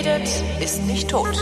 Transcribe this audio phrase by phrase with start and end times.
[0.00, 0.28] redet,
[0.60, 1.36] ist nicht tot.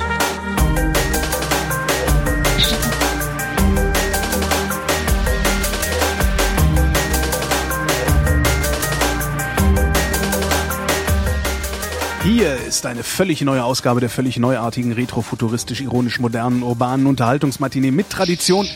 [12.24, 18.10] Hier ist eine völlig neue Ausgabe der völlig neuartigen, retrofuturistisch, ironisch modernen, urbanen Unterhaltungsmatinee mit
[18.10, 18.68] Tradition,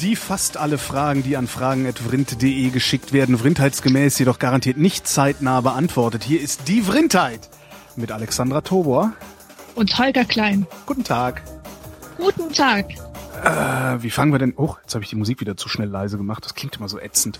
[0.00, 6.24] die fast alle Fragen, die an fragen.vrind.de geschickt werden, vrindheitsgemäß jedoch garantiert nicht zeitnah beantwortet.
[6.24, 7.48] Hier ist die Vrindheit
[7.98, 9.12] mit Alexandra Tobor.
[9.74, 10.66] Und Holger Klein.
[10.86, 11.42] Guten Tag.
[12.16, 12.86] Guten Tag.
[13.44, 14.54] Äh, wie fangen wir denn...
[14.56, 16.44] Oh, jetzt habe ich die Musik wieder zu schnell leise gemacht.
[16.44, 17.38] Das klingt immer so ätzend.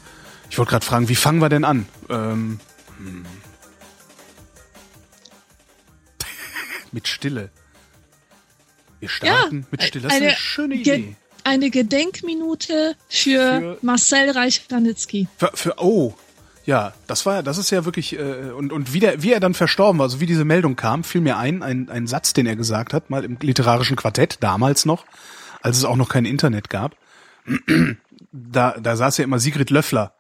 [0.51, 1.87] Ich wollte gerade fragen, wie fangen wir denn an?
[2.09, 2.61] Ähm,
[2.99, 3.25] hm.
[6.93, 7.51] mit Stille.
[9.01, 10.05] Wir starten Ja, mit Stille.
[10.09, 11.17] Das ist eine schöne Ge- Idee.
[11.45, 15.29] Eine Gedenkminute für, Für- Marcel Reich-Ranitzky.
[15.39, 16.15] Für, für oh,
[16.69, 19.41] ja, das war ja, das ist ja wirklich äh, und und wie der, wie er
[19.41, 22.45] dann verstorben war, also wie diese Meldung kam, fiel mir ein, ein ein Satz, den
[22.45, 25.07] er gesagt hat, mal im literarischen Quartett damals noch,
[25.63, 26.95] als es auch noch kein Internet gab.
[28.31, 30.13] Da da saß ja immer Sigrid Löffler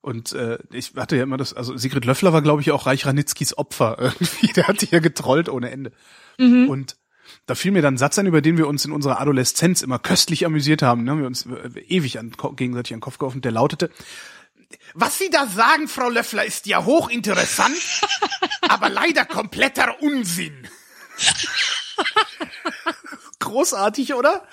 [0.00, 3.06] und äh, ich hatte ja immer das, also Sigrid Löffler war glaube ich auch Reich
[3.06, 5.92] Ranitzkys Opfer irgendwie, der hat die ja getrollt ohne Ende.
[6.68, 6.96] Und
[7.46, 10.00] da fiel mir dann ein Satz ein, über den wir uns in unserer Adoleszenz immer
[10.00, 11.04] köstlich amüsiert haben.
[11.04, 11.12] Ne?
[11.12, 13.40] haben wir uns äh, ewig an, gegenseitig an den Kopf geworfen.
[13.40, 13.90] Der lautete,
[14.94, 17.76] was Sie da sagen, Frau Löffler, ist ja hochinteressant,
[18.62, 20.68] aber leider kompletter Unsinn.
[23.38, 24.46] Großartig, oder?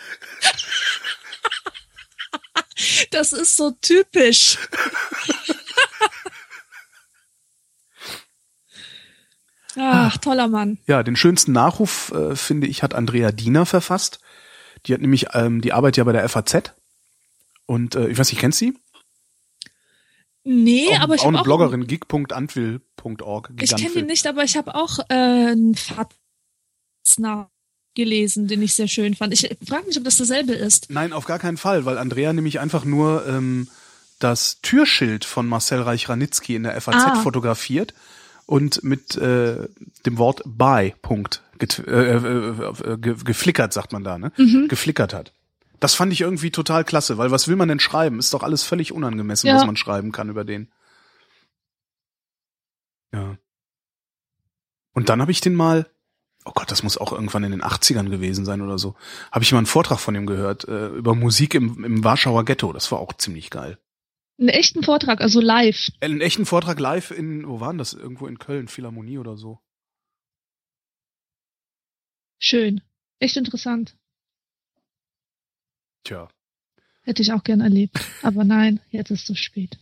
[3.11, 4.57] Das ist so typisch.
[9.77, 10.77] Ach, toller Mann.
[10.85, 14.19] Ja, den schönsten Nachruf, äh, finde ich, hat Andrea Diener verfasst.
[14.85, 16.73] Die hat nämlich, ähm, die arbeitet ja bei der FAZ.
[17.65, 18.77] Und äh, ich weiß nicht, kennst du sie?
[20.43, 23.51] Nee, auch, aber ich auch eine auch, Bloggerin, gig.antwill.org.
[23.61, 27.47] ich kenne den nicht, aber ich habe auch äh, einen Fatznach
[27.95, 29.33] gelesen, den ich sehr schön fand.
[29.33, 30.89] Ich frage mich, ob das dasselbe ist.
[30.89, 33.67] Nein, auf gar keinen Fall, weil Andrea nämlich einfach nur ähm,
[34.19, 37.15] das Türschild von Marcel Reich-Ranitzky in der FAZ Ah.
[37.17, 37.93] fotografiert
[38.45, 39.67] und mit äh,
[40.05, 44.31] dem Wort by Punkt get, äh, äh, äh, ge, geflickert, sagt man da, ne?
[44.37, 44.67] Mhm.
[44.69, 45.33] Geflickert hat.
[45.81, 48.19] Das fand ich irgendwie total klasse, weil was will man denn schreiben?
[48.19, 49.55] Ist doch alles völlig unangemessen, Ja.
[49.55, 50.71] was man schreiben kann über den.
[53.11, 53.37] Ja.
[54.93, 55.89] Und dann habe ich den mal,
[56.45, 58.95] oh Gott, das muss auch irgendwann in den 80ern gewesen sein oder so,
[59.31, 62.71] habe ich mal einen Vortrag von ihm gehört äh, über Musik im, im Warschauer Ghetto.
[62.73, 63.79] Das war auch ziemlich geil.
[64.39, 65.89] Einen echten Vortrag, also live.
[65.99, 67.93] Einen echten Vortrag live in, wo waren das?
[67.93, 69.59] Irgendwo in Köln, Philharmonie oder so.
[72.39, 72.81] Schön.
[73.19, 73.95] Echt interessant.
[76.03, 76.27] Tja.
[77.03, 77.99] Hätte ich auch gern erlebt.
[78.21, 79.77] Aber nein, jetzt ist es zu spät.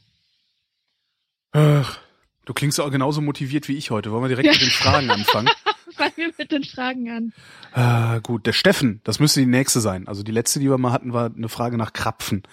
[1.51, 1.99] Ach,
[2.45, 4.11] du klingst auch genauso motiviert wie ich heute.
[4.11, 4.51] Wollen wir direkt Ja.
[4.53, 5.49] mit den Fragen anfangen?
[5.95, 7.33] Fangen wir mit den Fragen an.
[7.73, 10.07] Ah, gut, der Steffen, das müsste die nächste sein.
[10.07, 12.43] Also die letzte, die wir mal hatten, war eine Frage nach Krapfen.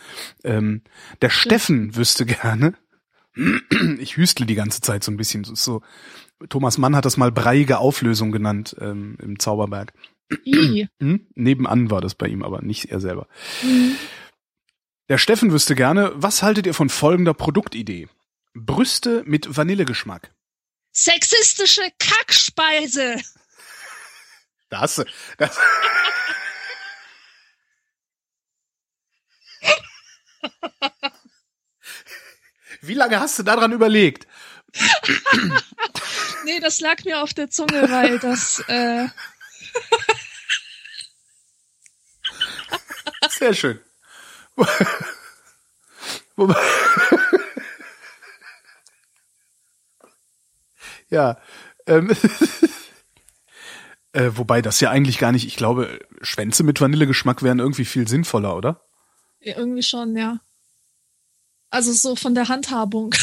[0.42, 0.82] Ähm,
[1.22, 2.74] der Steffen wüsste gerne,
[4.00, 5.82] ich hüstle die ganze Zeit so ein bisschen, so,
[6.48, 9.92] Thomas Mann hat das mal breiige Auflösung genannt ähm, im Zauberberg.
[10.98, 11.26] Hm?
[11.34, 13.28] Nebenan war das bei ihm, aber nicht er selber.
[13.62, 13.96] Mhm.
[15.08, 18.08] Der Steffen wüsste gerne, was haltet ihr von folgender Produktidee?
[18.54, 20.32] Brüste mit Vanillegeschmack.
[20.92, 23.20] Sexistische Kackspeise.
[24.68, 25.04] Das,
[25.38, 25.58] das.
[32.80, 34.26] Wie lange hast du daran überlegt?
[36.44, 39.06] Nee, das lag mir auf der Zunge, weil das, äh,
[43.38, 43.80] Sehr schön.
[46.36, 46.56] Wobei-
[51.10, 51.38] ja.
[51.86, 52.10] Ähm,
[54.12, 58.08] äh, wobei das ja eigentlich gar nicht, ich glaube, Schwänze mit Vanillegeschmack wären irgendwie viel
[58.08, 58.82] sinnvoller, oder?
[59.40, 60.38] ja, irgendwie schon, ja.
[61.70, 63.14] Also so von der Handhabung.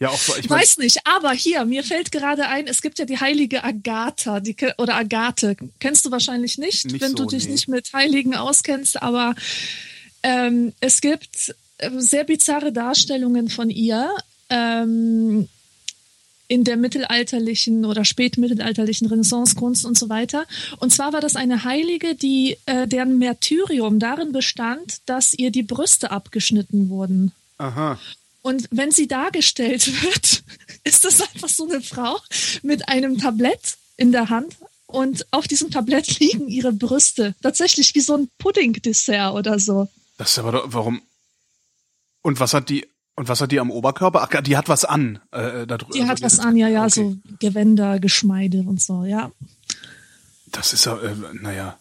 [0.00, 2.98] Ja, auch so, ich mein, weiß nicht, aber hier, mir fällt gerade ein, es gibt
[2.98, 5.56] ja die heilige Agatha, die, oder Agathe.
[5.78, 7.52] Kennst du wahrscheinlich nicht, Nicht wenn so, du dich nee.
[7.52, 9.34] nicht mit Heiligen auskennst, aber
[10.22, 14.10] ähm, es gibt äh, sehr bizarre Darstellungen von ihr
[14.48, 15.48] ähm,
[16.48, 20.46] in der mittelalterlichen oder spätmittelalterlichen Renaissancekunst und so weiter.
[20.78, 25.62] Und zwar war das eine Heilige, die äh, deren Märtyrium darin bestand, dass ihr die
[25.62, 27.32] Brüste abgeschnitten wurden.
[27.58, 27.98] aha.
[28.42, 30.42] Und wenn sie dargestellt wird,
[30.84, 32.18] ist das einfach so eine Frau
[32.62, 34.56] mit einem Tablett in der Hand
[34.86, 37.34] und auf diesem Tablett liegen ihre Brüste.
[37.42, 39.88] Tatsächlich wie so ein Pudding-Dessert oder so.
[40.16, 41.02] Das ist aber doch, warum?
[42.22, 44.22] Und was hat die, Und was hat die am Oberkörper?
[44.22, 45.20] Ach, die hat was an.
[45.32, 46.90] Äh, da die hat was an, ja, ja, okay.
[46.90, 49.30] so Gewänder, Geschmeide und so, ja.
[50.52, 51.78] Das ist ja, äh, naja.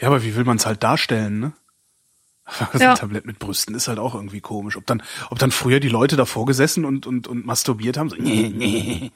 [0.00, 1.52] Ja, aber wie will man es halt darstellen, ne?
[2.72, 2.90] Also ja.
[2.90, 4.76] ein Tablett mit Brüsten ist halt auch irgendwie komisch.
[4.76, 8.16] Ob dann, ob dann früher die Leute davor gesessen und, und, und masturbiert haben, so,
[8.16, 9.12] nee, nee.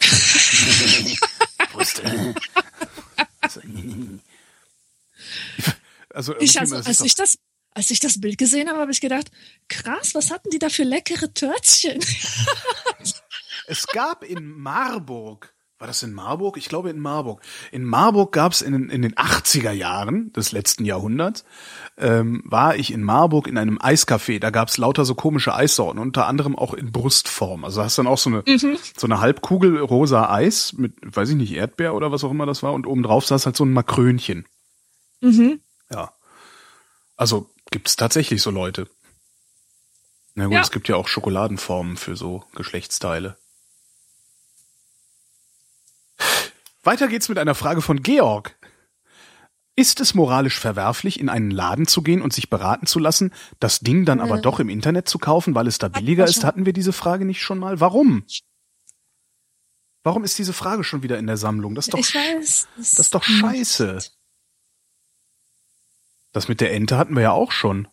[1.72, 2.34] Brüste.
[6.10, 7.38] also, ich, also als ich das,
[7.72, 9.30] als ich das Bild gesehen habe, habe ich gedacht,
[9.68, 12.00] krass, was hatten die da für leckere Törtchen?
[13.66, 16.58] es gab in Marburg war das in Marburg?
[16.58, 17.40] Ich glaube in Marburg.
[17.72, 21.46] In Marburg gab es in, in den 80er Jahren des letzten Jahrhunderts,
[21.96, 24.38] ähm, war ich in Marburg in einem Eiscafé.
[24.40, 27.64] Da gab es lauter so komische Eissorten, unter anderem auch in Brustform.
[27.64, 28.76] Also hast dann auch so eine, mhm.
[28.94, 32.62] so eine Halbkugel rosa Eis mit, weiß ich nicht, Erdbeer oder was auch immer das
[32.62, 32.74] war.
[32.74, 34.46] Und obendrauf saß halt so ein Makrönchen.
[35.22, 35.60] Mhm.
[35.90, 36.12] Ja.
[37.16, 38.86] Also gibt's tatsächlich so Leute.
[40.34, 40.60] Na gut, ja.
[40.60, 43.38] es gibt ja auch Schokoladenformen für so Geschlechtsteile.
[46.82, 48.56] Weiter geht's mit einer Frage von Georg.
[49.76, 53.80] Ist es moralisch verwerflich, in einen Laden zu gehen und sich beraten zu lassen, das
[53.80, 56.44] Ding dann aber doch im Internet zu kaufen, weil es da billiger ist?
[56.44, 57.80] Hatten wir diese Frage nicht schon mal?
[57.80, 58.24] Warum?
[60.02, 61.74] Warum ist diese Frage schon wieder in der Sammlung?
[61.74, 63.98] Das ist doch, weiß, das, das ist doch scheiße.
[66.32, 67.88] Das mit der Ente hatten wir ja auch schon.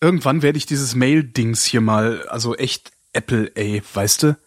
[0.00, 4.38] Irgendwann werde ich dieses Mail-Dings hier mal, also echt Apple, ey, weißt du?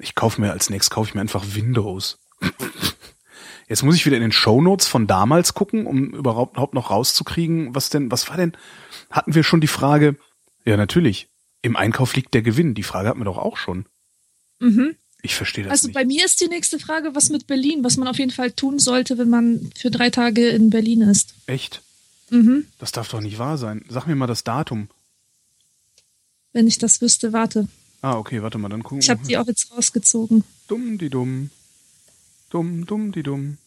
[0.00, 2.18] Ich kaufe mir als nächstes kaufe ich mir einfach Windows.
[3.68, 7.74] Jetzt muss ich wieder in den Show Notes von damals gucken, um überhaupt noch rauszukriegen,
[7.74, 8.52] was denn, was war denn?
[9.10, 10.16] Hatten wir schon die Frage?
[10.64, 11.28] Ja, natürlich.
[11.62, 12.74] Im Einkauf liegt der Gewinn.
[12.74, 13.86] Die Frage hatten wir doch auch schon.
[14.58, 14.96] Mhm.
[15.22, 15.94] Ich verstehe das also nicht.
[15.94, 18.78] bei mir ist die nächste Frage, was mit Berlin, was man auf jeden Fall tun
[18.78, 21.34] sollte, wenn man für drei Tage in Berlin ist.
[21.46, 21.82] Echt?
[22.30, 22.66] Mhm.
[22.78, 23.84] Das darf doch nicht wahr sein.
[23.88, 24.88] Sag mir mal das Datum.
[26.52, 27.68] Wenn ich das wüsste, warte.
[28.02, 30.44] Ah, okay, warte mal, dann gucken Ich habe die auch jetzt rausgezogen.
[30.68, 31.50] Dumm, die dumm.
[32.48, 33.58] Dumm, dumm, die dumm.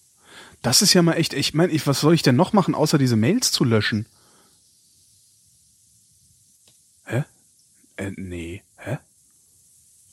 [0.61, 3.15] Das ist ja mal echt, ich meine, was soll ich denn noch machen, außer diese
[3.15, 4.07] Mails zu löschen?
[7.05, 7.23] Hä?
[7.97, 8.97] Äh, nee, hä?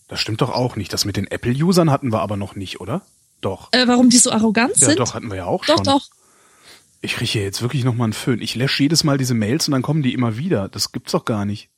[0.09, 0.93] Das stimmt doch auch nicht.
[0.93, 3.03] Das mit den Apple-Usern hatten wir aber noch nicht, oder?
[3.41, 3.73] Doch.
[3.73, 4.99] Äh, warum die so arrogant ja, sind?
[4.99, 5.85] Ja, doch, hatten wir ja auch doch, schon.
[5.85, 6.11] Doch, doch.
[7.01, 8.43] Ich rieche jetzt wirklich noch mal einen Föhn.
[8.43, 10.69] Ich lösche jedes Mal diese Mails und dann kommen die immer wieder.
[10.69, 11.71] Das gibt's doch gar nicht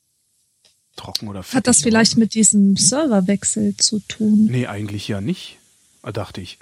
[0.97, 1.57] trocken oder fettig.
[1.57, 4.47] Hat das vielleicht mit diesem Serverwechsel zu tun?
[4.51, 5.59] Nee, eigentlich ja nicht,
[6.03, 6.59] dachte ich.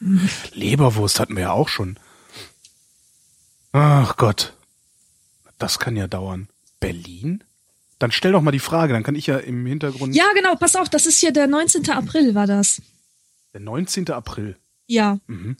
[0.52, 1.98] Leberwurst hatten wir ja auch schon.
[3.72, 4.54] Ach Gott.
[5.58, 6.48] Das kann ja dauern.
[6.80, 7.44] Berlin?
[7.98, 10.14] Dann stell doch mal die Frage, dann kann ich ja im Hintergrund.
[10.14, 11.88] Ja, genau, pass auf, das ist hier der 19.
[11.90, 12.82] April, war das.
[13.52, 14.10] Der 19.
[14.10, 14.56] April.
[14.88, 15.18] Ja.
[15.28, 15.56] Mhm.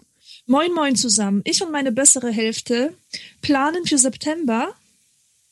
[0.46, 1.42] Moin, moin zusammen.
[1.44, 2.94] Ich und meine bessere Hälfte
[3.42, 4.74] planen für September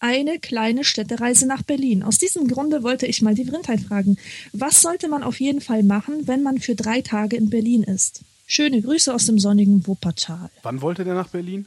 [0.00, 2.02] eine kleine Städtereise nach Berlin.
[2.02, 4.16] Aus diesem Grunde wollte ich mal die Vrindheit fragen.
[4.52, 8.22] Was sollte man auf jeden Fall machen, wenn man für drei Tage in Berlin ist?
[8.46, 10.50] Schöne Grüße aus dem sonnigen Wuppertal.
[10.62, 11.66] Wann wollte der nach Berlin?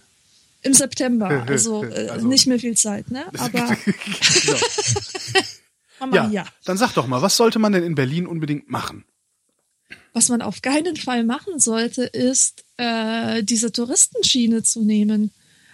[0.64, 3.26] Im September, also, äh, also nicht mehr viel Zeit, ne?
[6.00, 9.06] Aber ja, ja, dann sag doch mal, was sollte man denn in Berlin unbedingt machen?
[10.12, 15.32] Was man auf keinen Fall machen sollte, ist äh, diese Touristenschiene zu nehmen.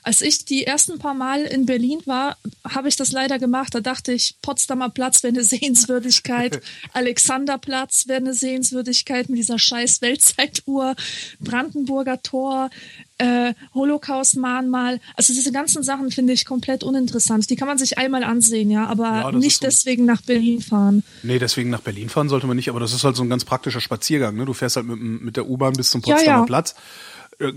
[0.10, 2.36] Als ich die ersten paar Mal in Berlin war,
[2.68, 3.76] habe ich das leider gemacht.
[3.76, 6.62] Da dachte ich, Potsdamer Platz wäre eine Sehenswürdigkeit,
[6.94, 10.96] Alexanderplatz wäre eine Sehenswürdigkeit mit dieser scheiß Weltzeituhr,
[11.40, 12.72] Brandenburger Tor,
[13.20, 15.00] äh, Holocaust-Mahnmal.
[15.14, 17.48] Also diese ganzen Sachen finde ich komplett uninteressant.
[17.48, 21.04] Die kann man sich einmal ansehen, ja, aber ja, nicht deswegen nach Berlin fahren.
[21.22, 23.46] Nee, deswegen nach Berlin fahren sollte man nicht, aber das ist halt so ein ganz
[23.46, 24.36] praktischer Spaziergang.
[24.36, 24.46] Ne?
[24.46, 26.46] Du fährst halt mit, mit der U-Bahn bis zum Potsdamer ja, ja.
[26.46, 26.74] Platz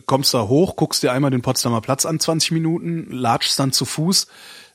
[0.07, 3.85] kommst da hoch, guckst dir einmal den Potsdamer Platz an, 20 Minuten, latschst dann zu
[3.85, 4.29] Fuß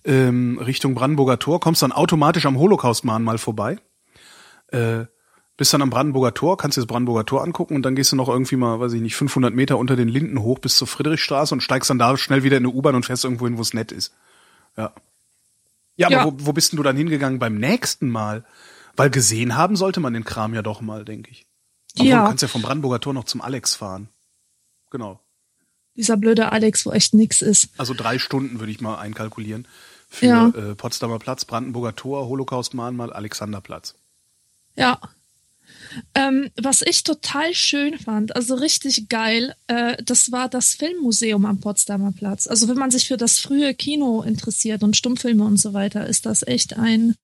[0.05, 3.77] ähm, Richtung Brandenburger Tor, kommst dann automatisch am Holocaust-Mahnmal vorbei,
[4.67, 5.05] äh,
[5.57, 8.15] bist dann am Brandenburger Tor, kannst dir das Brandenburger Tor angucken und dann gehst du
[8.15, 11.53] noch irgendwie mal, weiß ich nicht, 500 Meter unter den Linden hoch bis zur Friedrichstraße
[11.53, 13.73] und steigst dann da schnell wieder in eine U-Bahn und fährst irgendwo hin, wo es
[13.73, 14.13] nett ist.
[14.77, 14.93] Ja.
[15.95, 16.21] Ja, ja.
[16.21, 18.45] aber wo, wo bist denn du dann hingegangen beim nächsten Mal?
[18.95, 21.47] Weil gesehen haben sollte man den Kram ja doch mal, denke ich.
[21.95, 22.21] Obwohl, ja.
[22.21, 24.09] du kannst ja vom Brandenburger Tor noch zum Alex fahren.
[24.89, 25.19] Genau.
[25.95, 27.69] Dieser blöde Alex, wo echt nix ist.
[27.77, 29.67] Also drei Stunden würde ich mal einkalkulieren.
[30.09, 30.47] Für ja.
[30.49, 33.95] äh, Potsdamer Platz, Brandenburger Tor, Holocaust-Mahnmal, Alexanderplatz.
[34.75, 34.99] Ja.
[36.13, 41.59] Ähm, was ich total schön fand, also richtig geil, äh, das war das Filmmuseum am
[41.59, 42.47] Potsdamer Platz.
[42.47, 46.25] Also wenn man sich für das frühe Kino interessiert und Stummfilme und so weiter, ist
[46.25, 47.15] das echt ein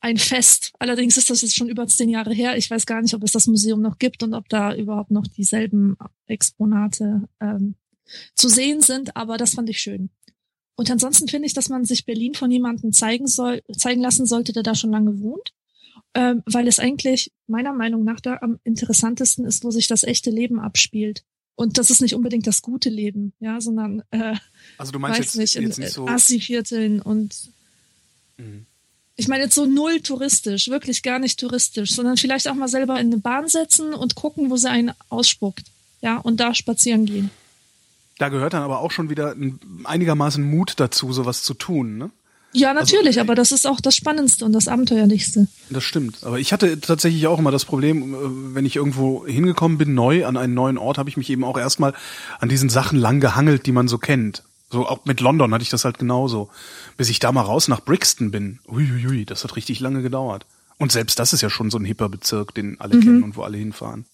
[0.00, 0.72] ein Fest.
[0.78, 2.56] Allerdings ist das jetzt schon über zehn Jahre her.
[2.56, 5.26] Ich weiß gar nicht, ob es das Museum noch gibt und ob da überhaupt noch
[5.26, 7.74] dieselben Exponate ähm,
[8.34, 10.10] zu sehen sind, aber das fand ich schön.
[10.76, 14.52] und ansonsten finde ich, dass man sich Berlin von jemandem zeigen soll, zeigen lassen sollte,
[14.52, 15.52] der da schon lange wohnt.
[16.14, 20.30] Ähm, weil es eigentlich meiner Meinung nach da am interessantesten ist, wo sich das echte
[20.30, 21.22] Leben abspielt.
[21.54, 24.36] Und das ist nicht unbedingt das gute Leben, ja, sondern äh,
[24.78, 27.52] also du meinst weiß jetzt, nicht, in jetzt nicht so Assi-Vierteln und
[28.38, 28.66] Mhm.
[29.18, 33.00] Ich meine jetzt so null touristisch, wirklich gar nicht touristisch, sondern vielleicht auch mal selber
[33.00, 35.64] in eine Bahn setzen und gucken, wo sie einen ausspuckt.
[36.00, 37.30] Ja, und da spazieren gehen.
[38.18, 42.10] Da gehört dann aber auch schon wieder ein, einigermaßen Mut dazu, sowas zu tun, ne?
[42.52, 45.48] Ja, natürlich, aber das ist auch das Spannendste und das Abenteuerlichste.
[45.68, 46.24] Das stimmt.
[46.24, 50.24] Aber ich hatte tatsächlich auch immer das Problem, äh, wenn ich irgendwo hingekommen bin, neu,
[50.24, 51.92] an einen neuen Ort, habe ich mich eben auch erstmal
[52.38, 54.44] an diesen Sachen lang gehangelt, die man so kennt.
[54.70, 56.50] So auch mit London hatte ich das halt genauso.
[56.96, 58.58] Bis ich da mal raus nach Brixton bin.
[58.68, 60.44] Uiuiui, das hat richtig lange gedauert.
[60.76, 63.42] Und selbst das ist ja schon so ein hipper Bezirk, den alle kennen und wo
[63.42, 64.04] alle hinfahren.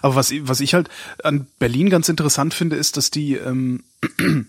[0.00, 0.88] Aber was, was ich halt
[1.22, 3.84] an Berlin ganz interessant finde, ist, dass die, ähm,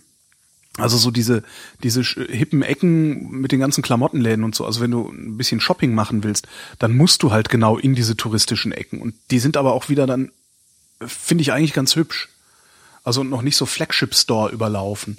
[0.78, 1.44] also so diese,
[1.84, 5.60] diese sch- hippen Ecken mit den ganzen Klamottenläden und so, also wenn du ein bisschen
[5.60, 6.48] Shopping machen willst,
[6.80, 9.00] dann musst du halt genau in diese touristischen Ecken.
[9.02, 10.32] Und die sind aber auch wieder dann,
[11.00, 12.30] äh, finde ich eigentlich ganz hübsch.
[13.04, 15.18] Also noch nicht so Flagship Store überlaufen.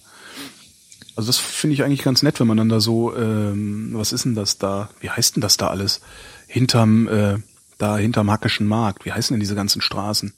[1.17, 4.25] Also das finde ich eigentlich ganz nett, wenn man dann da so, ähm, was ist
[4.25, 4.91] denn das da?
[5.01, 6.01] Wie heißt denn das da alles?
[6.49, 7.39] Hinterm, äh,
[7.79, 9.05] da hinterm Hackischen Markt.
[9.05, 10.33] Wie heißen denn diese ganzen Straßen?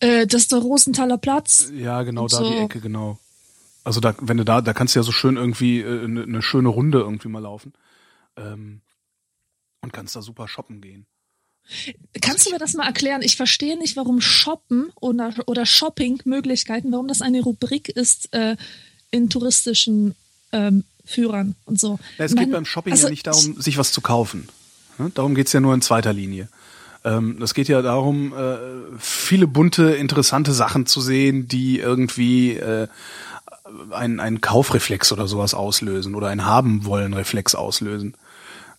[0.00, 1.70] Äh, das ist der Rosenthaler Platz.
[1.72, 2.50] Ja, genau Und da so.
[2.50, 3.18] die Ecke, genau.
[3.84, 6.42] Also da, wenn du da, da kannst du ja so schön irgendwie äh, eine ne
[6.42, 7.72] schöne Runde irgendwie mal laufen.
[8.36, 8.80] Ähm,
[9.82, 11.06] und kannst da super shoppen gehen.
[12.20, 13.22] Kannst du mir das mal erklären?
[13.22, 18.56] Ich verstehe nicht, warum Shoppen oder, oder Shopping-Möglichkeiten, warum das eine Rubrik ist äh,
[19.10, 20.14] in touristischen
[20.52, 21.98] ähm, Führern und so.
[22.18, 24.48] Ja, es Mein- geht beim Shopping also ja nicht darum, sich was zu kaufen.
[24.98, 25.10] Ne?
[25.14, 26.48] Darum geht's ja nur in zweiter Linie.
[27.04, 28.56] Ähm, das geht ja darum, äh,
[28.98, 32.86] viele bunte, interessante Sachen zu sehen, die irgendwie äh,
[33.90, 38.14] einen, einen Kaufreflex oder sowas auslösen oder einen Haben-wollen-Reflex auslösen.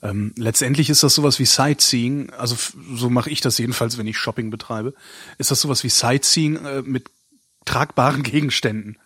[0.03, 2.57] Ähm, letztendlich ist das sowas wie Sightseeing, also
[2.93, 4.93] so mache ich das jedenfalls, wenn ich Shopping betreibe,
[5.37, 7.05] ist das sowas wie Sightseeing äh, mit
[7.63, 8.97] tragbaren Gegenständen.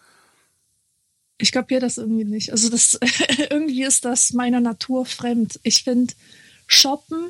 [1.37, 2.51] Ich kapiere das irgendwie nicht.
[2.51, 2.99] Also das
[3.51, 5.59] irgendwie ist das meiner Natur fremd.
[5.61, 6.15] Ich finde
[6.65, 7.29] Shoppen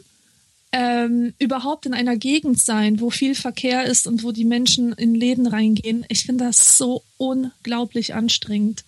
[0.71, 5.13] ähm, überhaupt in einer Gegend sein, wo viel Verkehr ist und wo die Menschen in
[5.13, 6.05] Läden reingehen.
[6.07, 8.85] Ich finde das so unglaublich anstrengend.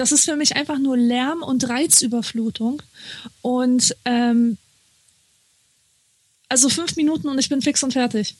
[0.00, 2.80] Das ist für mich einfach nur Lärm und Reizüberflutung.
[3.42, 4.56] Und ähm,
[6.48, 8.34] also fünf Minuten und ich bin fix und fertig.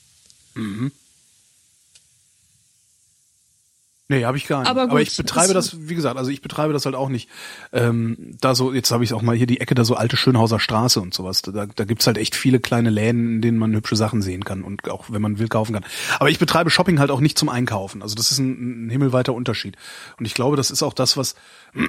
[4.11, 4.69] Nee, habe ich gar nicht.
[4.69, 7.07] Aber Aber, gut, ich betreibe das- das, wie gesagt, also ich betreibe das halt auch
[7.07, 7.29] nicht.
[7.71, 10.59] Ähm, da so, jetzt habe ich auch mal hier die Ecke da so alte Schönhauser
[10.59, 11.41] Straße und sowas.
[11.41, 14.63] Da, da gibt's halt echt viele kleine Läden, in denen man hübsche Sachen sehen kann
[14.63, 15.85] und auch, wenn man will, kaufen kann.
[16.19, 18.01] Aber ich betreibe Shopping halt auch nicht zum Einkaufen.
[18.01, 19.77] Also das ist ein, ein himmelweiter Unterschied.
[20.19, 21.35] Und ich glaube, das ist auch das, was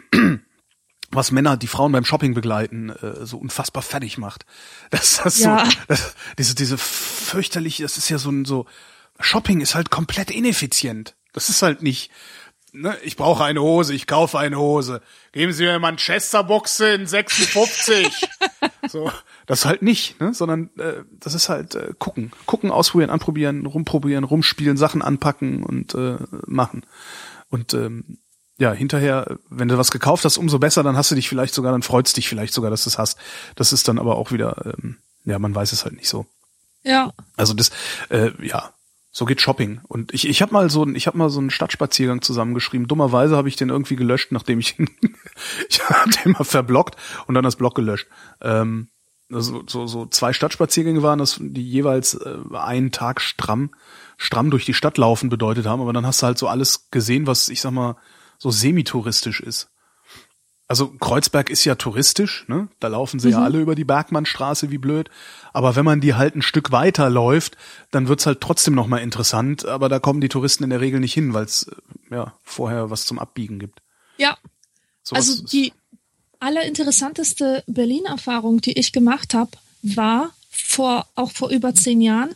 [1.11, 4.47] was Männer, die Frauen beim Shopping begleiten, äh, so unfassbar fertig macht.
[4.91, 5.65] Das, das Ja.
[5.67, 8.67] so, das, diese, diese fürchterliche, das ist ja so ein so,
[9.21, 11.15] Shopping ist halt komplett ineffizient.
[11.33, 12.11] Das ist halt nicht,
[12.73, 15.03] ne, ich brauche eine Hose, ich kaufe eine Hose.
[15.33, 18.29] Geben Sie mir Manchester-Buchse in 56.
[18.89, 19.11] so,
[19.47, 24.25] das halt nicht, ne, sondern äh, das ist halt äh, gucken, gucken, ausprobieren, anprobieren, rumprobieren,
[24.25, 26.85] rumspielen, Sachen anpacken und äh, machen.
[27.49, 28.19] Und ähm,
[28.59, 31.73] ja, hinterher, wenn du was gekauft hast, umso besser, dann hast du dich vielleicht sogar,
[31.73, 33.19] dann freut's dich vielleicht sogar, dass du es hast.
[33.57, 36.27] Das ist dann aber auch wieder, ähm, ja, man weiß es halt nicht so.
[36.85, 37.71] Ja, Also das,
[38.11, 38.73] äh, ja,
[39.13, 39.81] so geht Shopping.
[39.87, 42.89] Und ich, ich habe mal so, ich habe mal so einen Stadtspaziergang zusammengeschrieben.
[42.89, 44.79] Dummerweise habe ich den irgendwie gelöscht, nachdem ich,
[45.69, 48.09] ich habe den mal verblockt und dann das Blog gelöscht.
[48.41, 48.89] Ähm,
[49.31, 53.75] also so, so zwei Stadtspaziergänge waren das, die jeweils äh, einen Tag stramm,
[54.17, 55.83] stramm durch die Stadt laufen bedeutet haben.
[55.83, 57.97] Aber dann hast du halt so alles gesehen, was ich sag mal
[58.39, 59.72] so semi-touristisch ist.
[60.73, 62.67] Also Kreuzberg ist ja touristisch, ne?
[62.81, 65.11] Da laufen sie ja alle über die Bergmannstraße wie blöd.
[65.53, 67.59] Aber wenn man die halt ein Stück weiter läuft,
[67.91, 69.67] dann wird's halt trotzdem noch mal interessant.
[69.67, 71.71] Aber da kommen die Touristen in der Regel nicht hin, weil es
[72.11, 73.83] ja vorher was zum Abbiegen gibt.
[74.17, 74.39] ja.
[75.03, 75.75] Sowas Also die
[76.41, 79.51] allerinteressanteste Berlin-Erfahrung, die ich gemacht habe,
[79.83, 82.35] war vor auch vor über zehn Jahren.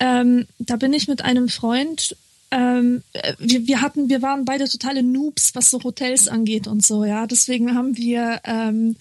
[0.00, 2.16] Ähm, da bin ich mit einem Freund.
[2.50, 6.84] Ähm, äh, wir, wir hatten, wir waren beide totale Noobs, was so Hotels angeht und
[6.84, 7.04] so.
[7.04, 8.96] Ja, deswegen haben wir ähm,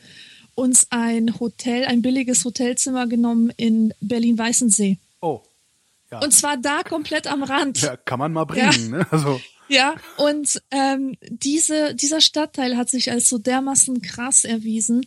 [0.56, 4.98] uns ein Hotel, ein billiges Hotelzimmer genommen in Berlin-Weißensee.
[5.22, 5.42] oh,
[6.12, 7.82] ja, Und zwar da komplett am Rand.
[7.82, 8.92] ja, kann man mal bringen.
[8.92, 9.08] Ne?
[9.12, 9.40] Also
[9.70, 15.06] Ja, und ähm, diese, dieser Stadtteil hat sich als so dermaßen krass erwiesen.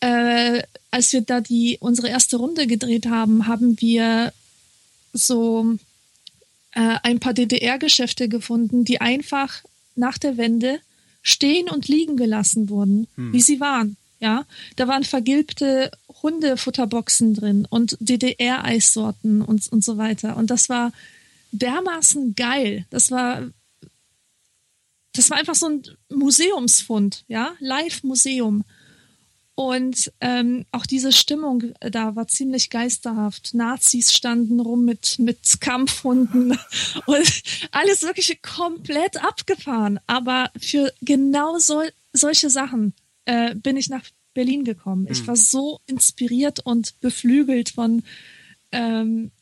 [0.00, 4.32] Äh, als wir da die unsere erste Runde gedreht haben, haben wir
[5.12, 5.76] so
[6.78, 9.64] äh, ein paar DDR-Geschäfte gefunden, die einfach
[9.96, 10.78] nach der Wende
[11.22, 13.32] stehen und liegen gelassen wurden, hm.
[13.32, 13.96] wie sie waren.
[14.20, 15.90] Ja, da waren vergilbte
[16.22, 20.36] Hundefutterboxen drin und DDR-Eissorten und, und so weiter.
[20.36, 20.92] Und das war
[21.52, 22.84] dermaßen geil.
[22.90, 23.42] Das war,
[25.12, 28.64] das war einfach so ein Museumsfund, ja, Live-Museum.
[29.58, 33.54] Und ähm, auch diese Stimmung da war ziemlich geisterhaft.
[33.54, 36.56] Nazis standen rum mit, mit Kampfhunden
[37.06, 39.98] und alles wirklich komplett abgefahren.
[40.06, 45.02] Aber für genau so, solche Sachen äh, bin ich nach Berlin gekommen.
[45.02, 45.10] Mhm.
[45.10, 45.26] Ich hm.
[45.26, 48.04] war so inspiriert und beflügelt von,
[48.70, 49.32] ähm,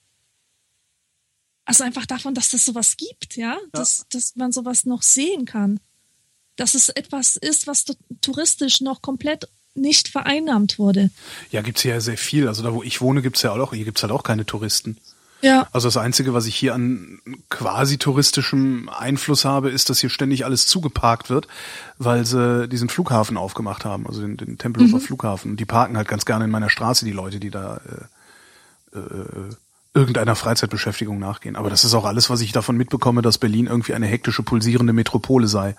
[1.66, 3.61] also einfach davon, dass das sowas gibt, ja, ja.
[3.73, 5.78] Dass, dass man sowas noch sehen kann.
[6.56, 7.85] Dass es etwas ist, was
[8.23, 9.46] touristisch noch komplett
[9.76, 11.11] nicht vereinnahmt wurde.
[11.50, 12.49] Ja, gibt's hier ja sehr viel.
[12.49, 14.97] Also da, wo ich wohne, gibt's ja auch, hier gibt's halt auch keine Touristen.
[15.42, 15.68] Ja.
[15.73, 20.45] Also das Einzige, was ich hier an quasi touristischem Einfluss habe, ist, dass hier ständig
[20.45, 21.47] alles zugeparkt wird,
[21.99, 25.02] weil sie diesen Flughafen aufgemacht haben, also den, den Tempelhofer mhm.
[25.02, 25.56] Flughafen.
[25.56, 27.80] Die parken halt ganz gerne in meiner Straße, die Leute, die da
[28.95, 29.54] äh, äh,
[29.95, 31.56] irgendeiner Freizeitbeschäftigung nachgehen.
[31.56, 34.92] Aber das ist auch alles, was ich davon mitbekomme, dass Berlin irgendwie eine hektische, pulsierende
[34.92, 35.76] Metropole sei.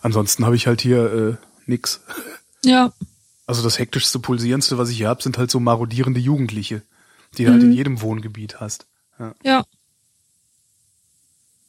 [0.00, 1.36] Ansonsten habe ich halt hier äh,
[1.66, 2.00] nix.
[2.64, 2.92] Ja.
[3.52, 6.80] Also das hektischste, pulsierendste, was ich hier habe, sind halt so marodierende Jugendliche,
[7.36, 7.46] die mhm.
[7.46, 7.74] du halt in mhm.
[7.74, 8.86] jedem Wohngebiet hast.
[9.18, 9.34] Ja.
[9.42, 9.64] ja.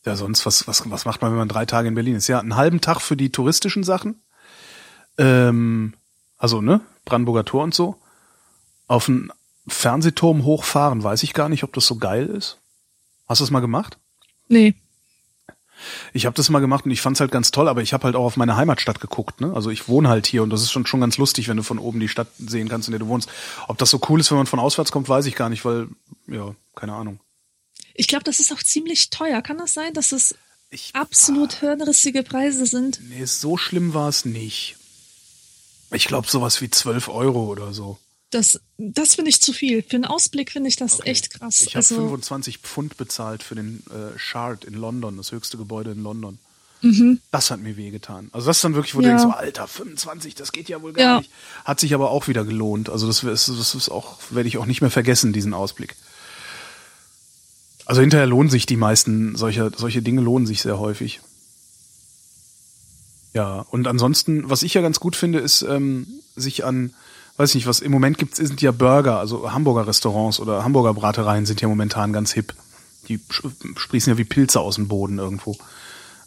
[0.06, 2.30] Ja, sonst, was, was, was macht man, wenn man drei Tage in Berlin ist?
[2.30, 4.22] Ja, einen halben Tag für die touristischen Sachen.
[5.18, 5.94] Ähm,
[6.38, 7.98] also, ne, Brandenburger Tor und so.
[8.88, 9.34] Auf einen
[9.68, 12.60] Fernsehturm hochfahren, weiß ich gar nicht, ob das so geil ist.
[13.28, 13.98] Hast du das mal gemacht?
[14.48, 14.75] Nee.
[16.13, 18.16] Ich habe das mal gemacht und ich fand's halt ganz toll, aber ich habe halt
[18.16, 19.42] auch auf meine Heimatstadt geguckt.
[19.42, 19.52] Ne?
[19.54, 21.80] Also ich wohne halt hier und das ist schon schon ganz lustig, wenn du von
[21.80, 23.30] oben die Stadt sehen kannst, in der du wohnst.
[23.68, 25.88] Ob das so cool ist, wenn man von auswärts kommt, weiß ich gar nicht, weil
[26.28, 27.20] ja, keine Ahnung.
[27.94, 29.42] Ich glaube, das ist auch ziemlich teuer.
[29.42, 30.36] Kann das sein, dass es
[30.70, 33.00] ich, absolut ah, hirnrissige Preise sind?
[33.10, 34.78] Nee, so schlimm war es nicht.
[35.91, 38.00] Ich glaube sowas wie 12 Euro oder so.
[38.34, 39.84] Das, das finde ich zu viel.
[39.84, 41.12] Für einen Ausblick finde ich das okay.
[41.12, 41.62] echt krass.
[41.62, 45.91] Ich habe also, 25 Pfund bezahlt für den äh, Shard in London, das höchste Gebäude
[45.91, 46.39] in London.
[46.82, 47.19] Mhm.
[47.32, 48.30] Das hat mir wehgetan.
[48.34, 49.12] Also das ist dann wirklich, wo ja.
[49.12, 51.17] du denkst, Alter, 25, das geht ja wohl gar ja.
[51.19, 51.32] nicht.
[51.63, 52.89] Hat sich aber auch wieder gelohnt.
[52.89, 55.96] Also das, ist, das ist auch, werde ich auch nicht mehr vergessen, diesen Ausblick.
[57.86, 61.22] Also hinterher lohnen sich die meisten, solche, solche Dinge lohnen sich sehr häufig.
[63.34, 66.93] Ja, und ansonsten, was ich ja ganz gut finde, ist, ähm, sich an
[67.38, 71.46] weiß nicht, was im Moment gibt, sind ja Burger, also Hamburger Restaurants oder Hamburger Bratereien
[71.46, 72.54] sind ja momentan ganz hip.
[73.08, 73.19] Die
[73.76, 75.58] sprießen ja wie Pilze aus dem Boden irgendwo.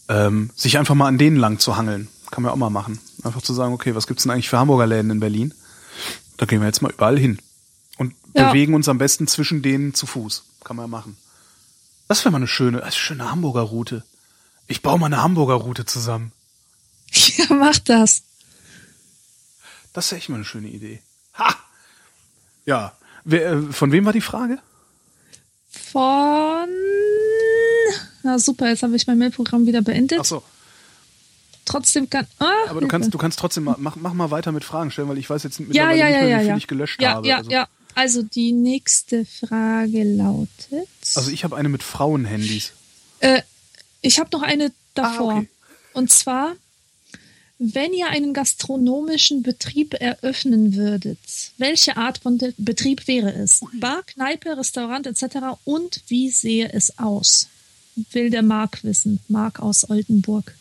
[0.09, 2.99] Ähm, sich einfach mal an denen lang zu hangeln, kann man auch mal machen.
[3.23, 5.55] Einfach zu sagen, okay, was gibt's denn eigentlich für Hamburger Läden in Berlin?
[6.37, 7.39] Da gehen wir jetzt mal überall hin.
[7.97, 8.49] Und ja.
[8.49, 10.45] bewegen uns am besten zwischen denen zu Fuß.
[10.65, 11.17] Kann man ja machen.
[12.09, 14.05] Das wäre mal eine schöne, eine schöne Hamburger Route.
[14.69, 16.33] Ich baue mal eine Hamburger Route zusammen.
[17.39, 18.23] Ja, mach das.
[19.97, 21.01] Das ist echt mal eine schöne Idee.
[21.39, 21.57] Ha!
[22.67, 22.93] Ja.
[23.25, 24.59] Wer, äh, von wem war die Frage?
[25.71, 26.69] Von.
[28.23, 30.19] Na super, jetzt habe ich mein Mailprogramm wieder beendet.
[30.21, 30.43] Ach so.
[31.65, 32.27] Trotzdem kann.
[32.39, 35.09] Ah, Aber du kannst, du kannst trotzdem mal, mach, mach mal weiter mit Fragen stellen,
[35.09, 36.57] weil ich weiß jetzt mittlerweile ja, ja, nicht mehr, ja, wie viel ja.
[36.59, 37.27] ich gelöscht ja, habe.
[37.27, 37.51] Ja, also.
[37.51, 37.69] ja.
[37.95, 40.89] Also die nächste Frage lautet.
[41.15, 42.73] Also ich habe eine mit Frauenhandys.
[43.21, 43.41] Äh,
[44.03, 45.33] ich habe noch eine davor.
[45.33, 45.49] Ah, okay.
[45.95, 46.53] Und zwar,
[47.59, 51.19] wenn ihr einen gastronomischen Betrieb eröffnen würdet,
[51.57, 53.61] welche Art von Betrieb wäre es?
[53.81, 55.59] Bar, Kneipe, Restaurant etc.
[55.65, 57.49] Und wie sehe es aus?
[58.13, 59.21] Will der Mark wissen.
[59.29, 60.55] Mark aus Oldenburg.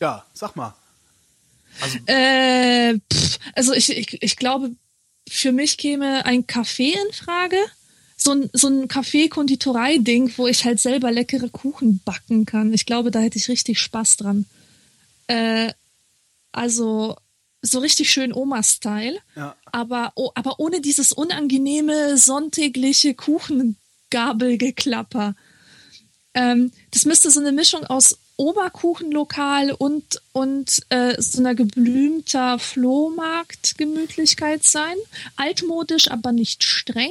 [0.00, 0.74] Ja, sag mal.
[1.80, 4.70] Also, äh, pff, also ich, ich, ich glaube,
[5.28, 7.56] für mich käme ein Café in Frage.
[8.16, 12.72] So ein, so ein Kaffee-Konditorei-Ding, wo ich halt selber leckere Kuchen backen kann.
[12.74, 14.46] Ich glaube, da hätte ich richtig Spaß dran.
[15.28, 15.72] Äh,
[16.52, 17.16] also
[17.62, 19.54] so richtig schön Oma-Style, ja.
[19.66, 25.36] aber, oh, aber ohne dieses unangenehme sonntägliche Kuchengabelgeklapper.
[26.34, 34.62] Ähm, das müsste so eine Mischung aus Oberkuchenlokal und, und äh, so einer geblümter Flohmarktgemütlichkeit
[34.62, 34.94] sein.
[35.36, 37.10] Altmodisch, aber nicht streng.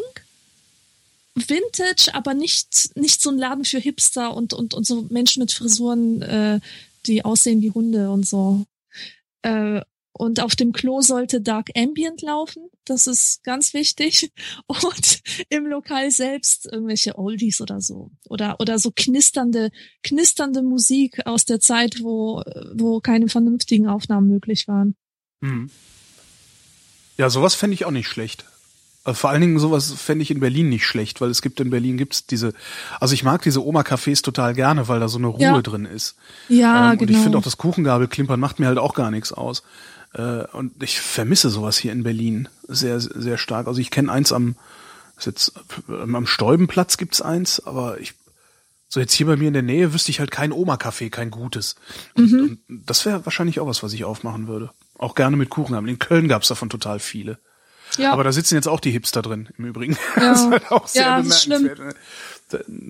[1.36, 5.52] Vintage, aber nicht, nicht so ein Laden für Hipster und, und, und so Menschen mit
[5.52, 6.62] Frisuren, äh,
[7.08, 8.66] die aussehen wie Hunde und so.
[9.42, 9.82] Äh,
[10.18, 12.70] und auf dem Klo sollte Dark Ambient laufen.
[12.86, 14.32] Das ist ganz wichtig.
[14.68, 18.10] Und im Lokal selbst irgendwelche Oldies oder so.
[18.28, 19.70] Oder, oder so knisternde,
[20.02, 22.42] knisternde Musik aus der Zeit, wo,
[22.74, 24.96] wo keine vernünftigen Aufnahmen möglich waren.
[25.42, 25.70] Mhm.
[27.18, 28.46] Ja, sowas fände ich auch nicht schlecht.
[29.08, 31.70] Also vor allen Dingen sowas fände ich in Berlin nicht schlecht, weil es gibt in
[31.70, 32.54] Berlin gibt's diese,
[33.00, 35.62] also ich mag diese Oma-Cafés total gerne, weil da so eine Ruhe Ja.
[35.62, 36.16] drin ist.
[36.50, 37.10] Ja, ähm, genau.
[37.12, 39.64] Und ich finde auch das Kuchengabelklimpern macht mir halt auch gar nichts aus.
[40.14, 43.68] Äh, und ich vermisse sowas hier in Berlin sehr, sehr stark.
[43.68, 44.56] Also ich kenne eins am,
[45.18, 45.54] ist jetzt,
[45.88, 48.14] ähm, am Stäubenplatz gibt's eins, aber ich,
[48.90, 51.76] so jetzt hier bei mir in der Nähe wüsste ich halt kein Oma-Café, kein gutes.
[52.14, 52.40] Und, Mhm.
[52.40, 54.70] und das wäre wahrscheinlich auch was, was ich aufmachen würde.
[54.98, 55.94] Auch gerne mit Kuchengabeln.
[55.94, 57.38] In Köln gab's davon total viele.
[57.98, 58.14] Ja.
[58.14, 59.98] Aber da sitzen jetzt auch die Hipster drin, im Übrigen.
[60.16, 60.30] Ja.
[60.30, 61.96] Das ist halt auch sehr Ja, bemerkenswert.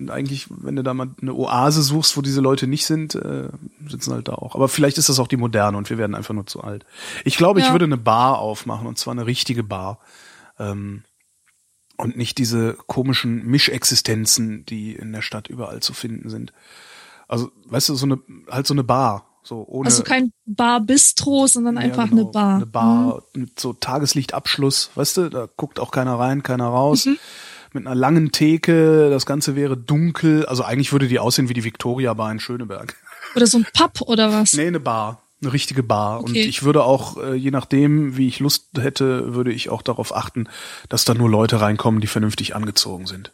[0.08, 3.48] Eigentlich, wenn du da mal eine Oase suchst, wo diese Leute nicht sind, äh,
[3.88, 4.54] sitzen halt da auch.
[4.54, 6.86] Aber vielleicht ist das auch die moderne und wir werden einfach nur zu alt.
[7.24, 7.72] Ich glaube, ich Ja.
[7.72, 9.98] würde eine Bar aufmachen und zwar eine richtige Bar.
[10.60, 11.02] Ähm,
[11.96, 16.52] und nicht diese komischen Mischexistenzen, die in der Stadt überall zu finden sind.
[17.26, 19.27] Also, weißt du, so eine, halt so eine Bar.
[19.42, 22.56] So ohne, also kein Bar-Bistro, sondern ja, einfach genau, eine Bar.
[22.56, 27.06] Eine Bar mit so Tageslichtabschluss, weißt du, da guckt auch keiner rein, keiner raus.
[27.06, 27.18] Mhm.
[27.72, 30.46] Mit einer langen Theke, das Ganze wäre dunkel.
[30.46, 32.94] Also eigentlich würde die aussehen wie die Victoria Bar in Schöneberg.
[33.36, 34.54] Oder so ein Pub oder was?
[34.54, 35.22] Nee, eine Bar.
[35.42, 36.18] Eine richtige Bar.
[36.20, 36.42] Und Okay.
[36.42, 40.48] ich würde auch, äh, je nachdem, wie ich Lust hätte, würde ich auch darauf achten,
[40.88, 43.32] dass da nur Leute reinkommen, die vernünftig angezogen sind.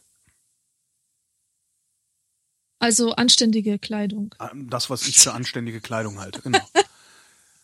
[2.84, 4.34] Also anständige Kleidung.
[4.40, 6.60] Ähm, Das, was ich für anständige Kleidung halte, genau.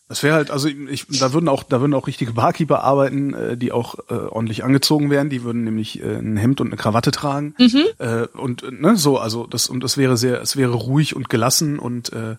[0.07, 3.55] Das wäre halt, also ich, da würden auch, da würden auch richtige Barkeeper arbeiten, äh,
[3.55, 5.29] die auch äh, ordentlich angezogen wären.
[5.29, 7.55] Die würden nämlich äh, ein Hemd und eine Krawatte tragen
[7.99, 11.79] äh, und ne, so, also das und das wäre sehr, es wäre ruhig und gelassen
[11.79, 12.35] und äh,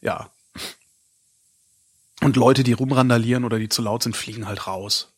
[0.00, 0.30] ja
[2.20, 5.08] und Leute, die rumrandalieren oder die zu laut sind, fliegen halt raus.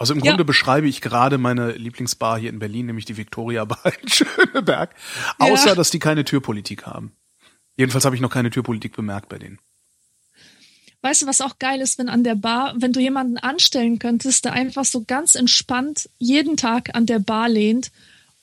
[0.00, 0.30] Also im Ja.
[0.32, 4.94] Grunde beschreibe ich gerade meine Lieblingsbar hier in Berlin, nämlich die Victoria Bar in Schöneberg,
[5.38, 5.74] außer Ja.
[5.74, 7.12] dass die keine Türpolitik haben.
[7.76, 9.58] Jedenfalls habe ich noch keine Türpolitik bemerkt bei denen.
[11.02, 14.44] Weißt du, was auch geil ist, wenn an der Bar, wenn du jemanden anstellen könntest,
[14.46, 17.90] der einfach so ganz entspannt jeden Tag an der Bar lehnt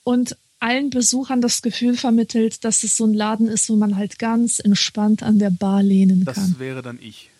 [0.04, 4.18] und allen Besuchern das Gefühl vermittelt, dass es so ein Laden ist, wo man halt
[4.18, 6.56] ganz entspannt an der Bar lehnen Das kann.
[6.58, 7.30] wäre dann ich.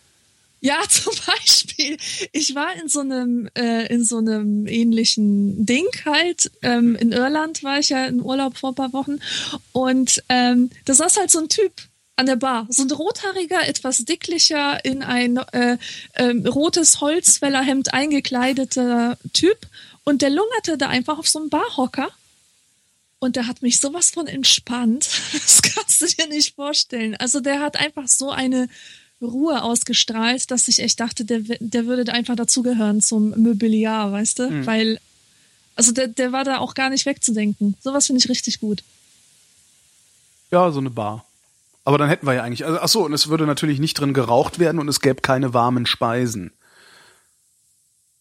[0.60, 1.96] Ja, zum Beispiel.
[2.32, 6.50] Ich war in so einem, äh, in so einem ähnlichen Ding halt.
[6.62, 9.18] Ähm, in Irland war ich ja in Urlaub vor ein paar Wochen.
[9.72, 11.72] Und ähm, da saß halt so ein Typ
[12.16, 12.66] an der Bar.
[12.68, 15.78] So ein rothaariger, etwas dicklicher, in ein äh,
[16.16, 19.58] ähm, rotes Holzfällerhemd eingekleideter Typ.
[20.04, 22.08] Und der lungerte da einfach auf so einem Barhocker.
[23.20, 25.08] Und der hat mich sowas von entspannt.
[25.32, 27.14] Das kannst du dir nicht vorstellen.
[27.16, 28.68] Also der hat einfach so eine
[29.20, 34.66] Ruhe ausgestrahlt, dass ich echt dachte, der, der würde einfach dazugehören zum Mobiliar, weißt du?
[34.66, 35.00] Weil,
[35.74, 37.74] also der, der war da auch gar nicht wegzudenken.
[37.80, 38.84] Sowas finde ich richtig gut.
[40.50, 41.24] Ja, so eine Bar.
[41.84, 44.14] Aber dann hätten wir ja eigentlich, also, ach so, und es würde natürlich nicht drin
[44.14, 46.52] geraucht werden und es gäbe keine warmen Speisen.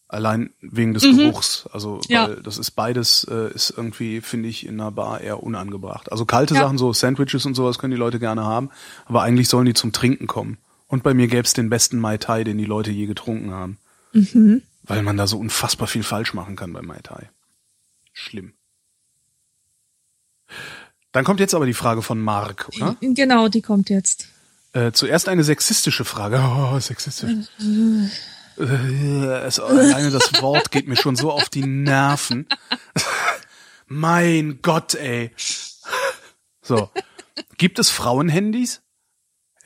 [0.09, 1.67] Allein wegen des Geruchs.
[1.73, 2.01] Also, Mhm.
[2.07, 2.27] Ja.
[2.29, 6.11] weil das ist beides, äh, ist irgendwie, finde ich, in einer Bar eher unangebracht.
[6.11, 6.61] Also kalte Ja.
[6.61, 8.69] Sachen, so Sandwiches und sowas können die Leute gerne haben,
[9.05, 10.57] aber eigentlich sollen die zum Trinken kommen.
[10.87, 13.77] Und bei mir gäbe es den besten Mai Tai, den die Leute je getrunken haben.
[14.13, 14.61] Mhm.
[14.83, 17.29] Weil man da so unfassbar viel falsch machen kann beim Mai Tai.
[18.13, 18.53] Schlimm.
[21.11, 22.95] Dann kommt jetzt aber die Frage von Mark, oder?
[23.01, 24.27] Genau, die kommt jetzt.
[24.73, 26.39] Äh, zuerst eine sexistische Frage.
[26.43, 27.47] Oh, sexistisch.
[28.57, 28.63] Äh,
[29.45, 32.47] es, alleine das Wort geht mir schon so auf die Nerven.
[33.87, 35.31] mein Gott, ey.
[36.61, 36.89] So.
[37.57, 38.81] Gibt es Frauenhandys?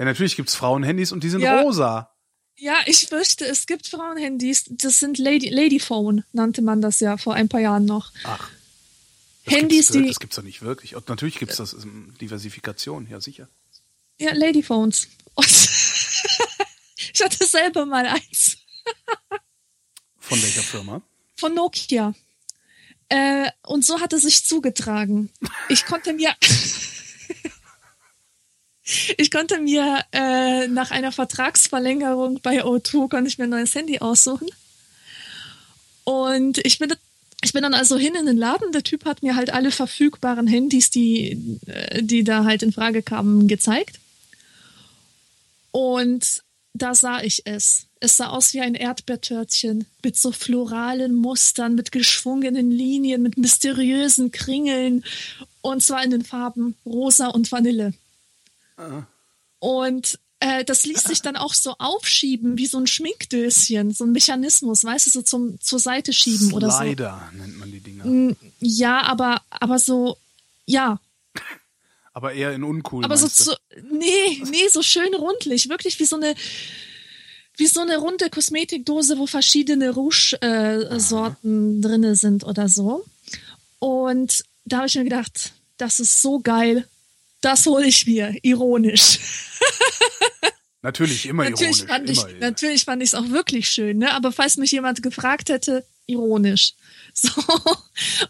[0.01, 1.61] Ja, natürlich gibt's Frauenhandys und die sind Ja.
[1.61, 2.09] rosa.
[2.57, 4.63] Ja, ich fürchte, es gibt Frauenhandys.
[4.69, 8.11] Das sind Lady, Ladyphone, nannte man das ja vor ein paar Jahren noch.
[8.23, 8.49] Ach.
[9.45, 10.95] Das Handys, gibt's, die, Das gibt's doch nicht wirklich.
[10.95, 11.75] Und natürlich gibt's das
[12.19, 13.47] Diversifikation, ja sicher.
[14.19, 15.07] ja, Ladyphones.
[17.13, 18.57] Ich hatte selber mal eins.
[20.19, 21.01] Von welcher Firma?
[21.35, 22.13] von Nokia.
[23.09, 25.29] Äh, und so hat es sich zugetragen.
[25.69, 26.33] Ich konnte mir,
[29.17, 33.99] ich konnte mir äh, nach einer Vertragsverlängerung bei O2 konnte ich mir ein neues Handy
[33.99, 34.47] aussuchen.
[36.04, 36.93] Und ich bin,
[37.43, 38.71] ich bin dann also hin in den Laden.
[38.71, 43.01] Der Typ hat mir halt alle verfügbaren Handys, die, äh, die da halt in Frage
[43.01, 43.99] kamen, gezeigt.
[45.71, 46.41] Und
[46.73, 47.86] da sah ich es.
[47.99, 54.32] Es sah aus wie ein Erdbeertörtchen mit so floralen Mustern, mit geschwungenen Linien, mit mysteriösen
[54.32, 55.04] Kringeln
[55.62, 57.93] und zwar in den Farben rosa und Vanille.
[59.60, 64.12] Und äh, das ließ sich dann auch so aufschieben wie so ein Schminkdöschen, so ein
[64.12, 66.77] Mechanismus, weißt du, so zum zur Seite schieben oder so.
[66.77, 68.36] Slider nennt man die Dinger.
[68.60, 70.17] Ja, aber aber so
[70.65, 70.99] ja,
[72.13, 73.05] Aber eher in uncool.
[73.05, 73.55] aber so zu,
[73.91, 76.36] nee, nee, so schön rundlich, wirklich wie so eine
[77.57, 83.05] wie so eine runde Kosmetikdose, wo verschiedene Rouge-Sorten äh, drinne sind oder so.
[83.79, 86.88] Und da habe ich mir gedacht, das ist so geil.
[87.41, 89.19] Das hole ich mir, ironisch.
[90.84, 91.91] Natürlich, immer natürlich ironisch.
[91.91, 94.13] Fand ich, immer, natürlich fand ich es auch wirklich schön, ne?
[94.13, 96.73] Aber falls mich jemand gefragt hätte, ironisch.
[97.13, 97.30] So.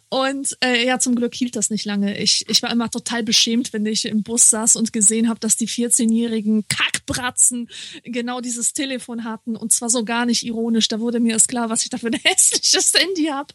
[0.10, 2.18] Und äh, ja, zum Glück hielt das nicht lange.
[2.18, 5.56] Ich, ich war immer total beschämt, wenn ich im Bus saß und gesehen habe, dass
[5.56, 7.70] die 14-jährigen Kackbratzen
[8.04, 9.56] genau dieses Telefon hatten.
[9.56, 10.88] Und zwar so gar nicht ironisch.
[10.88, 13.54] Da wurde mir erst klar, was ich da für ein hässliches Handy habe.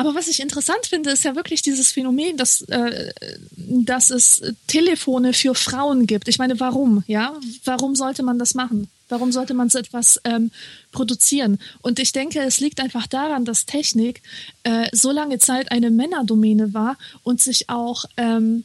[0.00, 3.12] Aber was ich interessant finde, ist ja wirklich dieses Phänomen, dass, äh,
[3.58, 6.26] dass es Telefone für Frauen gibt.
[6.26, 7.04] Ich meine, warum?
[7.06, 8.88] Ja, warum sollte man das machen?
[9.10, 10.52] Warum sollte man so etwas ähm,
[10.90, 11.58] produzieren?
[11.82, 14.22] Und ich denke, es liegt einfach daran, dass Technik
[14.62, 18.64] äh, so lange Zeit eine Männerdomäne war und sich auch ähm,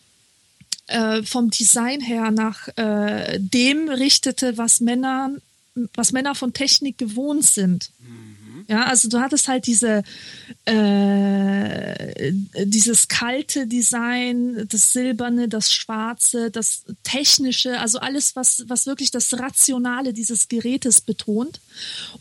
[0.88, 5.32] äh, vom Design her nach äh, dem richtete, was Männer,
[5.95, 7.89] was Männer von Technik gewohnt sind.
[8.67, 10.04] Ja, also du hattest halt diese
[10.65, 12.32] äh,
[12.65, 19.34] dieses kalte Design, das silberne, das schwarze, das technische, also alles, was was wirklich das
[19.39, 21.60] Rationale dieses Gerätes betont.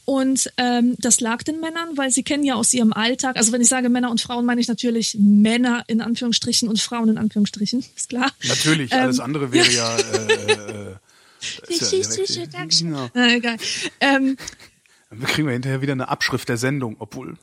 [0.05, 3.37] Und ähm, das lag den Männern, weil sie kennen ja aus ihrem Alltag.
[3.37, 7.09] Also wenn ich sage Männer und Frauen, meine ich natürlich Männer in Anführungsstrichen und Frauen
[7.09, 8.31] in Anführungsstrichen, ist klar.
[8.47, 9.97] Natürlich, alles Ähm, andere wäre ja.
[9.97, 10.95] Äh, äh,
[11.69, 11.93] ist
[12.37, 13.09] ja direkt- Genau.
[13.15, 13.57] Na, egal.
[14.01, 14.37] Ähm,
[15.21, 17.37] Dann kriegen wir hinterher wieder eine Abschrift der Sendung, obwohl.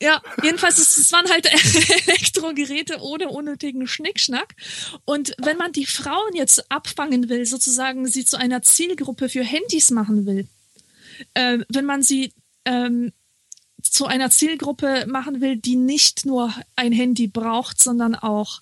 [0.00, 1.46] Ja, jedenfalls, es, waren halt
[2.08, 4.56] Elektrogeräte ohne unnötigen Schnickschnack.
[5.04, 9.92] Und wenn man die Frauen jetzt abfangen will, sozusagen sie zu einer Zielgruppe für Handys
[9.92, 10.48] machen will,
[11.34, 12.32] äh, wenn man sie
[12.64, 13.12] ähm,
[13.80, 18.60] zu einer Zielgruppe machen will, die nicht nur ein Handy braucht, sondern auch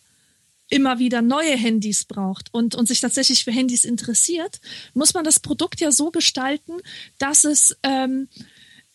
[0.70, 4.60] immer wieder neue Handys braucht und, und sich tatsächlich für Handys interessiert,
[4.94, 6.74] muss man das Produkt ja so gestalten,
[7.18, 8.28] dass es ähm,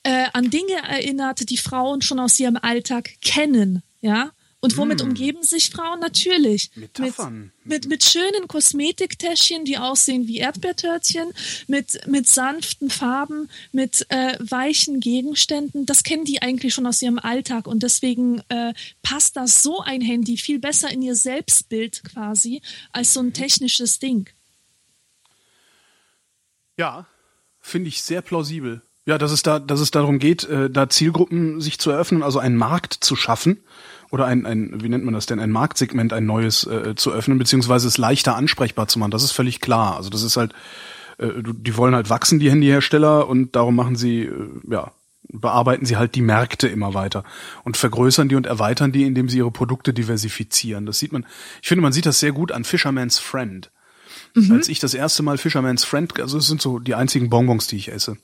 [0.04, 4.32] äh, an Dinge erinnert, die Frauen schon aus ihrem Alltag kennen, ja.
[4.66, 6.00] Und womit umgeben sich Frauen?
[6.00, 6.72] Natürlich.
[6.74, 7.52] Metaphern.
[7.64, 11.32] Mit, mit, mit schönen Kosmetiktäschchen, die aussehen wie Erdbeertörtchen,
[11.68, 15.86] mit, mit sanften Farben, mit äh, weichen Gegenständen.
[15.86, 17.68] Das kennen die eigentlich schon aus ihrem Alltag.
[17.68, 18.74] Und deswegen äh,
[19.04, 24.00] passt das so ein Handy viel besser in ihr Selbstbild quasi als so ein technisches
[24.00, 24.28] Ding.
[26.76, 27.06] Ja,
[27.62, 28.82] finde ich sehr plausibel.
[29.06, 32.40] Ja, dass es da, dass es darum geht, äh, da Zielgruppen sich zu eröffnen, also
[32.40, 33.60] einen Markt zu schaffen
[34.16, 37.38] oder ein, ein wie nennt man das denn, ein Marktsegment, ein neues äh, zu öffnen,
[37.38, 39.12] beziehungsweise es leichter ansprechbar zu machen.
[39.12, 39.98] Das ist völlig klar.
[39.98, 40.54] Also das ist halt,
[41.18, 44.94] äh, die wollen halt wachsen, die Handyhersteller, und darum machen sie, äh, ja,
[45.28, 47.26] bearbeiten sie halt die Märkte immer weiter
[47.66, 50.86] und vergrößern die und erweitern die, indem sie ihre Produkte diversifizieren.
[50.86, 51.26] Das sieht man,
[51.62, 53.70] ich finde, man sieht das sehr gut an Fisherman's Friend.
[54.54, 57.76] Als ich das erste Mal Fisherman's Friend, also es sind so die einzigen Bonbons, die
[57.76, 58.18] ich esse.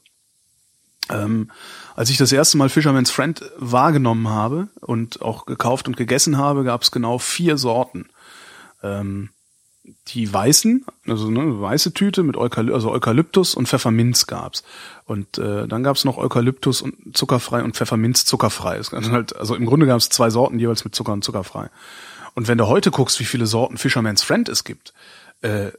[1.09, 1.51] Ähm,
[1.95, 6.63] als ich das erste Mal Fisherman's Friend wahrgenommen habe und auch gekauft und gegessen habe,
[6.63, 8.07] gab es genau vier Sorten.
[8.83, 9.29] Ähm,
[10.09, 14.63] die weißen, also ne, weiße Tüte mit Eukaly also Eukalyptus und Pfefferminz gab's.
[15.05, 18.79] Und äh, dann gab's noch Eukalyptus und zuckerfrei und Pfefferminz zuckerfrei.
[18.81, 21.69] Halt, also im Grunde gab's zwei Sorten jeweils mit Zucker und zuckerfrei.
[22.35, 24.93] Und wenn du heute guckst, wie viele Sorten Fisherman's Friend es gibt,
[25.41, 25.71] äh,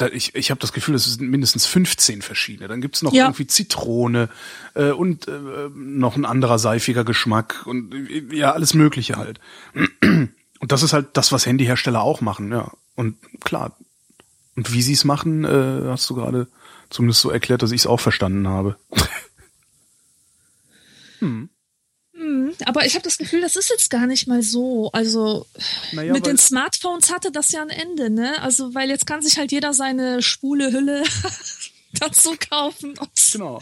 [0.00, 2.68] da, ich, ich habe das Gefühl, es sind mindestens 15 verschiedene.
[2.68, 3.26] Dann gibt's noch Ja.
[3.26, 4.28] irgendwie Zitrone
[4.74, 9.40] äh, und äh, noch ein anderer seifiger Geschmack und äh, ja, alles Mögliche halt.
[10.02, 12.72] Und das ist halt das, was Handyhersteller auch machen, ja.
[12.94, 13.76] Und klar.
[14.56, 16.48] Und wie sie es machen, äh, hast du gerade
[16.90, 18.76] zumindest so erklärt, dass ich es auch verstanden habe.
[22.66, 24.90] Aber ich habe das Gefühl, das ist jetzt gar nicht mal so.
[24.92, 25.46] Also
[25.92, 28.40] Naja, mit den Smartphones hatte das ja ein Ende, ne?
[28.42, 31.02] Also weil jetzt kann sich halt jeder seine spule Hülle
[31.94, 32.98] dazu kaufen.
[32.98, 33.60] Und Genau.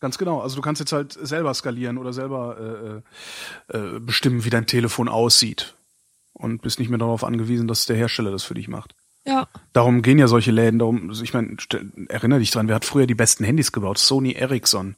[0.00, 0.40] Ganz genau.
[0.40, 3.02] Also du kannst jetzt halt selber skalieren oder selber
[3.70, 5.74] äh, äh, bestimmen, wie dein Telefon aussieht.
[6.32, 8.94] Und bist nicht mehr darauf angewiesen, dass der Hersteller das für dich macht.
[9.24, 11.56] Ja, Darum gehen ja solche Läden, darum, ich meine,
[12.08, 13.98] erinnere dich dran, wer hat früher die besten Handys gebaut?
[13.98, 14.96] Sony Ericsson.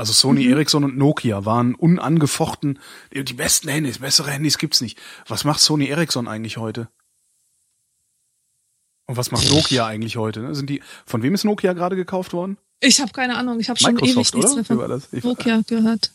[0.00, 2.78] Also Sony Ericsson und Nokia waren unangefochten
[3.12, 4.98] die, besten Handys, bessere Handys gibt's nicht.
[5.28, 6.88] Was macht Sony Ericsson eigentlich heute?
[9.04, 10.40] Und was macht Nokia eigentlich heute?
[10.40, 10.54] ne?
[10.54, 12.56] Sind die, von wem ist Nokia gerade gekauft worden?
[12.80, 13.60] ich habe keine Ahnung.
[13.60, 14.78] Ich habe schon Microsoft, ewig nichts oder?
[14.78, 15.02] mehr von?
[15.12, 16.12] Ich- Nokia gehört.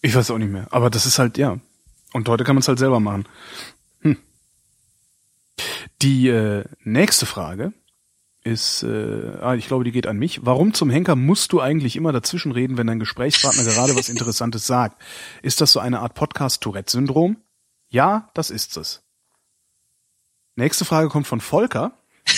[0.00, 0.66] Ich weiß auch nicht mehr.
[0.72, 1.60] Aber das ist halt, ja.
[2.14, 3.26] Und heute kann man es halt selber machen.
[4.00, 4.16] Hm.
[6.02, 7.72] Die äh, nächste Frage
[8.44, 10.44] ist, äh, ah, ich glaube, die geht an mich.
[10.44, 15.00] Warum zum Henker musst du eigentlich immer dazwischenreden, wenn dein Gesprächspartner gerade was Interessantes sagt?
[15.42, 17.38] Ist das so eine Art Podcast-Tourette-Syndrom?
[17.88, 19.02] Ja, das ist es.
[20.56, 21.98] Nächste Frage kommt von Volker.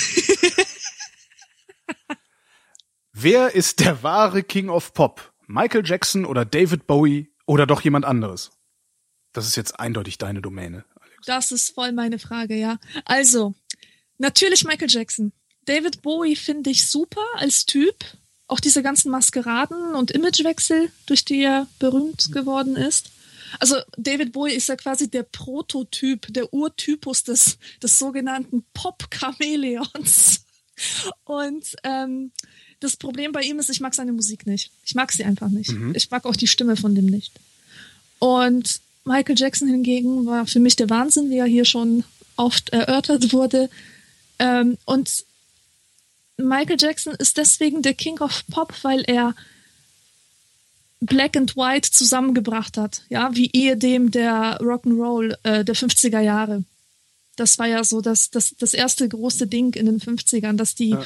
[3.13, 5.33] Wer ist der wahre King of Pop?
[5.49, 8.53] Michael Jackson oder David Bowie oder doch jemand anderes?
[9.33, 11.27] Das ist jetzt eindeutig deine Domäne, Alex.
[11.27, 12.79] Das ist voll meine Frage, ja.
[13.05, 13.55] Also,
[14.19, 15.33] natürlich Michael Jackson.
[15.67, 17.95] David Bowie finde ich super als Typ.
[18.49, 23.11] Auch diese ganzen Maskeraden und Imagewechsel, durch die er berühmt geworden ist.
[23.59, 30.45] Also David Bowie ist ja quasi der Prototyp, der Urtypus des, des sogenannten Pop-Chamäleons.
[31.25, 32.31] Und ähm,
[32.81, 34.71] das Problem bei ihm ist, ich mag seine Musik nicht.
[34.85, 35.71] Ich mag sie einfach nicht.
[35.71, 35.95] Mhm.
[35.95, 37.33] Ich mag auch die Stimme von dem nicht.
[38.19, 42.05] Und Michael Jackson hingegen war für mich der Wahnsinn, wie er hier schon
[42.37, 43.71] oft erörtert wurde.
[44.39, 45.25] Ähm, und
[46.39, 49.35] Michael Jackson ist deswegen der King of Pop, weil er
[51.01, 56.65] Black and White zusammengebracht hat, ja, wie ehedem der Rock'n'Roll äh, der 50er Jahre.
[57.37, 60.91] Das war ja so das, das, das erste große Ding in den 50ern, dass die
[60.91, 61.05] ja.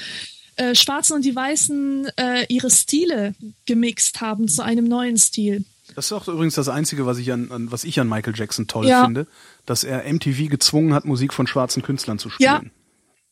[0.57, 3.35] äh, Schwarzen und die Weißen äh, ihre Stile
[3.66, 5.64] gemixt haben zu einem neuen Stil.
[5.97, 8.69] Das ist auch übrigens das Einzige, was ich an, an was ich an Michael Jackson
[8.69, 9.05] toll ja.
[9.05, 9.27] finde,
[9.66, 12.71] dass er MTV gezwungen hat, Musik von schwarzen Künstlern zu spielen.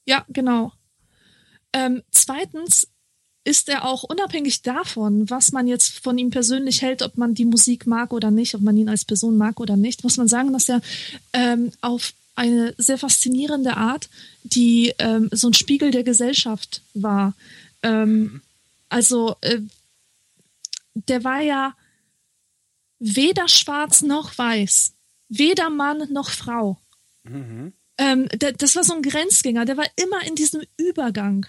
[0.04, 0.72] Ja, ja genau.
[1.72, 2.88] Ähm, zweitens
[3.44, 7.46] ist er auch unabhängig davon, was man jetzt von ihm persönlich hält, ob man die
[7.46, 10.52] Musik mag oder nicht, ob man ihn als Person mag oder nicht, muss man sagen,
[10.52, 10.82] dass er
[11.32, 14.10] ähm, auf eine sehr faszinierende Art,
[14.44, 17.34] die ähm, so ein Spiegel der Gesellschaft war.
[17.82, 18.42] Ähm,
[18.90, 19.60] also äh,
[20.94, 21.74] der war ja
[22.98, 24.92] weder schwarz noch weiß,
[25.30, 26.76] weder Mann noch Frau.
[27.24, 27.72] Mhm.
[27.96, 31.46] Ähm, der, das war so ein Grenzgänger, der war immer in diesem Übergang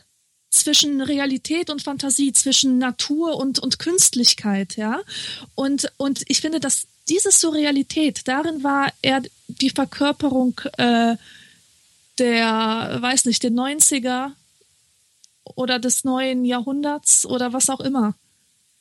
[0.49, 5.01] zwischen Realität und Fantasie, zwischen Natur und, und Künstlichkeit, ja.
[5.55, 11.15] Und, und ich finde, dass diese Surrealität, darin war er die Verkörperung äh,
[12.19, 14.31] der, weiß nicht, der 90er
[15.43, 18.15] oder des neuen Jahrhunderts oder was auch immer.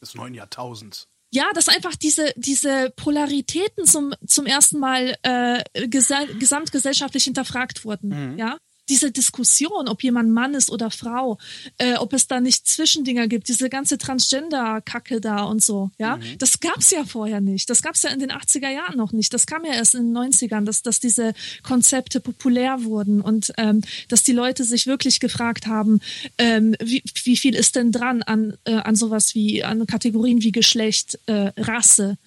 [0.00, 1.09] Des neuen Jahrtausends.
[1.31, 8.33] Ja, dass einfach diese, diese Polaritäten zum, zum ersten Mal äh, gesamtgesellschaftlich hinterfragt wurden.
[8.33, 8.38] Mhm.
[8.38, 11.38] Ja, diese Diskussion, ob jemand Mann ist oder Frau,
[11.79, 16.38] äh, ob es da nicht Zwischendinger gibt, diese ganze Transgender-Kacke da und so, ja, mhm.
[16.38, 17.70] das gab's ja vorher nicht.
[17.70, 19.33] Das gab's ja in den 80er Jahren noch nicht.
[19.35, 23.83] Das kam ja erst in den 90ern, dass, dass diese Konzepte populär wurden und ähm,
[24.09, 26.01] dass die Leute sich wirklich gefragt haben,
[26.38, 30.53] ähm, wie, wie viel ist denn dran an, äh, an sowas wie, an Kategorien wie
[30.53, 32.18] Geschlecht, äh, Rasse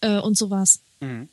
[0.00, 0.80] äh, und sowas.
[1.00, 1.28] Mhm.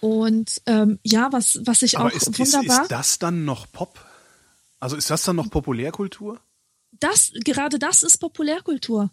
[0.00, 2.76] Und ähm, ja, was, was ich Aber auch ist, wunderbar.
[2.76, 4.04] Ist, ist das dann noch Pop?
[4.80, 6.40] Also ist das dann noch Populärkultur?
[6.92, 9.10] Das, gerade das ist Populärkultur.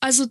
[0.00, 0.26] Also,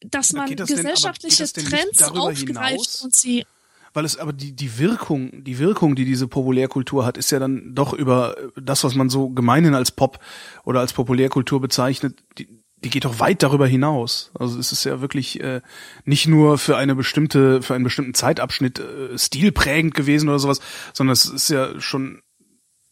[0.00, 3.02] dass man das gesellschaftliche denn, Trends aufgreift hinaus?
[3.02, 3.46] und sie
[3.94, 7.74] weil es aber die die Wirkung die Wirkung die diese Populärkultur hat ist ja dann
[7.74, 10.18] doch über das was man so gemeinhin als Pop
[10.64, 14.30] oder als Populärkultur bezeichnet die, die geht doch weit darüber hinaus.
[14.38, 15.62] Also es ist ja wirklich äh,
[16.04, 20.60] nicht nur für eine bestimmte, für einen bestimmten Zeitabschnitt äh, stilprägend gewesen oder sowas,
[20.92, 22.22] sondern es ist ja schon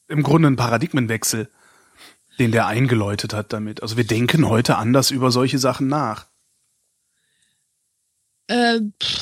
[0.08, 1.50] im Grunde ein Paradigmenwechsel,
[2.38, 3.82] den der eingeläutet hat damit.
[3.82, 6.26] Also wir denken heute anders über solche Sachen nach.
[8.46, 8.80] Äh,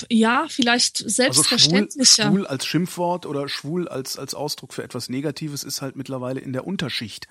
[0.08, 2.24] ja, vielleicht selbstverständlicher.
[2.24, 5.96] Also schwul, schwul als Schimpfwort oder schwul als als Ausdruck für etwas Negatives ist halt
[5.96, 7.26] mittlerweile in der Unterschicht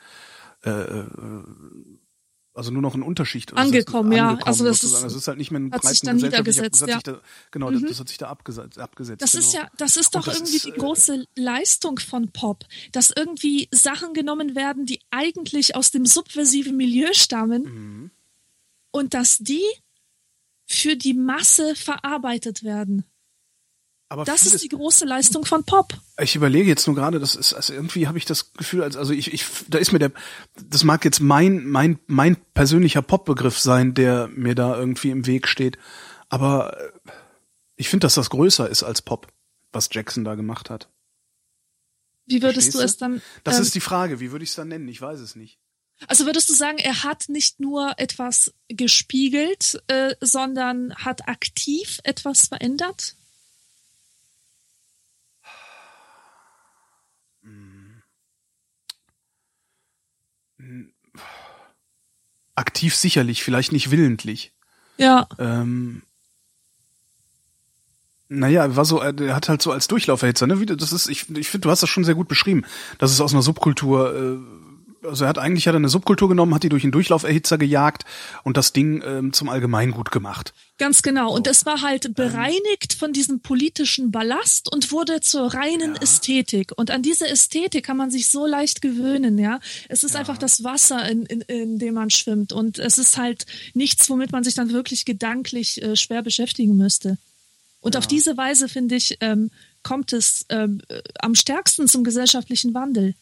[0.63, 1.05] äh, äh
[2.59, 3.55] also nur noch ein Unterschicht.
[3.55, 4.31] Angekommen, ja.
[4.31, 6.99] Angekommen, also das ist, das ist halt nicht mehr ein hat sich da niedergesetzt, ja.
[7.01, 7.81] Da, genau, mhm.
[7.81, 8.77] das, das, hat sich da abgesetzt.
[8.77, 9.45] abgesetzt das genau.
[9.45, 13.13] ist ja, das ist doch das irgendwie ist, die äh, große Leistung von Pop, dass
[13.15, 18.11] irgendwie Sachen genommen werden, die eigentlich aus dem subversiven Milieu stammen mhm.
[18.91, 19.63] und dass die
[20.65, 23.05] für die Masse verarbeitet werden.
[24.11, 25.93] Aber das ist die große Leistung von Pop.
[26.19, 29.13] Ich überlege jetzt nur gerade, das ist also irgendwie habe ich das Gefühl, als also
[29.13, 30.11] ich, ich da ist mir der
[30.55, 35.47] das mag jetzt mein mein mein persönlicher Popbegriff sein, der mir da irgendwie im Weg
[35.47, 35.77] steht,
[36.27, 37.11] aber äh,
[37.75, 39.27] ich finde, dass das größer ist als Pop,
[39.71, 40.89] was Jackson da gemacht hat.
[42.25, 43.21] Wie würdest Verstehst du es dann?
[43.43, 44.19] Das ähm, ist die Frage.
[44.19, 44.87] Wie würde ich es dann nennen?
[44.87, 45.59] Ich weiß es nicht.
[46.07, 52.47] Also würdest du sagen, er hat nicht nur etwas gespiegelt, äh, sondern hat aktiv etwas
[52.47, 53.15] verändert?
[62.55, 64.53] Aktiv sicherlich, vielleicht nicht willentlich.
[64.97, 65.27] Ja.
[65.37, 66.03] Ähm,
[68.27, 70.65] naja, war so, er hat halt so als Durchlauferhitzer, ne?
[70.65, 72.63] Das ist, ich, ich finde, du hast das schon sehr gut beschrieben,
[72.99, 74.37] dass es aus einer Subkultur äh,
[75.03, 78.05] also er hat eigentlich hat er eine Subkultur genommen, hat die durch einen Durchlauferhitzer gejagt
[78.43, 80.53] und das Ding ähm, zum Allgemeingut gemacht.
[80.77, 81.33] Ganz genau.
[81.33, 86.01] Und es war halt bereinigt von diesem politischen Ballast und wurde zur reinen Ja.
[86.01, 86.71] Ästhetik.
[86.77, 89.59] Und an diese Ästhetik kann man sich so leicht gewöhnen, ja.
[89.89, 92.53] Es ist einfach das Wasser, in, in, in dem man schwimmt.
[92.53, 97.17] Und es ist halt nichts, womit man sich dann wirklich gedanklich äh, schwer beschäftigen müsste.
[97.81, 99.51] Und auf diese Weise, finde ich, ähm,
[99.83, 103.15] kommt es ähm, äh, am stärksten zum gesellschaftlichen Wandel.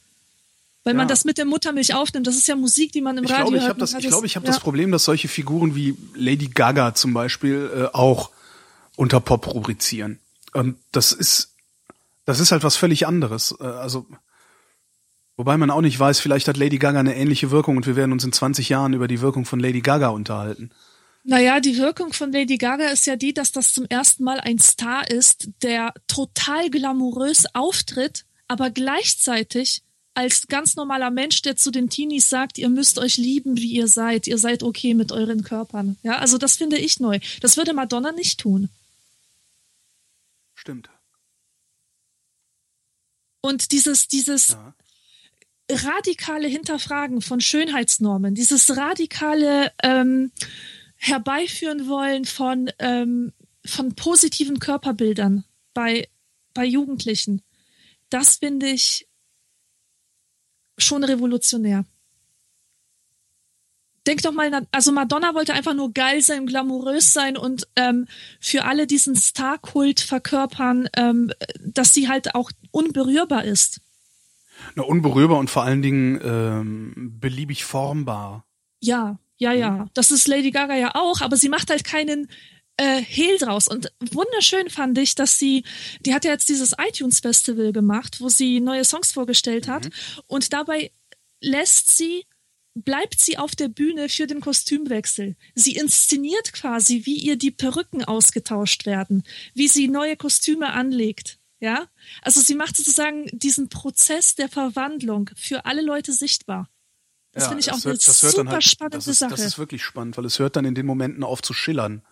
[0.88, 1.10] Weil man Ja.
[1.10, 2.28] das mit der Muttermilch aufnimmt.
[2.28, 3.82] Das ist ja Musik, die man im Ich Radio glaube, ich hört.
[3.82, 4.52] das, Man ich glaube, ich habe ja.
[4.54, 8.30] das Problem, dass solche Figuren wie Lady Gaga zum Beispiel äh, auch
[8.96, 10.20] unter Pop rubrizieren.
[10.54, 11.50] Und das ist,
[12.26, 13.54] das ist halt was völlig anderes.
[13.60, 14.06] Äh, also,
[15.36, 18.14] wobei man auch nicht weiß, vielleicht hat Lady Gaga eine ähnliche Wirkung und wir werden
[18.14, 20.72] uns in 20 Jahren über die Wirkung von Lady Gaga unterhalten.
[21.26, 24.60] Naja, die Wirkung von Lady Gaga ist ja die, dass das zum ersten Mal ein
[24.60, 29.84] Star ist, der total glamourös auftritt, aber gleichzeitig
[30.18, 33.88] als ganz normaler Mensch, der zu den Teenies sagt, ihr müsst euch lieben, wie ihr
[33.88, 35.96] seid, ihr seid okay mit euren Körpern.
[36.02, 37.20] Ja, also das finde ich neu.
[37.42, 38.70] Das würde Madonna nicht tun.
[40.56, 40.90] Stimmt.
[43.42, 44.74] Und dieses, dieses Ja.
[45.70, 50.32] radikale Hinterfragen von Schönheitsnormen, dieses radikale ähm,
[50.96, 55.44] Herbeiführen wollen von, ähm, von positiven Körperbildern
[55.76, 56.10] bei,
[56.56, 57.44] bei Jugendlichen,
[58.10, 59.07] das finde ich
[60.78, 61.86] schon revolutionär.
[64.06, 68.08] Denk doch mal, also Madonna wollte einfach nur geil sein, glamourös sein und ähm,
[68.40, 73.82] für alle diesen Star-Kult verkörpern, ähm, dass sie halt auch unberührbar ist.
[74.76, 78.46] Na, unberührbar und vor allen Dingen ähm, beliebig formbar.
[78.80, 79.60] Ja, ja, Mhm.
[79.60, 79.88] ja.
[79.94, 82.30] Das ist Lady Gaga ja auch, aber sie macht halt keinen
[82.78, 83.68] äh, Hehl draus.
[83.68, 85.64] Und wunderschön fand ich, dass sie,
[86.06, 89.86] die hat ja jetzt dieses iTunes Festival gemacht, wo sie neue Songs vorgestellt hat.
[89.86, 89.92] Mhm.
[90.28, 90.92] Und dabei
[91.42, 92.26] lässt sie,
[92.76, 95.36] bleibt sie auf der Bühne für den Kostümwechsel.
[95.56, 99.24] Sie inszeniert quasi, wie ihr die Perücken ausgetauscht werden,
[99.56, 101.40] wie sie neue Kostüme anlegt.
[101.60, 101.88] Ja,
[102.22, 106.70] also sie macht sozusagen diesen Prozess der Verwandlung für alle Leute sichtbar.
[107.32, 109.32] Das Ja, finde ich auch hört- eine das hört super halt- spannende das ist, Sache.
[109.32, 112.04] Das ist wirklich spannend, weil es hört dann in den Momenten auf zu schillern.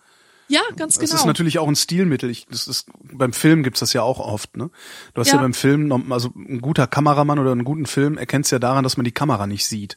[0.48, 1.20] Ja, ganz Das genau.
[1.20, 2.30] ist natürlich auch ein Stilmittel.
[2.30, 4.56] Ich, das ist, beim Film gibt's das ja auch oft.
[4.56, 4.70] Ne?
[5.14, 5.34] Du hast ja.
[5.36, 5.40] Ja.
[5.42, 8.96] beim Film, noch- also ein guter Kameramann oder einen guten Film erkennst ja daran, dass
[8.96, 9.96] man die Kamera nicht sieht,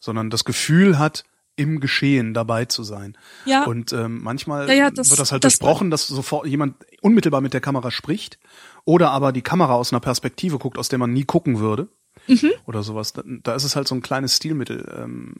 [0.00, 1.24] sondern das Gefühl hat,
[1.56, 3.18] im Geschehen dabei zu sein.
[3.44, 3.64] Ja.
[3.64, 7.40] Und ähm, manchmal Ja, ja, das- wird das halt das- durchbrochen, dass sofort jemand unmittelbar
[7.40, 8.38] mit der Kamera spricht
[8.84, 11.88] oder aber die Kamera aus einer Perspektive guckt, aus der man nie gucken würde.
[12.28, 12.52] Mhm.
[12.66, 13.12] Oder sowas.
[13.12, 14.86] Da, da ist es halt so ein kleines Stilmittel.
[15.02, 15.34] Ähm,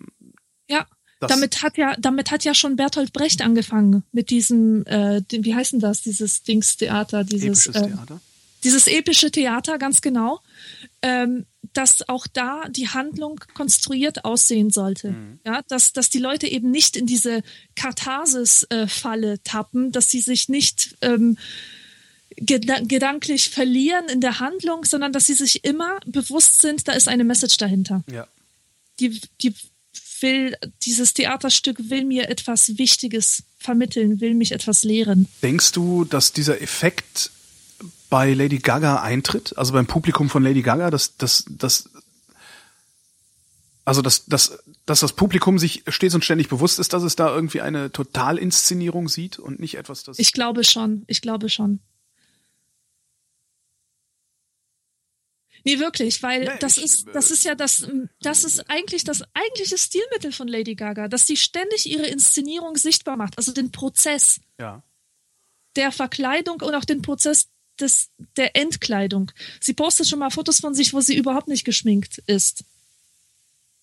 [0.69, 0.87] ja.
[1.21, 5.45] Das- damit hat ja, damit hat ja schon Bertolt Brecht angefangen mit diesem, äh, dem,
[5.45, 8.21] wie heißt denn das, dieses Dingstheater, dieses episches äh, Theater.
[8.65, 10.41] dieses epische Theater, ganz genau,
[11.03, 15.11] ähm, dass auch da die Handlung konstruiert aussehen sollte.
[15.11, 15.39] Mhm.
[15.45, 17.43] Ja, dass, dass die Leute eben nicht in diese
[17.77, 21.37] Katharsis-Falle tappen, dass sie sich nicht ähm,
[22.37, 27.09] geda gedanklich verlieren in der Handlung, sondern dass sie sich immer bewusst sind, da ist
[27.09, 28.05] eine Message dahinter.
[28.11, 28.27] Ja.
[29.01, 29.55] Die, die
[30.21, 35.29] will, dieses Theaterstück will mir etwas Wichtiges vermitteln, will mich etwas lehren.
[35.43, 37.31] Denkst du, dass dieser Effekt
[38.11, 39.57] bei Lady Gaga eintritt?
[39.57, 41.91] Also beim Publikum von Lady Gaga, dass, dass, dass
[43.85, 47.35] also dass, dass, dass das Publikum sich stets und ständig bewusst ist, dass es da
[47.35, 50.19] irgendwie eine Totalinszenierung sieht und nicht etwas, das.
[50.19, 51.81] Ich glaube schon, ich glaube schon.
[55.65, 57.87] Nee, wirklich, weil Nee, das ich, ist, das ist ja das,
[58.21, 63.17] das ist eigentlich das eigentliche Stilmittel von Lady Gaga, dass sie ständig ihre Inszenierung sichtbar
[63.17, 64.83] macht, also den Prozess ja.
[65.77, 67.49] der Verkleidung und auch den Prozess
[67.81, 69.31] des, der Entkleidung.
[69.61, 72.65] Sie postet schon mal Fotos von sich, wo sie überhaupt nicht geschminkt ist.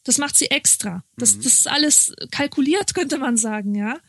[0.03, 1.03] Das macht sie extra.
[1.17, 3.99] Das, das ist alles kalkuliert, könnte man sagen, ja.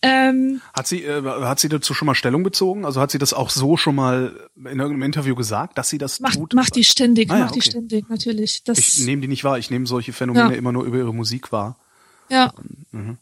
[0.00, 2.84] Ähm, Hat sie, äh, hat sie dazu schon mal Stellung bezogen?
[2.84, 6.20] Also hat sie das auch so schon mal in irgendeinem Interview gesagt, dass sie das
[6.20, 6.54] macht, tut?
[6.54, 7.70] macht die ständig, Ah ja, macht die okay.
[7.70, 8.62] ständig, natürlich.
[8.62, 9.58] Das, Ich nehme die nicht wahr.
[9.58, 10.56] Ich nehme solche Phänomene Ja.
[10.56, 11.76] immer nur über ihre Musik wahr.
[12.30, 12.52] Ja.
[12.92, 13.18] Mhm.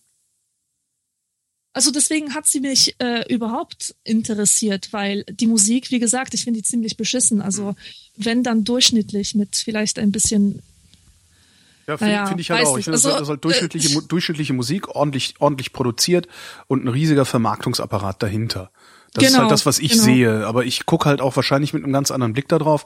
[1.73, 6.61] Also deswegen hat sie mich äh, überhaupt interessiert, weil die Musik, wie gesagt, ich finde
[6.61, 7.41] die ziemlich beschissen.
[7.43, 7.75] Also Mhm.
[8.17, 10.63] wenn dann durchschnittlich mit vielleicht ein bisschen
[11.87, 12.79] Ja, finde Naja, find ich halt auch.
[12.79, 16.27] Ich finde, das Also, ist das ist halt durchschnittliche, Mu- durchschnittliche Musik, ordentlich, ordentlich produziert
[16.67, 18.71] und ein riesiger Vermarktungsapparat dahinter.
[19.13, 20.03] Das ist Genau, halt das, was ich genau.
[20.05, 20.47] sehe.
[20.47, 22.85] Aber ich gucke halt auch wahrscheinlich mit einem ganz anderen Blick da drauf,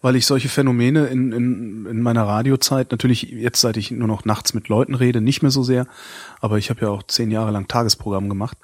[0.00, 4.24] weil ich solche Phänomene in, in, in meiner Radiozeit, natürlich jetzt, seit ich nur noch
[4.24, 5.86] nachts mit Leuten rede, nicht mehr so sehr,
[6.40, 8.58] aber ich habe ja auch zehn Jahre lang Tagesprogramm gemacht.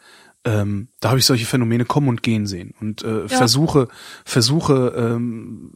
[0.45, 3.89] Ähm, da habe ich solche Phänomene kommen und gehen sehen und äh, versuche,
[4.24, 5.72] versuche ähm,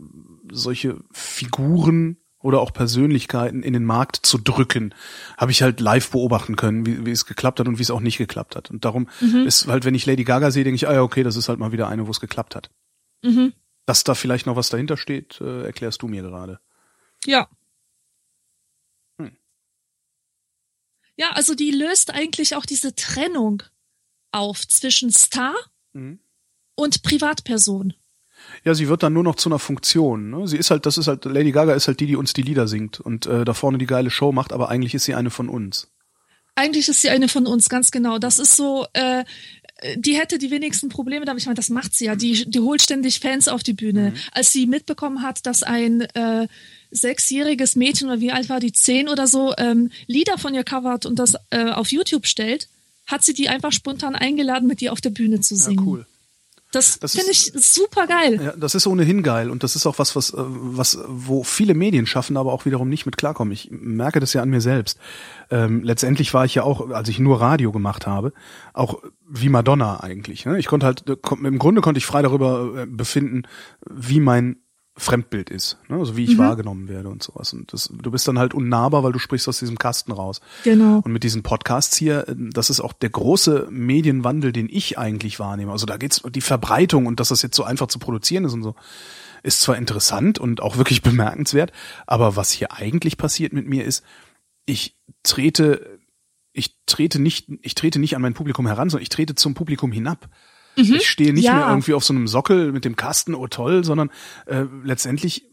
[0.52, 4.94] solche Figuren oder auch Persönlichkeiten in den Markt zu drücken,
[5.36, 8.00] habe ich halt live beobachten können, wie, wie es geklappt hat und wie es auch
[8.00, 8.70] nicht geklappt hat.
[8.70, 9.46] Und darum Mhm.
[9.46, 11.58] ist halt, wenn ich Lady Gaga sehe, denke ich, ah ja, okay, das ist halt
[11.58, 12.70] mal wieder eine, wo es geklappt hat.
[13.22, 13.52] Mhm.
[13.86, 16.60] Dass da vielleicht noch was dahinter steht, äh, erklärst du mir gerade.
[17.26, 17.48] Ja.
[19.18, 19.36] Hm.
[21.16, 23.62] Ja, also die löst eigentlich auch diese Trennung
[24.32, 25.54] auf zwischen Star
[25.92, 26.18] Mhm.
[26.74, 27.94] und Privatperson.
[28.64, 30.30] Ja, sie wird dann nur noch zu einer Funktion.
[30.30, 30.46] Ne?
[30.46, 32.68] Sie ist halt, das ist halt, Lady Gaga ist halt die, die uns die Lieder
[32.68, 35.48] singt und äh, da vorne die geile Show macht, aber eigentlich ist sie eine von
[35.48, 35.88] uns.
[36.54, 38.18] Eigentlich ist sie eine von uns, ganz genau.
[38.18, 39.24] Das ist so, äh,
[39.96, 41.40] die hätte die wenigsten Probleme damit.
[41.42, 42.14] Ich meine, das macht sie ja.
[42.14, 44.12] Die, die holt ständig Fans auf die Bühne.
[44.32, 46.46] Als sie mitbekommen hat, dass ein äh,
[46.90, 51.06] sechsjähriges Mädchen oder wie alt war die, zehn oder so, ähm, Lieder von ihr covert
[51.06, 52.68] und das äh, auf YouTube stellt,
[53.06, 55.84] hat sie die einfach spontan eingeladen, mit ihr auf der Bühne zu Ja, singen.
[55.86, 56.06] cool.
[56.72, 58.40] Das, Das finde ich super geil.
[58.42, 61.74] Ja, das ist ohnehin geil und das ist auch was, was, äh, was, wo viele
[61.74, 63.52] Medien schaffen, aber auch wiederum nicht mit klarkommen.
[63.52, 64.98] Ich merke das ja an mir selbst.
[65.50, 68.32] Ähm, letztendlich war ich ja auch, als ich nur Radio gemacht habe,
[68.72, 70.46] auch wie Madonna eigentlich.
[70.46, 70.58] Ne?
[70.58, 73.42] Ich konnte halt, äh, im Grunde konnte ich frei darüber äh, befinden,
[73.88, 74.56] wie mein
[74.94, 75.96] Fremdbild ist, ne?
[75.96, 77.54] also wie ich wahrgenommen werde und sowas.
[77.54, 80.42] Und das, du bist dann halt unnahbar, weil du sprichst aus diesem Kasten raus.
[80.64, 81.00] Genau.
[81.02, 85.38] Und mit diesen Podcasts hier, äh, das ist auch der große Medienwandel, den ich eigentlich
[85.38, 85.72] wahrnehme.
[85.72, 88.62] Also da geht's die Verbreitung und dass das jetzt so einfach zu produzieren ist und
[88.62, 88.74] so,
[89.42, 91.72] ist zwar interessant und auch wirklich bemerkenswert,
[92.06, 94.04] aber was hier eigentlich passiert mit mir ist,
[94.66, 96.00] ich trete,
[96.52, 99.90] ich trete nicht, ich trete nicht an mein Publikum heran, sondern ich trete zum Publikum
[99.90, 100.28] hinab.
[100.76, 101.54] Ich stehe nicht Ja.
[101.54, 104.10] mehr irgendwie auf so einem Sockel mit dem Kasten, oh toll, sondern
[104.46, 105.44] äh, letztendlich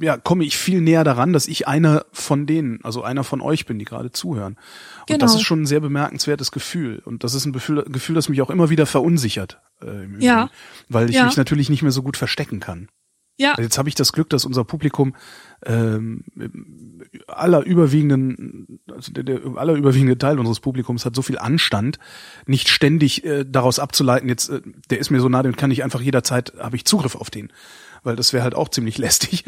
[0.00, 3.66] ja, komme ich viel näher daran, dass ich einer von denen, also einer von euch
[3.66, 4.52] bin, die gerade zuhören.
[5.00, 5.18] Und Genau.
[5.18, 7.02] das ist schon ein sehr bemerkenswertes Gefühl.
[7.04, 9.60] Und das ist ein Gefühl, Gefühl das mich auch immer wieder verunsichert.
[9.82, 10.34] Äh, im Ja.
[10.44, 10.50] Übrigen,
[10.88, 11.24] Weil ich Ja.
[11.24, 12.88] mich natürlich nicht mehr so gut verstecken kann.
[13.38, 15.14] Ja, Also Jetzt habe ich das Glück, dass unser Publikum
[15.64, 16.24] ähm,
[17.28, 21.98] aller überwiegenden, also der, der aller überwiegende Teil unseres Publikums hat so viel Anstand,
[22.46, 24.60] nicht ständig äh, daraus abzuleiten, jetzt, äh,
[24.90, 27.52] der ist mir so nah, den kann ich einfach jederzeit, habe ich Zugriff auf den.
[28.02, 29.44] Weil das wäre halt auch ziemlich lästig.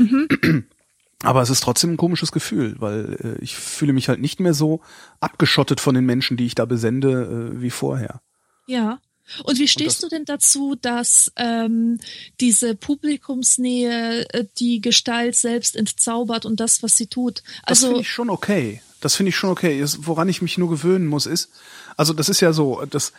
[1.22, 4.54] Aber es ist trotzdem ein komisches Gefühl, weil äh, ich fühle mich halt nicht mehr
[4.54, 4.80] so
[5.20, 8.22] abgeschottet von den Menschen, die ich da besende, äh, wie vorher.
[8.66, 9.00] ja.
[9.44, 11.98] Und wie stehst du denn dazu, dass ähm,
[12.40, 17.42] diese Publikumsnähe äh, die Gestalt selbst entzaubert und das, was sie tut?
[17.66, 18.82] Das Also finde ich schon okay.
[19.00, 19.80] Das finde ich schon okay.
[19.80, 21.50] Ist, woran ich mich nur gewöhnen muss, ist,
[21.96, 23.12] also das ist ja so, das,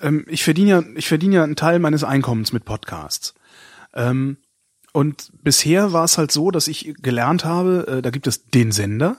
[0.00, 3.34] ähm, ich verdiene ja, ich verdiene ja einen Teil meines Einkommens mit Podcasts.
[3.94, 4.38] Ähm,
[4.92, 8.72] und bisher war es halt so, dass ich gelernt habe, äh, da gibt es den
[8.72, 9.18] Sender,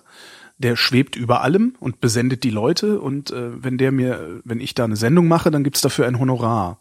[0.58, 4.74] der schwebt über allem und besendet die Leute und äh, wenn der mir, wenn ich
[4.74, 6.80] da eine Sendung mache, dann gibt's dafür ein Honorar.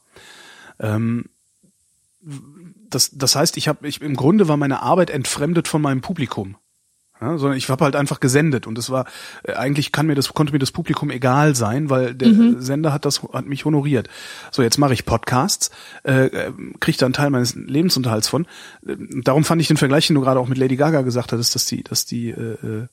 [0.80, 1.26] Ähm,
[2.90, 6.56] das, das heißt, ich habe, ich im Grunde war meine Arbeit entfremdet von meinem Publikum.
[7.18, 9.06] Ja, sondern ich habe halt einfach gesendet und es war
[9.42, 13.06] äh, eigentlich kann mir das konnte mir das Publikum egal sein, weil der Sender hat
[13.06, 14.10] das hat mich honoriert.
[14.50, 15.70] So jetzt mache ich Podcasts,
[16.04, 18.44] äh, äh, kriege da einen Teil meines Lebensunterhalts von.
[18.86, 21.54] Äh, darum fand ich den Vergleich, den du gerade auch mit Lady Gaga gesagt hattest,
[21.54, 22.86] dass die dass die äh, äh,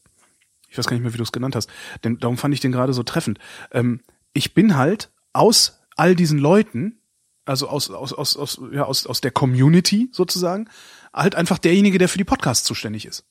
[0.73, 1.69] ich weiß gar nicht mehr, wie du es genannt hast.
[2.03, 3.37] Denn darum fand ich den gerade so treffend.
[3.71, 4.01] Ähm,
[4.33, 6.99] ich bin halt aus all diesen Leuten,
[7.45, 10.67] also aus, aus, aus, aus, ja, aus, aus der Community sozusagen,
[11.13, 13.23] halt einfach derjenige, der für die Podcasts zuständig ist.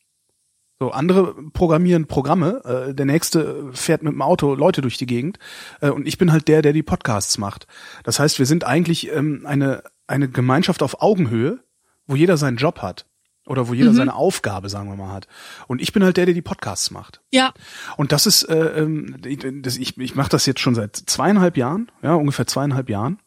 [0.78, 5.40] So, andere programmieren Programme, äh, der nächste fährt mit dem Auto Leute durch die Gegend
[5.80, 7.66] äh, und ich bin halt der, der die Podcasts macht.
[8.04, 11.58] Das heißt, wir sind eigentlich ähm, eine, eine Gemeinschaft auf Augenhöhe,
[12.06, 13.06] wo jeder seinen Job hat.
[13.46, 15.26] Oder wo jeder seine Aufgabe, sagen wir mal, hat.
[15.66, 17.20] Und ich bin halt der, der die Podcasts macht.
[17.32, 17.52] ja,
[17.96, 19.16] Und das ist, äh, ähm,
[19.62, 23.18] das, ich, ich mache das jetzt schon seit zweieinhalb Jahren, ja, ungefähr zweieinhalb Jahren.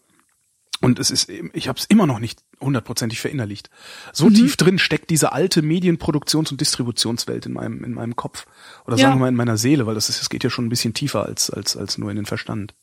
[0.82, 3.70] Und es ist, ich habe es immer noch nicht hundertprozentig verinnerlicht.
[4.14, 8.46] So tief drin steckt diese alte Medienproduktions- und Distributionswelt in meinem, in meinem Kopf.
[8.86, 9.16] Oder sagen Ja.
[9.16, 11.26] wir mal in meiner Seele, weil das ist, es geht ja schon ein bisschen tiefer
[11.26, 12.76] als, als, als nur in den Verstand.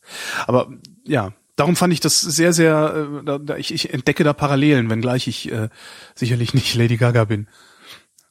[0.46, 0.70] Aber
[1.04, 4.90] ja, darum fand ich das sehr, sehr, äh, da, da, ich, ich entdecke da Parallelen,
[4.90, 5.68] wenngleich ich äh,
[6.16, 7.48] sicherlich nicht Lady Gaga bin.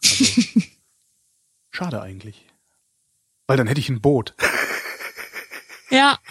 [0.03, 0.41] Also,
[1.71, 2.45] schade eigentlich.
[3.47, 4.35] Weil dann hätte ich ein Boot.
[5.89, 6.19] ja,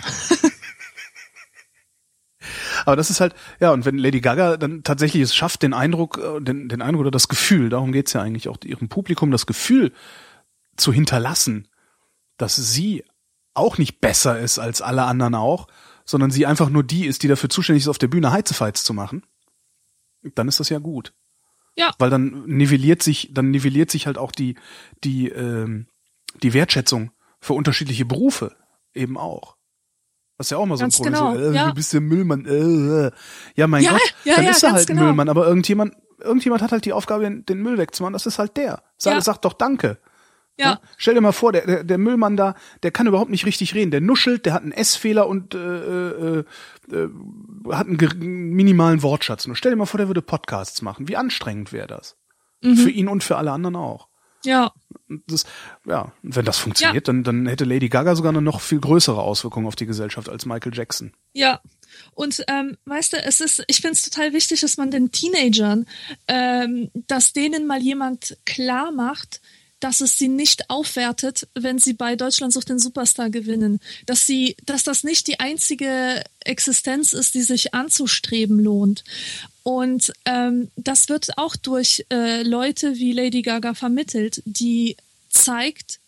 [2.85, 6.19] Aber das ist halt, ja, und wenn Lady Gaga dann tatsächlich es schafft, den Eindruck,
[6.19, 9.47] äh, den, den Eindruck oder das Gefühl, darum geht's ja eigentlich auch ihrem Publikum, das
[9.47, 9.93] Gefühl
[10.77, 11.69] zu hinterlassen,
[12.37, 13.05] dass sie
[13.55, 15.67] auch nicht besser ist als alle anderen auch,
[16.11, 18.93] sondern sie einfach nur die ist, die dafür zuständig ist, auf der Bühne Heizefights zu
[18.93, 19.25] machen,
[20.35, 21.15] dann ist das ja gut.
[21.77, 21.93] Ja.
[21.99, 24.57] Weil dann nivelliert sich, dann nivelliert sich halt auch die,
[25.05, 25.87] die, ähm,
[26.43, 28.57] die Wertschätzung für unterschiedliche Berufe
[28.93, 29.57] eben auch.
[30.37, 31.15] Das ist ja auch mal so Ganz ein Problem.
[31.15, 31.69] genau, so, äh, ja.
[31.69, 32.45] Du bist ja Müllmann.
[32.45, 33.11] Äh, äh.
[33.55, 35.03] Ja, mein Ja, Gott, ja, dann ist er halt genau.
[35.03, 35.29] Müllmann.
[35.29, 38.83] Aber irgendjemand irgendjemand hat halt die Aufgabe, den Müll wegzumachen, das ist halt der.
[38.97, 39.99] Sag, sag doch Danke.
[40.59, 40.81] Ja.
[40.99, 43.91] Stell dir mal vor, der, der, der Müllmann da, der kann überhaupt nicht richtig reden.
[43.91, 46.45] Der nuschelt, der hat einen S-Fehler und äh, äh,
[46.93, 47.09] äh,
[47.71, 49.47] hat einen minimalen Wortschatz.
[49.47, 51.09] Nur stell dir mal vor, der würde Podcasts machen.
[51.09, 52.17] Wie anstrengend wäre das?
[52.63, 52.77] Mhm.
[52.77, 54.11] Für ihn und für alle anderen auch.
[54.45, 54.73] Ja.
[55.27, 55.45] Das,
[55.87, 59.67] ja, wenn das funktioniert, dann, dann hätte Lady Gaga sogar eine noch viel größere Auswirkung
[59.67, 61.13] auf die Gesellschaft als Michael Jackson.
[61.33, 61.61] Ja.
[62.13, 65.87] Und ähm, weißt du, es ist, ich finde es total wichtig, dass man den Teenagern,
[66.29, 69.41] ähm, dass denen mal jemand klar macht,
[69.81, 73.81] dass es sie nicht aufwertet, wenn sie bei Deutschland sucht den Superstar gewinnen.
[74.07, 79.05] Dass sie, dass das nicht die einzige Existenz ist, die sich anzustreben lohnt.
[79.63, 84.97] Und ähm, das wird auch durch äh, Leute wie Lady Gaga vermittelt, die
[85.29, 86.01] zeigt,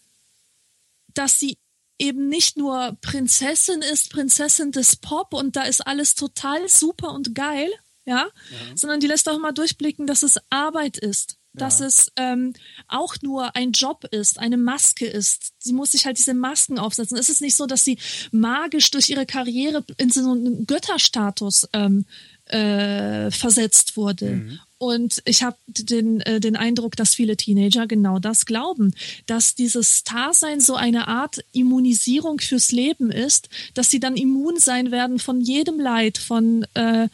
[1.15, 1.57] dass sie
[1.99, 7.35] eben nicht nur Prinzessin ist, Prinzessin des Pop und da ist alles total super und
[7.35, 7.71] geil,
[8.05, 8.27] ja,
[8.75, 12.55] sondern die lässt auch mal durchblicken, dass es Arbeit ist, dass es ähm,
[12.89, 15.53] auch nur ein Job ist, eine Maske ist.
[15.59, 17.19] Sie muss sich halt diese Masken aufsetzen.
[17.19, 17.99] Es ist nicht so, dass sie
[18.31, 22.07] magisch durch ihre Karriere in so einen Götterstatus ähm,
[22.47, 24.59] äh, versetzt wurde.
[24.79, 28.95] Und ich habe den, äh, den Eindruck, dass viele Teenager genau das glauben,
[29.27, 34.91] dass dieses Starsein so eine Art Immunisierung fürs Leben ist, dass sie dann immun sein
[34.91, 37.09] werden von jedem Leid, von äh,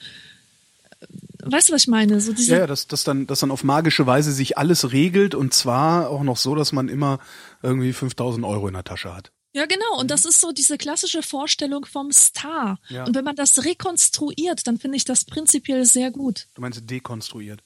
[1.44, 2.20] weißt du, was ich meine?
[2.20, 5.34] So diese, Ja, ja, dass, dass, dann, dass dann auf magische Weise sich alles regelt
[5.34, 7.18] und zwar auch noch so, dass man immer
[7.62, 9.32] irgendwie 5000 Euro in der Tasche hat.
[9.54, 9.98] Ja, genau.
[9.98, 12.78] Und das ist so diese klassische Vorstellung vom Star.
[12.88, 13.04] Ja.
[13.04, 16.48] Und wenn man das rekonstruiert, dann finde ich das prinzipiell sehr gut.
[16.54, 17.62] Du meinst dekonstruiert.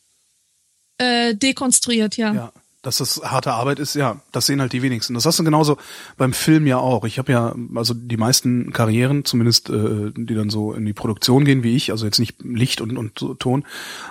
[0.99, 2.33] Äh, dekonstruiert, ja.
[2.33, 2.53] Ja,
[2.83, 5.15] dass das harte Arbeit ist, ja, das sehen halt die wenigsten.
[5.15, 5.79] Das hast du genauso
[6.17, 7.05] beim Film ja auch.
[7.05, 11.45] Ich habe ja, also die meisten Karrieren, zumindest äh, die dann so in die Produktion
[11.45, 13.65] gehen wie ich, also jetzt nicht Licht und, und Ton,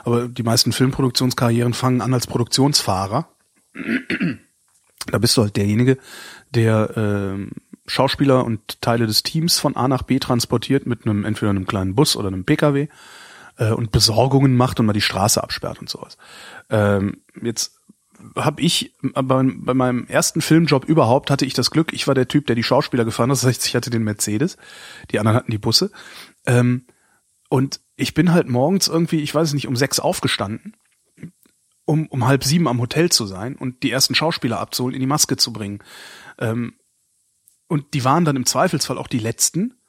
[0.06, 3.28] aber die meisten Filmproduktionskarrieren fangen an als Produktionsfahrer.
[5.08, 5.98] Da bist du halt derjenige,
[6.52, 7.52] der ähm,
[7.88, 11.96] Schauspieler und Teile des Teams von A nach B transportiert mit einem entweder einem kleinen
[11.96, 12.88] Bus oder einem PKW
[13.58, 16.18] äh, und Besorgungen macht und mal die Straße absperrt und sowas.
[16.70, 17.81] Ähm, jetzt
[18.36, 22.28] habe ich bei, bei meinem ersten Filmjob überhaupt hatte ich das Glück, ich war der
[22.28, 24.58] Typ, der die Schauspieler gefahren hat, das heißt, ich hatte den Mercedes,
[25.12, 25.92] die anderen hatten die Busse.
[26.46, 26.86] Ähm,
[27.50, 30.76] und ich bin halt morgens irgendwie, ich weiß nicht, um sechs aufgestanden,
[31.86, 35.08] um, um halb sieben am Hotel zu sein und die ersten Schauspieler abzuholen, in die
[35.08, 35.80] Maske zu bringen.
[36.40, 36.76] Ähm,
[37.68, 39.81] und die waren dann im Zweifelsfall auch die letzten,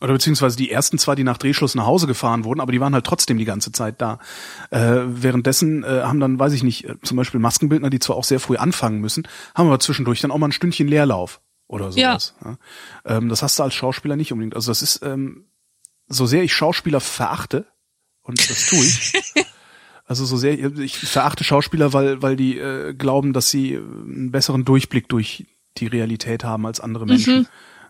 [0.00, 2.94] oder beziehungsweise die ersten zwei, die nach Drehschluss nach Hause gefahren wurden, aber die waren
[2.94, 4.18] halt trotzdem die ganze Zeit da.
[4.70, 8.24] Äh, währenddessen äh, haben dann, weiß ich nicht, äh, zum Beispiel Maskenbildner, die zwar auch
[8.24, 12.34] sehr früh anfangen müssen, haben aber zwischendurch dann auch mal ein Stündchen Leerlauf oder sowas.
[12.44, 12.56] Ja.
[13.04, 14.56] Ähm, das hast du als Schauspieler nicht unbedingt.
[14.56, 15.44] Also das ist, ähm,
[16.08, 17.66] so sehr ich Schauspieler verachte,
[18.22, 19.12] und das tue ich,
[20.06, 24.64] also so sehr, ich verachte Schauspieler, weil, weil die äh, glauben, dass sie einen besseren
[24.64, 25.46] Durchblick durch
[25.76, 27.46] die Realität haben als andere Menschen.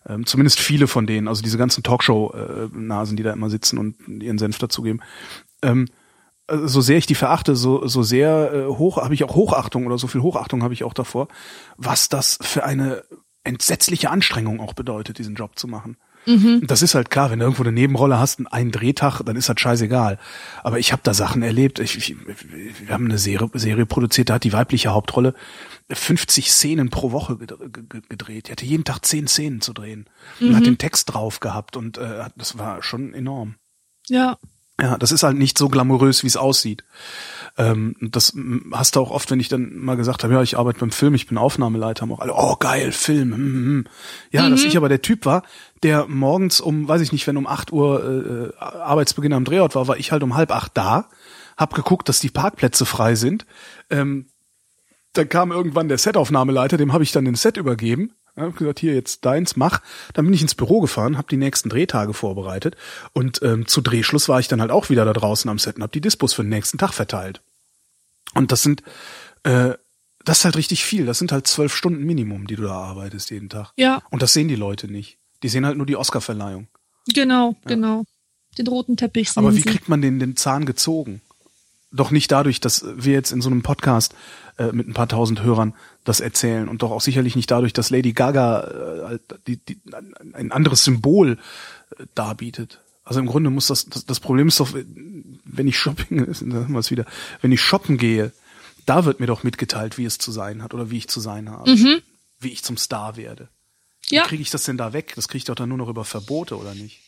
[0.08, 4.38] Ähm, zumindest viele von denen, also diese ganzen Talkshow-Nasen, die da immer sitzen und ihren
[4.38, 5.02] Senf dazugeben.
[5.62, 5.88] Ähm,
[6.46, 9.86] also so sehr ich die verachte, so, so sehr äh, hoch habe ich auch Hochachtung
[9.86, 11.28] oder so viel Hochachtung habe ich auch davor,
[11.76, 13.04] was das für eine
[13.44, 15.96] entsetzliche Anstrengung auch bedeutet, diesen Job zu machen.
[16.66, 19.58] Das ist halt klar, wenn du irgendwo eine Nebenrolle hast, einen Drehtag, dann ist das
[19.58, 20.18] scheißegal.
[20.62, 21.78] Aber ich habe da Sachen erlebt.
[21.78, 25.34] Ich, ich, wir haben eine Serie, Serie produziert, da hat die weibliche Hauptrolle
[25.92, 28.48] 50 Szenen pro Woche ged- ge- gedreht.
[28.48, 30.06] Die hatte jeden Tag 10 Szenen zu drehen.
[30.40, 33.56] Und hat den Text drauf gehabt und äh, das war schon enorm.
[34.08, 34.38] Ja.
[34.80, 36.84] Ja, das ist halt nicht so glamourös, wie es aussieht.
[37.58, 38.34] Ähm, das
[38.72, 41.12] hast du auch oft, wenn ich dann mal gesagt habe, ja, ich arbeite beim Film,
[41.14, 43.34] ich bin Aufnahmeleiter, haben auch alle, oh geil, Film.
[43.34, 43.84] Hm, hm, hm.
[44.30, 45.42] Ja, dass ich aber der Typ war,
[45.82, 49.86] der morgens um, weiß ich nicht, wenn um 8 Uhr äh, Arbeitsbeginn am Drehort war,
[49.86, 51.10] war ich halt um halb acht da,
[51.58, 53.44] hab geguckt, dass die Parkplätze frei sind.
[53.90, 54.29] Ähm,
[55.14, 58.12] dann kam irgendwann der Setaufnahmeleiter, dem habe ich dann den Set übergeben.
[58.36, 59.80] Ja, hab gesagt, hier jetzt deins, mach.
[60.14, 62.76] Dann bin ich ins Büro gefahren, habe die nächsten Drehtage vorbereitet
[63.12, 65.82] und ähm, zu Drehschluss war ich dann halt auch wieder da draußen am Set und
[65.82, 67.40] habe die Dispos für den nächsten Tag verteilt.
[68.34, 68.82] Und das sind,
[69.42, 69.74] äh,
[70.24, 71.06] das ist halt richtig viel.
[71.06, 73.72] Das sind halt zwölf Stunden Minimum, die du da arbeitest jeden Tag.
[73.76, 75.18] Ja, Und das sehen die Leute nicht.
[75.42, 76.68] Die sehen halt nur die Oscarverleihung.
[77.12, 78.04] genau, genau.
[78.58, 79.68] Den roten Teppich sehen Aber wie sie.
[79.68, 81.20] kriegt man den, den Zahn gezogen?
[81.92, 84.14] Doch nicht dadurch, dass wir jetzt in so einem Podcast
[84.58, 85.74] äh, mit ein paar tausend Hörern
[86.04, 89.80] das erzählen und doch auch sicherlich nicht dadurch, dass Lady Gaga äh, halt die, die,
[90.32, 91.38] ein anderes Symbol
[91.98, 92.80] äh, darbietet.
[93.02, 96.78] Also im Grunde muss das, das, das Problem ist doch, wenn ich shopping, sagen wir
[96.78, 97.06] es wieder,
[97.40, 98.32] wenn ich shoppen gehe,
[98.86, 101.50] da wird mir doch mitgeteilt, wie es zu sein hat oder wie ich zu sein
[101.50, 101.70] habe,
[102.38, 103.48] wie ich zum Star werde.
[104.08, 105.12] Ja, Wie kriege ich das denn da weg?
[105.16, 107.00] Das kriege ich doch dann nur noch über Verbote oder nicht?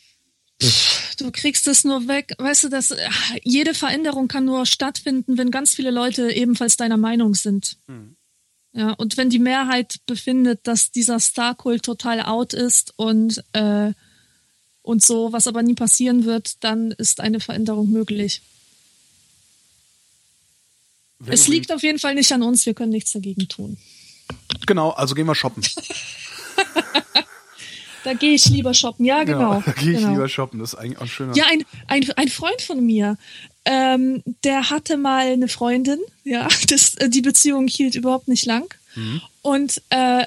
[1.22, 2.34] Du kriegst es nur weg.
[2.38, 2.94] Weißt du, dass
[3.42, 7.78] jede Veränderung kann nur stattfinden, wenn ganz viele Leute ebenfalls deiner Meinung sind.
[7.86, 8.16] Mhm.
[8.74, 13.92] Ja, und wenn die Mehrheit befindet, dass dieser Star-Kult total out ist und, äh,
[14.80, 18.40] und so, was aber nie passieren wird, dann ist eine Veränderung möglich.
[21.18, 23.76] Wenn es liegt auf jeden Fall nicht an uns, wir können nichts dagegen tun.
[24.66, 25.62] Genau, also gehen wir shoppen.
[28.05, 29.59] da gehe ich lieber shoppen, ja, genau.
[29.59, 30.12] genau da gehe ich genau.
[30.12, 31.34] lieber shoppen, das ist eigentlich auch schöner.
[31.36, 33.16] Ja, ein, ein, ein Freund von mir,
[33.64, 38.72] ähm, der hatte mal eine Freundin, ja, das, äh, die Beziehung hielt überhaupt nicht lang.
[38.94, 39.20] Mhm.
[39.42, 40.26] Und äh,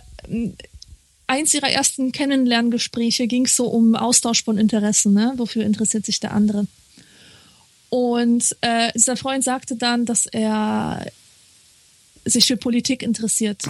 [1.28, 5.34] eins ihrer ersten Kennenlerngespräche ging es so um Austausch von Interessen, ne?
[5.38, 6.68] Wofür interessiert sich der andere?
[7.90, 11.06] Und äh, dieser Freund sagte dann, dass er
[12.26, 13.64] sich für Politik interessiert.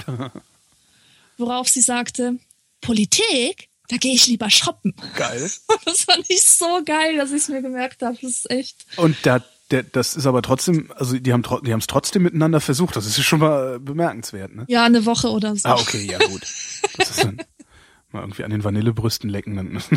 [1.37, 2.37] Worauf sie sagte,
[2.81, 3.69] Politik?
[3.89, 4.95] Da gehe ich lieber shoppen.
[5.15, 5.49] Geil.
[5.85, 8.17] Das fand ich so geil, dass ich es mir gemerkt habe.
[8.21, 8.85] Das ist echt.
[8.97, 12.59] Und der, der, das ist aber trotzdem, also die haben die haben es trotzdem miteinander
[12.59, 12.95] versucht.
[12.95, 14.65] Das ist schon mal bemerkenswert, ne?
[14.67, 15.69] Ja, eine Woche oder so.
[15.69, 16.41] Ah, okay, ja gut.
[16.97, 17.37] Das ist dann
[18.11, 19.81] mal irgendwie an den Vanillebrüsten lecken.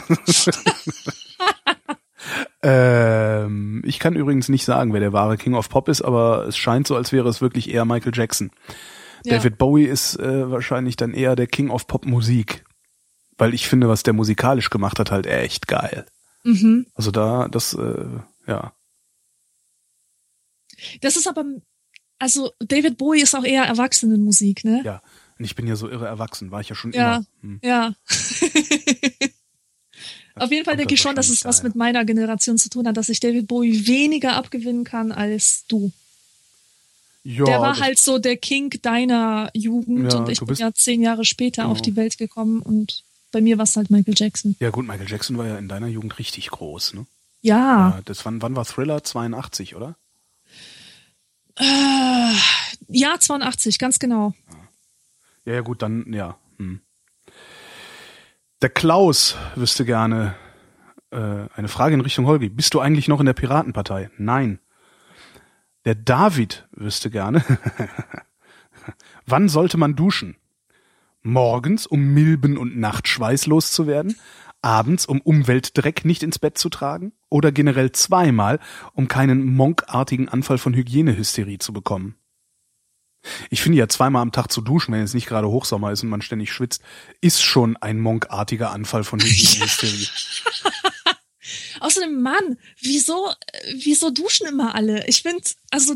[2.62, 6.56] Ähm, ich kann übrigens nicht sagen, wer der wahre King of Pop ist, aber es
[6.56, 8.50] scheint so, als wäre es wirklich eher Michael Jackson.
[9.24, 9.36] Ja.
[9.36, 12.64] David Bowie ist äh, wahrscheinlich dann eher der King of Pop Musik.
[13.38, 16.04] Weil ich finde, was der musikalisch gemacht hat, halt echt geil.
[16.42, 16.86] Mhm.
[16.94, 18.06] Also da, das, äh,
[18.46, 18.72] ja.
[21.00, 21.44] Das ist aber,
[22.18, 24.82] also David Bowie ist auch eher Erwachsenenmusik, ne?
[24.84, 25.02] Ja.
[25.38, 27.26] Und ich bin ja so irre erwachsen, war ich ja schon ja, immer.
[27.42, 27.60] Hm.
[27.62, 27.94] Ja.
[30.34, 32.96] Auf jeden Fall denke ich schon, dass es was mit meiner Generation zu tun hat,
[32.96, 35.92] dass ich David Bowie weniger abgewinnen kann als du.
[37.24, 41.02] Ja, der war halt so der King deiner Jugend ja, und ich bin ja zehn
[41.02, 41.72] Jahre später genau.
[41.72, 44.56] auf die Welt gekommen und bei mir war es halt Michael Jackson.
[44.60, 47.06] Ja gut, Michael Jackson war ja in deiner Jugend richtig groß, ne?
[47.40, 47.90] Ja.
[47.90, 49.02] ja das wann, wann war Thriller?
[49.02, 49.96] 82, oder?
[51.56, 52.34] Äh,
[52.88, 54.34] ja, 82, ganz genau.
[55.44, 56.38] Ja, ja gut, dann, ja.
[56.58, 56.80] Hm.
[58.62, 60.34] Der Klaus wüsste gerne
[61.10, 62.48] äh, eine Frage in Richtung Holgi.
[62.48, 64.10] Bist du eigentlich noch in der Piratenpartei?
[64.18, 64.58] Nein.
[65.84, 67.44] Der David wüsste gerne.
[69.26, 70.36] Wann sollte man duschen?
[71.28, 74.18] Morgens, um Milben und Nachtschweiß loszuwerden?
[74.60, 77.12] Abends, um Umweltdreck nicht ins Bett zu tragen?
[77.30, 78.58] Oder generell zweimal,
[78.92, 82.16] um keinen monkartigen Anfall von Hygienehysterie zu bekommen?
[83.50, 86.08] Ich finde ja zweimal am Tag zu duschen, wenn es nicht gerade Hochsommer ist und
[86.08, 86.82] man ständig schwitzt,
[87.20, 90.08] ist schon ein monkartiger Anfall von Hygienehysterie.
[91.80, 93.32] Außerdem, Mann, wieso,
[93.74, 95.06] wieso duschen immer alle?
[95.06, 95.94] Ich finde, also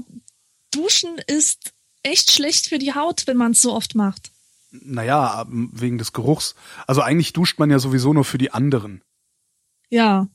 [0.70, 1.72] duschen ist
[2.02, 4.31] echt schlecht für die Haut, wenn man es so oft macht.
[4.72, 6.54] Naja, wegen des Geruchs.
[6.86, 9.02] Also eigentlich duscht man ja sowieso nur für die anderen.
[9.90, 10.28] Ja.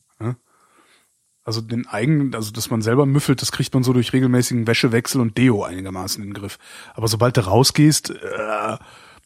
[1.48, 5.18] Also den eigenen, also dass man selber müffelt, das kriegt man so durch regelmäßigen Wäschewechsel
[5.18, 6.58] und Deo einigermaßen in den Griff.
[6.92, 8.76] Aber sobald du rausgehst, äh,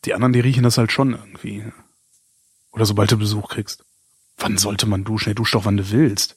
[0.05, 1.65] die anderen, die riechen das halt schon irgendwie.
[2.71, 3.85] Oder sobald du Besuch kriegst.
[4.37, 5.31] Wann sollte man duschen?
[5.31, 6.37] Hey, dusch doch, wann du willst.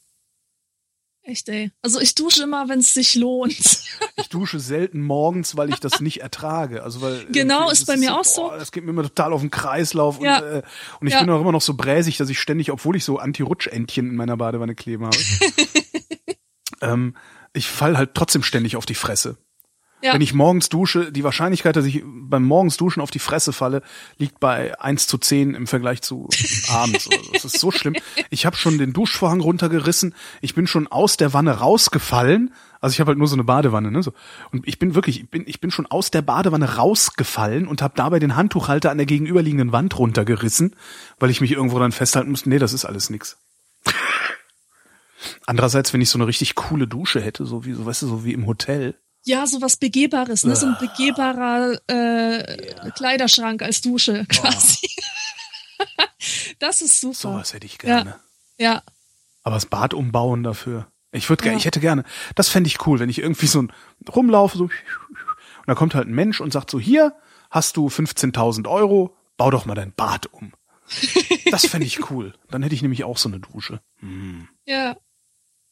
[1.28, 1.72] Echt, ey.
[1.82, 3.58] Also ich dusche immer, wenn es sich lohnt.
[4.16, 6.84] ich dusche selten morgens, weil ich das nicht ertrage.
[6.84, 8.42] Also weil genau ist bei mir so, auch so.
[8.44, 10.38] Boah, das geht mir immer total auf den Kreislauf ja.
[10.38, 10.62] und, äh,
[11.02, 11.22] und ich ja.
[11.22, 14.38] bin auch immer noch so bräsig, dass ich ständig, obwohl ich so Anti-Rutschentchen in meiner
[14.38, 15.18] Badewanne kleben habe,
[16.82, 17.16] ähm,
[17.54, 19.38] ich fall halt trotzdem ständig auf die Fresse.
[20.02, 20.14] Ja.
[20.14, 23.82] Wenn ich morgens dusche, die Wahrscheinlichkeit, dass ich beim morgens duschen auf die Fresse falle,
[24.18, 26.30] liegt bei eins zu zehn im Vergleich zu
[26.68, 27.08] abends.
[27.08, 27.32] Oder so.
[27.32, 27.96] Das ist so schlimm.
[28.30, 30.14] Ich habe schon den Duschvorhang runtergerissen.
[30.42, 32.54] Ich bin schon aus der Wanne rausgefallen.
[32.82, 34.04] Also ich habe halt nur so eine Badewanne, ne?
[34.04, 34.14] So.
[34.52, 37.94] Und ich bin wirklich, ich bin, ich bin schon aus der Badewanne rausgefallen und habe
[37.96, 40.76] dabei den Handtuchhalter an der gegenüberliegenden Wand runtergerissen,
[41.20, 42.50] weil ich mich irgendwo dann festhalten musste.
[42.50, 43.38] Nee, das ist alles nix.
[45.48, 48.26] Andererseits, wenn ich so eine richtig coole Dusche hätte, so wie, so weißt du, so
[48.26, 50.56] wie im Hotel, ja, so was Begehbares, ne?
[50.56, 52.92] So ein begehbarer äh, ja.
[52.92, 54.88] Kleiderschrank als Dusche quasi.
[55.80, 56.04] Oh.
[56.60, 57.16] das ist super.
[57.16, 58.20] Sowas hätte ich gerne.
[58.58, 58.74] Ja.
[58.74, 58.84] ja.
[59.44, 60.88] Aber das Bad umbauen dafür.
[61.12, 61.60] Ich würde gerne, ja.
[61.60, 62.04] ich hätte gerne,
[62.36, 63.72] das fände ich cool, wenn ich irgendwie so ein
[64.14, 64.72] rumlaufe, so und
[65.66, 67.16] da kommt halt ein Mensch und sagt so, hier
[67.50, 70.54] hast du 15.000 Euro, bau doch mal dein Bad um.
[71.52, 72.34] das fände ich cool.
[72.50, 73.82] Dann hätte ich nämlich auch so eine Dusche.
[74.00, 74.48] Hm.
[74.66, 74.98] Ja.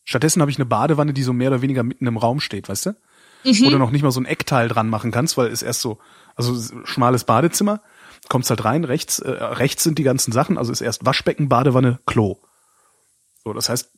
[0.03, 2.87] Stattdessen habe ich eine Badewanne, die so mehr oder weniger mitten im Raum steht, weißt
[2.87, 2.95] du?
[3.43, 3.65] Mhm.
[3.65, 5.99] wo du noch nicht mal so ein Eckteil dran machen kannst, weil es erst so,
[6.35, 7.81] also schmales Badezimmer,
[8.29, 11.99] kommst halt rein, rechts, äh, rechts sind die ganzen Sachen, also ist erst Waschbecken, Badewanne,
[12.05, 12.37] Klo.
[13.43, 13.91] So, das heißt,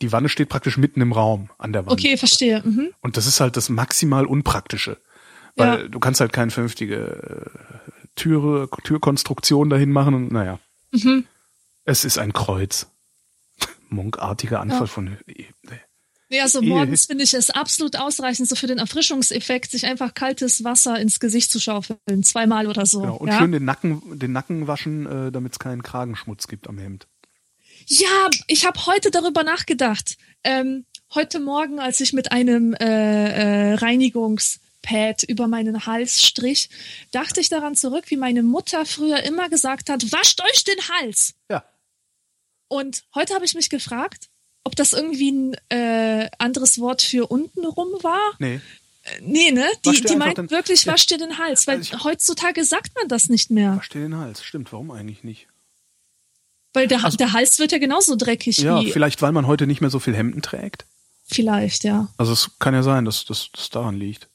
[0.00, 1.92] die Wanne steht praktisch mitten im Raum an der Wand.
[1.92, 2.62] Okay, verstehe.
[2.64, 2.90] Mhm.
[3.00, 4.98] Und das ist halt das maximal Unpraktische.
[5.56, 5.88] Weil ja.
[5.88, 10.58] du kannst halt keine vernünftige äh, Türe, Türkonstruktion dahin machen und naja.
[10.92, 11.24] Mhm.
[11.84, 12.86] Es ist ein Kreuz.
[13.88, 14.86] munkartiger Anfall Ja.
[14.86, 15.16] von.
[16.28, 20.64] Ja, so morgens finde ich es absolut ausreichend, so für den Erfrischungseffekt, sich einfach kaltes
[20.64, 23.02] Wasser ins Gesicht zu schaufeln, zweimal oder so.
[23.02, 23.16] Genau.
[23.16, 23.38] Und ja?
[23.38, 27.06] schön den Nacken, den Nacken waschen, äh, damit es keinen Kragenschmutz gibt am Hemd.
[27.86, 30.16] Ja, ich habe heute darüber nachgedacht.
[30.42, 36.68] Ähm, heute Morgen, als ich mit einem äh, äh, Reinigungspad über meinen Hals strich,
[37.12, 41.34] dachte ich daran zurück, wie meine Mutter früher immer gesagt hat, wascht euch den Hals.
[41.48, 41.64] Ja.
[42.66, 44.28] Und heute habe ich mich gefragt,
[44.66, 48.20] ob das irgendwie ein äh, anderes Wort für untenrum war.
[48.38, 48.60] Nee.
[49.22, 49.64] Nee, ne?
[49.84, 50.92] Die, die meint den- wirklich, Ja.
[50.92, 53.76] wasch dir den Hals, weil Also ich- heutzutage sagt man das nicht mehr.
[53.76, 54.42] Wasch dir den Hals.
[54.44, 55.46] Stimmt, warum eigentlich nicht?
[56.74, 59.66] Weil der, Also- der Hals wird ja genauso dreckig Ja, wie vielleicht, weil man heute
[59.66, 60.84] nicht mehr so viel Hemden trägt.
[61.28, 62.08] vielleicht, ja.
[62.18, 64.28] Also es kann ja sein, dass dass das daran liegt.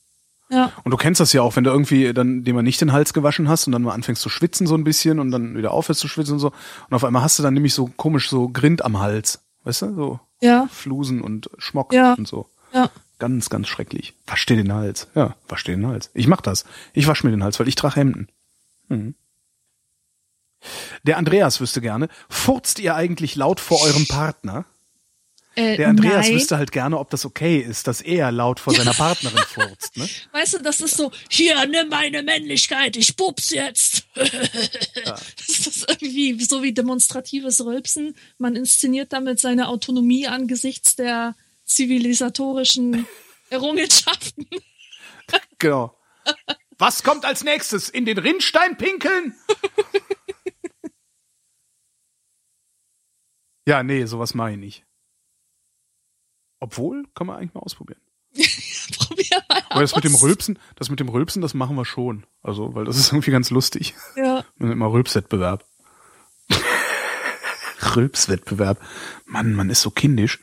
[0.50, 0.74] Ja.
[0.84, 3.14] Und du kennst das ja auch, wenn du irgendwie dann dir mal nicht den Hals
[3.14, 6.02] gewaschen hast und dann mal anfängst zu schwitzen so ein bisschen und dann wieder aufhörst
[6.02, 6.48] zu schwitzen und so.
[6.48, 9.40] Und auf einmal hast du dann nämlich so komisch so Grind am Hals.
[9.64, 9.94] Weißt du?
[9.96, 12.14] So Ja, Flusen und Schmock Ja.
[12.14, 12.50] und so.
[12.74, 12.90] ja.
[13.20, 14.16] Ganz, ganz schrecklich.
[14.26, 15.08] Wasch dir den Hals.
[15.14, 16.10] Ja, wasch dir den Hals.
[16.16, 16.66] Ich mach das.
[16.94, 18.30] Ich wasch mir den Hals, weil ich trage Hemden.
[18.88, 19.14] Mhm.
[21.04, 24.66] Der Andreas wüsste gerne, furzt ihr eigentlich laut vor eurem Partner?
[25.56, 26.36] Äh, Der Andreas nein.
[26.36, 29.98] wüsste halt gerne, ob das okay ist, dass er laut vor seiner Partnerin furzt.
[29.98, 30.08] Ne?
[30.32, 34.06] Weißt du, das ist so, hier, nimm meine Männlichkeit, ich pups jetzt.
[34.16, 38.16] Das ist irgendwie so wie demonstratives Rülpsen.
[38.38, 41.36] Man inszeniert damit seine Autonomie angesichts der
[41.66, 43.06] zivilisatorischen
[43.50, 44.48] Errungenschaften.
[45.60, 45.98] Genau.
[46.78, 47.90] Was kommt als nächstes?
[47.90, 49.36] In den Rinnstein pinkeln?
[53.68, 54.86] ja, nee, sowas mache ich nicht.
[56.62, 58.00] Obwohl, kann man eigentlich mal ausprobieren.
[58.98, 60.16] Probier mal Aber das mit dem.
[60.16, 62.26] Rülpsen, das mit dem Rülpsen, das machen wir schon.
[62.44, 63.96] Also, weil das ist irgendwie ganz lustig.
[64.16, 64.46] Ja.
[64.60, 65.66] Immer Rülpswettbewerb.
[67.96, 68.80] Rülpswettbewerb.
[69.26, 70.40] Mann, man ist so kindisch.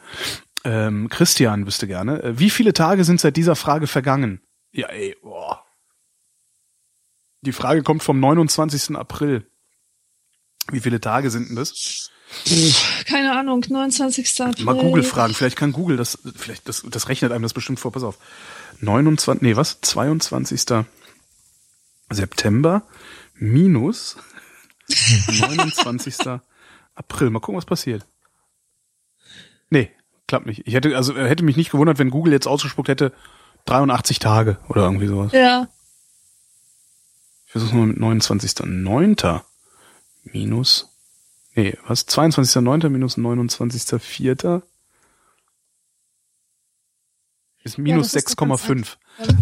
[0.64, 4.42] Ähm, Christian wüsste gerne, äh, wie viele Tage sind seit dieser Frage vergangen?
[4.72, 5.64] Ja, ey, boah.
[7.42, 8.96] Die Frage kommt vom 29.
[8.96, 9.48] April.
[10.72, 12.10] Wie viele Tage sind denn das?
[13.06, 14.40] Keine Ahnung, 29.
[14.40, 14.64] April.
[14.64, 15.34] Mal Google fragen.
[15.34, 17.92] Vielleicht kann Google das, vielleicht, das, das rechnet einem das bestimmt vor.
[17.92, 18.18] Pass auf.
[18.80, 19.80] 29, nee, was?
[19.80, 20.84] 22.
[22.10, 22.82] September
[23.34, 24.16] minus
[25.28, 26.16] 29.
[26.94, 27.30] April.
[27.30, 28.06] Mal gucken, was passiert.
[29.70, 29.90] Nee,
[30.26, 30.66] klappt nicht.
[30.66, 33.12] Ich hätte, also hätte mich nicht gewundert, wenn Google jetzt ausgespuckt hätte
[33.66, 35.32] 83 Tage oder irgendwie sowas.
[35.32, 35.68] Ja.
[37.46, 39.42] Ich versuch's mal mit 29.9.
[40.24, 40.97] minus,
[41.59, 42.06] nee, was?
[42.06, 42.88] 22.9.
[42.88, 44.62] minus 29.4.
[47.64, 48.96] ist minus ganz 6,5.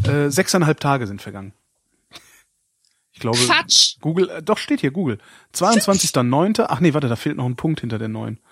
[0.09, 1.53] Äh, sechseinhalb Tage sind vergangen.
[3.12, 3.97] Ich glaube, Quatsch.
[4.01, 5.19] Google, äh, doch steht hier Google.
[5.55, 6.67] 22.9.
[6.69, 8.39] Ach nee, warte, da fehlt noch ein Punkt hinter der 9.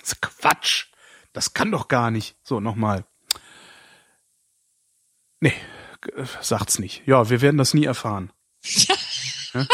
[0.00, 0.86] Das ist Quatsch.
[1.34, 2.34] Das kann doch gar nicht.
[2.42, 3.04] So, nochmal.
[5.40, 5.52] Nee,
[6.16, 7.06] äh, sagt's nicht.
[7.06, 8.32] Ja, wir werden das nie erfahren.
[9.54, 9.66] Ja?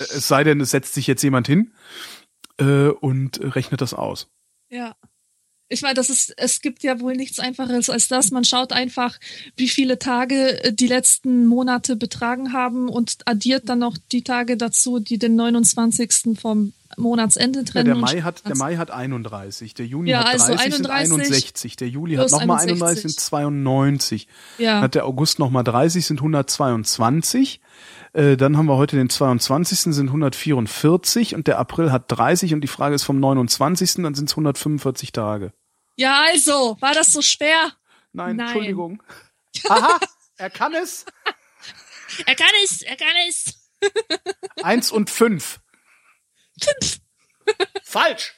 [0.00, 1.72] Es sei denn, es setzt sich jetzt jemand hin
[2.58, 4.28] äh, und rechnet das aus.
[4.70, 4.94] Ja.
[5.72, 8.32] Ich meine, das ist, es gibt ja wohl nichts einfaches als das.
[8.32, 9.20] Man schaut einfach,
[9.56, 14.56] wie viele Tage äh, die letzten Monate betragen haben und addiert dann noch die Tage
[14.56, 16.38] dazu, die den 29.
[16.40, 17.86] vom Monatsende Ja, trennen.
[17.86, 21.12] der Mai hat, der Mai hat 31, der Juni Ja, hat 30 also sind 31
[21.32, 22.82] 61, der Juli hat nochmal 61.
[22.82, 24.28] 31 sind 92.
[24.58, 24.80] Ja.
[24.80, 27.60] Hat der August nochmal 30 sind 122.
[28.12, 29.80] Äh, dann haben wir heute den 22.
[29.94, 33.94] sind 144 und der April hat 30 und die Frage ist vom 29.
[34.02, 35.52] dann sind es 145 Tage.
[35.96, 37.72] ja, also, war das so schwer?
[38.12, 38.46] Nein, Nein.
[38.46, 39.02] Entschuldigung.
[39.68, 39.98] Aha,
[40.36, 41.04] er kann es.
[42.26, 43.54] Er kann es, er kann es.
[44.62, 45.60] Eins und fünf.
[46.60, 47.00] Fünf.
[47.82, 48.34] Falsch.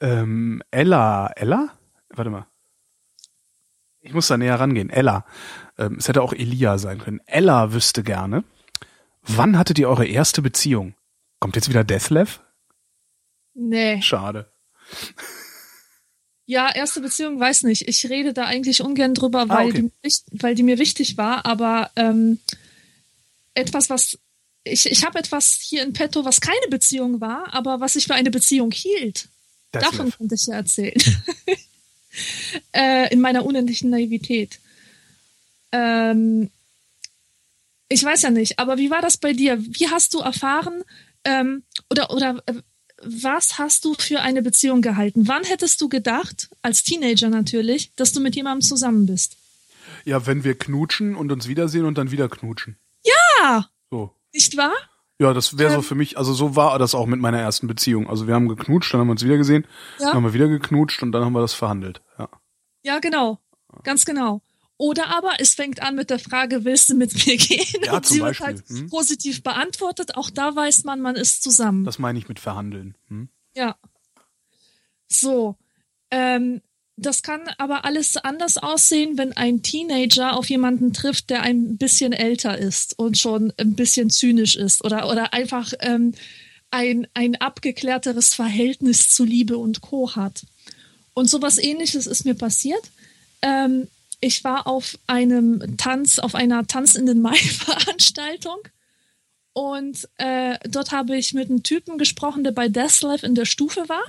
[0.00, 1.70] ähm, Ella, Ella?
[2.10, 2.46] Warte mal.
[4.00, 4.90] Ich muss da näher rangehen.
[4.90, 5.24] Ella.
[5.78, 7.20] Ähm, es hätte auch Elia sein können.
[7.26, 8.44] Ella wüsste gerne.
[9.22, 10.94] Wann hattet ihr eure erste Beziehung?
[11.40, 12.40] Kommt jetzt wieder Deathlev?
[13.54, 14.00] Nee.
[14.02, 14.52] Schade.
[16.44, 17.88] Ja, erste Beziehung, weiß nicht.
[17.88, 19.90] Ich rede da eigentlich ungern drüber, weil, Ah, okay.
[20.04, 22.38] die, weil die mir wichtig war, aber ähm,
[23.56, 24.18] etwas, was
[24.64, 28.14] ich, ich habe etwas hier in petto, was keine Beziehung war, aber was ich für
[28.14, 29.28] eine Beziehung hielt.
[29.72, 30.16] Davon Deathlev.
[30.16, 31.02] könnte ich ja erzählen.
[32.72, 34.58] äh, in meiner unendlichen Naivität.
[35.72, 36.50] Ähm,
[37.88, 39.58] ich weiß ja nicht, aber wie war das bei dir?
[39.60, 40.82] Wie hast du erfahren
[41.24, 42.54] ähm, oder oder äh,
[43.02, 45.28] was hast du für eine Beziehung gehalten?
[45.28, 49.36] Wann hättest du gedacht, als Teenager natürlich, dass du mit jemandem zusammen bist?
[50.04, 52.76] Ja, wenn wir knutschen und uns wiedersehen und dann wieder knutschen.
[53.40, 54.14] Ja, So.
[54.32, 54.74] nicht wahr?
[55.18, 55.82] Ja, das wäre so Ähm.
[55.82, 58.08] für mich, also so war das auch mit meiner ersten Beziehung.
[58.08, 59.66] Also wir haben geknutscht, dann haben wir uns wieder gesehen,
[59.98, 60.06] Ja.
[60.08, 62.02] dann haben wir wieder geknutscht und dann haben wir das verhandelt.
[62.18, 62.28] Ja.
[62.82, 63.40] Ja, genau.
[63.82, 64.42] Ganz genau.
[64.78, 67.82] Oder aber es fängt an mit der Frage, willst du mit mir gehen?
[67.84, 68.90] Ja, und sie wird halt Hm.
[68.90, 70.16] positiv beantwortet.
[70.16, 71.84] Auch da weiß man, man ist zusammen.
[71.84, 72.94] Das meine ich mit verhandeln.
[73.08, 73.30] Hm?
[73.54, 73.76] Ja.
[75.08, 75.56] So.
[76.10, 76.60] Ähm,
[76.96, 82.12] das kann aber alles anders aussehen, wenn ein Teenager auf jemanden trifft, der ein bisschen
[82.12, 86.14] älter ist und schon ein bisschen zynisch ist oder, oder einfach ähm,
[86.70, 90.16] ein, ein abgeklärteres Verhältnis zu Liebe und Co.
[90.16, 90.46] hat.
[91.12, 92.90] Und sowas ähnliches ist mir passiert.
[93.42, 93.88] Ähm,
[94.20, 98.58] ich war auf einem Tanz, auf einer Tanz in den Mai-Veranstaltung
[99.56, 103.88] und äh, dort habe ich mit einem Typen gesprochen, der bei Deathlife in der Stufe
[103.88, 104.02] war.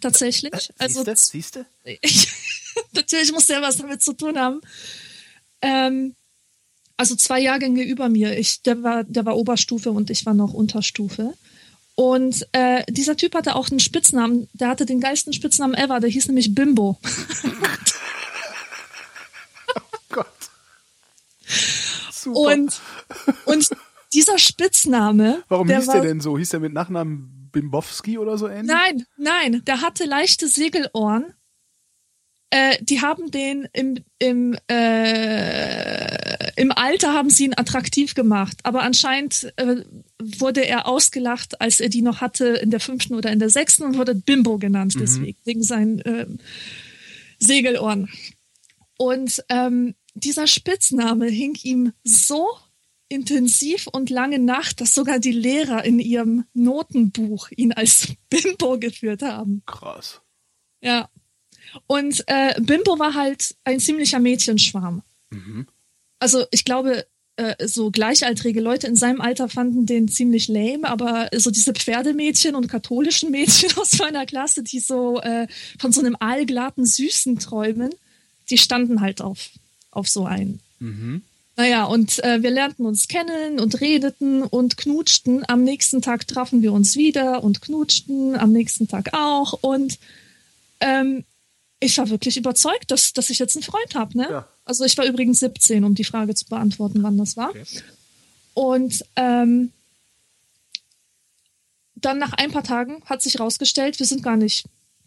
[0.00, 0.70] Tatsächlich.
[0.78, 1.66] Also Siehste?
[1.84, 2.28] ich,
[2.92, 4.60] natürlich muss der was damit zu tun haben.
[5.62, 6.14] Ähm,
[6.96, 8.38] also zwei Jahrgänge über mir.
[8.38, 11.34] Ich, der war, der war Oberstufe und ich war noch Unterstufe.
[11.94, 14.48] Und äh, dieser Typ hatte auch einen Spitznamen.
[14.52, 15.98] Der hatte den geilsten Spitznamen ever.
[15.98, 16.98] Der hieß nämlich Bimbo.
[20.10, 20.26] Gott.
[22.12, 22.38] Super.
[22.38, 22.80] Und
[23.46, 23.70] und
[24.12, 25.42] dieser Spitzname.
[25.48, 26.36] Warum der hieß war, der denn so?
[26.36, 28.66] Hieß der mit Nachnamen Bimbowski oder so ähnlich?
[28.66, 31.32] Nein, nein, der hatte leichte Segelohren.
[32.50, 38.82] Äh, die haben den im, im, äh, im Alter haben sie ihn attraktiv gemacht, aber
[38.82, 39.76] anscheinend äh,
[40.18, 43.84] wurde er ausgelacht, als er die noch hatte in der fünften oder in der sechsten
[43.84, 46.26] und wurde Bimbo genannt, deswegen, wegen seinen äh,
[47.38, 48.10] Segelohren.
[48.98, 52.46] Und ähm, dieser Spitzname hing ihm so
[53.08, 59.22] intensiv und lange nach, dass sogar die Lehrer in ihrem Notenbuch ihn als Bimbo geführt
[59.22, 59.62] haben.
[59.66, 60.20] Krass.
[60.80, 61.08] Ja.
[61.86, 65.02] Und äh, Bimbo war halt ein ziemlicher Mädchenschwarm.
[66.18, 71.28] Also ich glaube, äh, so gleichaltrige Leute in seinem Alter fanden den ziemlich lame, aber
[71.36, 75.46] so diese Pferdemädchen und katholischen Mädchen aus meiner Klasse, die so äh,
[75.78, 77.90] von so einem aalglatten Süßen träumen,
[78.48, 79.50] die standen halt auf,
[79.90, 80.60] auf so einen.
[81.56, 85.42] Naja, und äh, wir lernten uns kennen und redeten und knutschten.
[85.48, 89.54] Am nächsten Tag trafen wir uns wieder und knutschten, am nächsten Tag auch.
[89.62, 89.98] Und
[90.80, 91.24] ähm,
[91.80, 94.18] ich war wirklich überzeugt, dass, dass ich jetzt einen Freund habe.
[94.18, 94.28] Ne?
[94.30, 94.48] Ja.
[94.66, 97.50] Also ich war übrigens 17, um die Frage zu beantworten, wann das war.
[97.50, 97.64] Okay.
[98.52, 99.72] Und ähm,
[101.94, 104.66] dann nach ein paar Tagen hat sich rausgestellt, wir sind gar nicht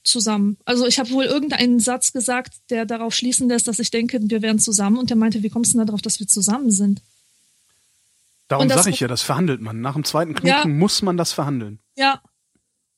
[0.10, 0.58] zusammen.
[0.66, 4.42] Also ich habe wohl irgendeinen Satz gesagt, der darauf schließen lässt, dass ich denke, wir
[4.42, 4.98] wären zusammen.
[4.98, 7.02] Und der meinte, wie kommst du denn darauf, dass wir zusammen sind?
[8.48, 9.80] Darum sage ich ja, das verhandelt man.
[9.82, 10.66] Nach dem zweiten Knuten Ja.
[10.66, 11.80] muss man das verhandeln.
[11.96, 12.22] Ja.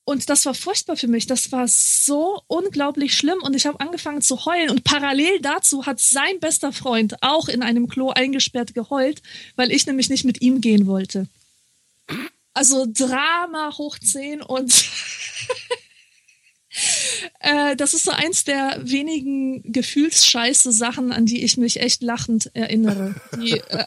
[0.03, 1.27] Und das war furchtbar für mich.
[1.27, 3.37] Das war so unglaublich schlimm.
[3.43, 4.69] Und ich habe angefangen zu heulen.
[4.69, 9.21] Und parallel dazu hat sein bester Freund auch in einem Klo eingesperrt geheult,
[9.57, 11.27] weil ich nämlich nicht mit ihm gehen wollte.
[12.53, 14.73] Also Drama hoch 10 und
[17.39, 22.51] äh, das ist so eins der wenigen gefühlsscheiße Sachen, an die ich mich echt lachend
[22.53, 23.15] erinnere.
[23.37, 23.85] Die, äh,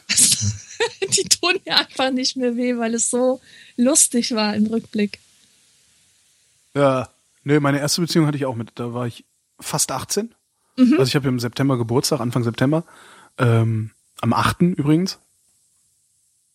[1.15, 3.41] die tun mir einfach nicht mehr weh, weil es so
[3.77, 5.19] lustig war im Rückblick.
[6.73, 7.09] Ja,
[7.43, 9.23] nee, meine erste Beziehung hatte ich auch mit, da war ich
[9.59, 10.33] fast 18.
[10.77, 10.93] Mhm.
[10.99, 12.83] Also ich habe im September Geburtstag, Anfang September.
[13.37, 14.61] Ähm, am 8.
[14.61, 15.19] übrigens.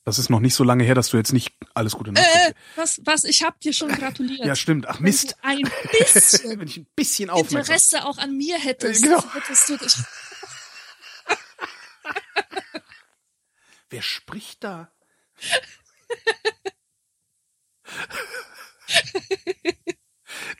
[0.05, 2.55] Das ist noch nicht so lange her, dass du jetzt nicht alles Gute Äh, Nacht.
[2.77, 4.45] was, was, ich hab dir schon gratuliert.
[4.47, 4.89] ja, stimmt.
[4.89, 5.33] Ach Wenn Mist.
[5.33, 5.63] du ein
[5.99, 7.61] bisschen Wenn ich ein bisschen aufmerksam.
[7.75, 9.23] Interesse auch an mir hättest, Äh, genau.
[9.35, 9.95] hättest du dich.
[13.91, 14.91] Wer spricht da?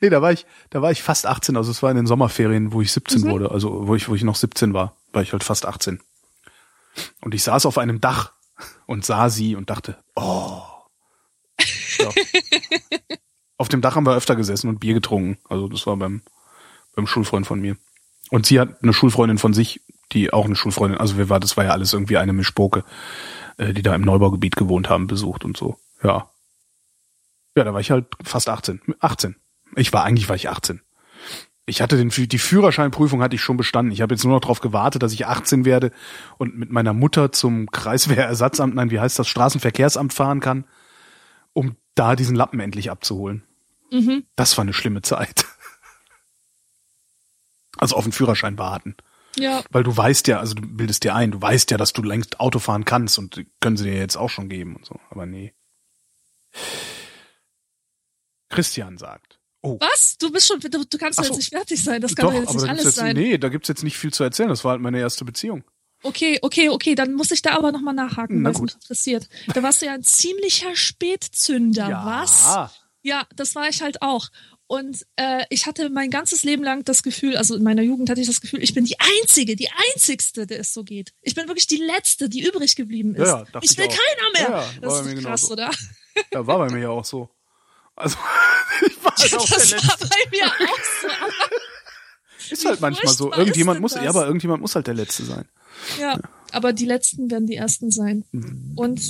[0.01, 2.73] nee, da war ich, da war ich fast 18, also es war in den Sommerferien,
[2.73, 3.29] wo ich 17 Mhm.
[3.29, 6.01] wurde, also wo ich, wo ich noch 17 war, war ich halt fast 18.
[7.21, 8.33] Und ich saß auf einem Dach
[8.85, 10.61] und sah sie und dachte, oh.
[11.99, 12.09] Ja.
[13.57, 15.37] auf dem Dach haben wir öfter gesessen und Bier getrunken.
[15.47, 16.21] Also das war beim,
[16.95, 17.77] beim Schulfreund von mir.
[18.29, 19.81] Und sie hat eine Schulfreundin von sich,
[20.13, 22.83] die auch eine Schulfreundin, also wir war, das war ja alles irgendwie eine Mischpoke,
[23.57, 25.77] äh, die da im Neubaugebiet gewohnt haben, besucht und so.
[26.03, 26.29] Ja.
[27.55, 28.81] Ja, da war ich halt fast 18.
[28.99, 29.35] 18.
[29.75, 30.81] Ich war, eigentlich war ich 18.
[31.71, 33.93] Ich hatte den, die Führerscheinprüfung hatte ich schon bestanden.
[33.93, 35.91] Ich habe jetzt nur noch darauf gewartet, dass ich 18 werde
[36.37, 40.65] und mit meiner Mutter zum Kreiswehrersatzamt, nein, wie heißt das, Straßenverkehrsamt fahren kann,
[41.53, 43.43] um da diesen Lappen endlich abzuholen.
[43.89, 44.25] Mhm.
[44.35, 45.45] Das war eine schlimme Zeit.
[47.77, 48.97] Also auf den Führerschein warten.
[49.37, 52.03] Ja, Weil du weißt ja, also du bildest dir ein, du weißt ja, dass du
[52.03, 54.99] längst Auto fahren kannst und können sie dir jetzt auch schon geben und so.
[55.09, 55.53] Aber nee.
[58.49, 59.30] Christian sagt.
[59.63, 60.17] Oh, was?
[60.17, 61.23] Du bist schon, du, du kannst so.
[61.23, 62.01] jetzt nicht fertig sein.
[62.01, 63.15] Das kann doch, doch jetzt nicht alles jetzt, sein.
[63.15, 64.49] nee, da gibt's jetzt nicht viel zu erzählen.
[64.49, 65.63] Das war halt meine erste Beziehung.
[66.03, 69.29] Okay, okay, okay, dann muss ich da aber nochmal nachhaken, Na weil es mich interessiert.
[69.53, 72.71] Da warst du ja ein ziemlicher Spätzünder, was?
[73.03, 74.29] Ja, das war ich halt auch.
[74.67, 78.21] Und äh, ich hatte mein ganzes Leben lang das Gefühl, also in meiner Jugend hatte
[78.21, 81.13] ich das Gefühl, ich bin die Einzige, die Einzigste, der es so geht.
[81.21, 83.27] Ich bin wirklich die Letzte, die übrig geblieben ist.
[83.27, 83.89] Ja, ja, ich ich will auch.
[83.89, 84.49] keiner mehr.
[84.49, 85.53] Ja, ja, das ist krass, genauso.
[85.53, 85.71] oder?
[86.33, 87.29] Ja, war bei mir ja auch so.
[87.95, 88.17] Also,
[88.87, 90.07] ich war halt auch der Das war Letzte.
[90.09, 91.07] bei mir auch so.
[92.53, 93.23] Ist halt manchmal so.
[93.25, 94.15] furchtbar Irgendjemand ist muss, denn ja, das?
[94.17, 95.47] aber irgendjemand muss halt der Letzte sein.
[95.99, 96.19] ja,
[96.51, 98.25] aber die Letzten werden die Ersten sein.
[98.75, 99.01] Und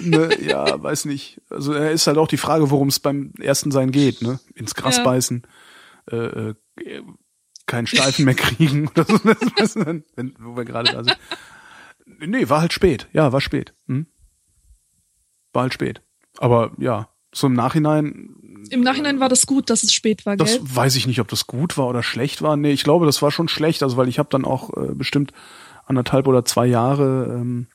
[0.00, 1.40] Ne, ja, weiß nicht.
[1.50, 4.38] Also, er ist halt auch die Frage, worum es beim ersten Sein geht, ne?
[4.54, 5.02] Ins Gras Ja.
[5.02, 5.46] beißen,
[6.10, 6.54] äh, äh,
[7.66, 9.18] keinen Steifen mehr kriegen oder so.
[9.18, 11.18] Das, weißt du, dann, wenn, wo wir gerade da sind.
[12.06, 13.08] Nee, war halt spät.
[13.12, 13.74] Ja, war spät.
[13.86, 14.06] Hm?
[15.52, 16.00] War halt spät.
[16.38, 18.34] Aber ja, so im Nachhinein
[18.70, 20.60] im Nachhinein war das gut, dass es spät war, Das gell?
[20.62, 22.56] weiß ich nicht, ob das gut war oder schlecht war.
[22.56, 25.32] Nee, ich glaube, das war schon schlecht, also weil ich habe dann auch äh, bestimmt
[25.86, 27.66] anderthalb oder zwei Jahre ähm,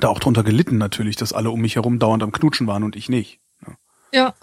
[0.00, 2.96] da auch drunter gelitten natürlich, dass alle um mich herum dauernd am Knutschen waren und
[2.96, 3.40] ich nicht.
[3.66, 3.74] Ja.
[4.12, 4.34] Ja,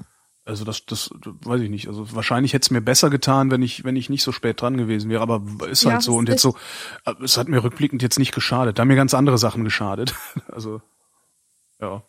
[0.45, 1.87] Also das, das weiß ich nicht.
[1.89, 4.77] Also wahrscheinlich hätte es mir besser getan, wenn ich, wenn ich nicht so spät dran
[4.77, 5.21] gewesen wäre.
[5.21, 6.15] Aber ist Ja, halt so.
[6.15, 6.55] Und jetzt so,
[7.05, 8.77] äh, es hat mir rückblickend jetzt nicht geschadet.
[8.77, 10.15] Da haben mir ganz andere Sachen geschadet.
[10.51, 10.81] Also
[11.79, 12.03] ja,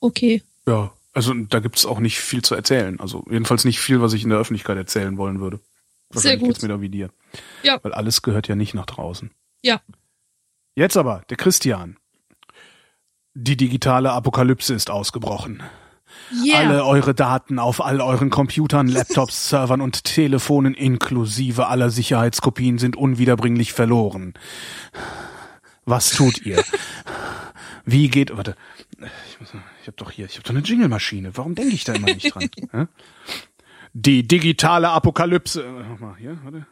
[0.00, 0.42] okay.
[0.66, 0.92] ja.
[1.14, 3.00] Also da gibt's auch nicht viel zu erzählen.
[3.00, 5.58] Also jedenfalls nicht viel, was ich in der Öffentlichkeit erzählen wollen würde.
[6.10, 6.48] Wahrscheinlich gut.
[6.50, 7.10] geht's mir da wie dir.
[7.64, 7.80] Ja.
[7.82, 9.32] Weil alles gehört ja nicht nach draußen.
[9.62, 9.80] Ja.
[10.76, 11.96] Jetzt aber, der Christian.
[13.34, 15.62] Die digitale Apokalypse ist ausgebrochen.
[16.44, 16.58] Yeah.
[16.58, 22.96] Alle eure Daten auf all euren Computern, Laptops, Servern und Telefonen inklusive aller Sicherheitskopien sind
[22.96, 24.34] unwiederbringlich verloren.
[25.84, 26.62] Was tut ihr?
[27.84, 28.56] Wie geht, warte,
[28.98, 31.36] ich, muss, ich habe doch hier, ich habe doch eine Jingle-Maschine.
[31.36, 32.48] Warum denke ich da immer nicht dran?
[33.94, 35.62] Die digitale Apokalypse.
[35.64, 36.66] äh, Nochmal hier, warte.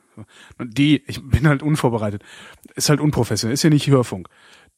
[0.62, 2.22] Die, ich bin halt unvorbereitet.
[2.74, 4.28] Ist halt unprofessionell, ist ja nicht Hörfunk.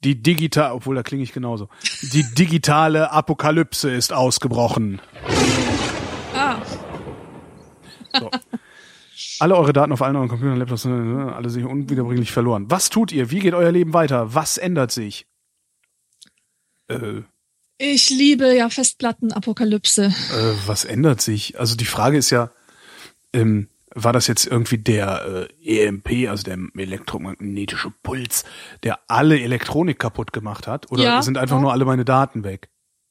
[0.05, 1.69] Die digital, obwohl da klinge ich genauso.
[2.13, 5.01] Die digitale Apokalypse ist ausgebrochen.
[6.35, 6.57] ah,
[8.19, 8.31] So.
[9.41, 12.71] Alle eure Daten auf allen euren Computern, Laptops, äh, alle sind unwiederbringlich verloren.
[12.71, 13.31] Was tut ihr?
[13.31, 14.35] Wie geht euer Leben weiter?
[14.35, 15.27] Was ändert sich?
[16.89, 17.23] Äh,
[17.79, 20.07] ich liebe ja Festplattenapokalypse.
[20.07, 21.59] äh, was ändert sich?
[21.61, 22.51] Also die Frage ist ja,
[23.33, 28.45] ähm, war das jetzt irgendwie der äh, EMP, also der elektromagnetische Puls,
[28.83, 30.91] der alle Elektronik kaputt gemacht hat?
[30.91, 31.63] Oder Ja, sind einfach ja.
[31.63, 32.69] nur alle meine Daten weg?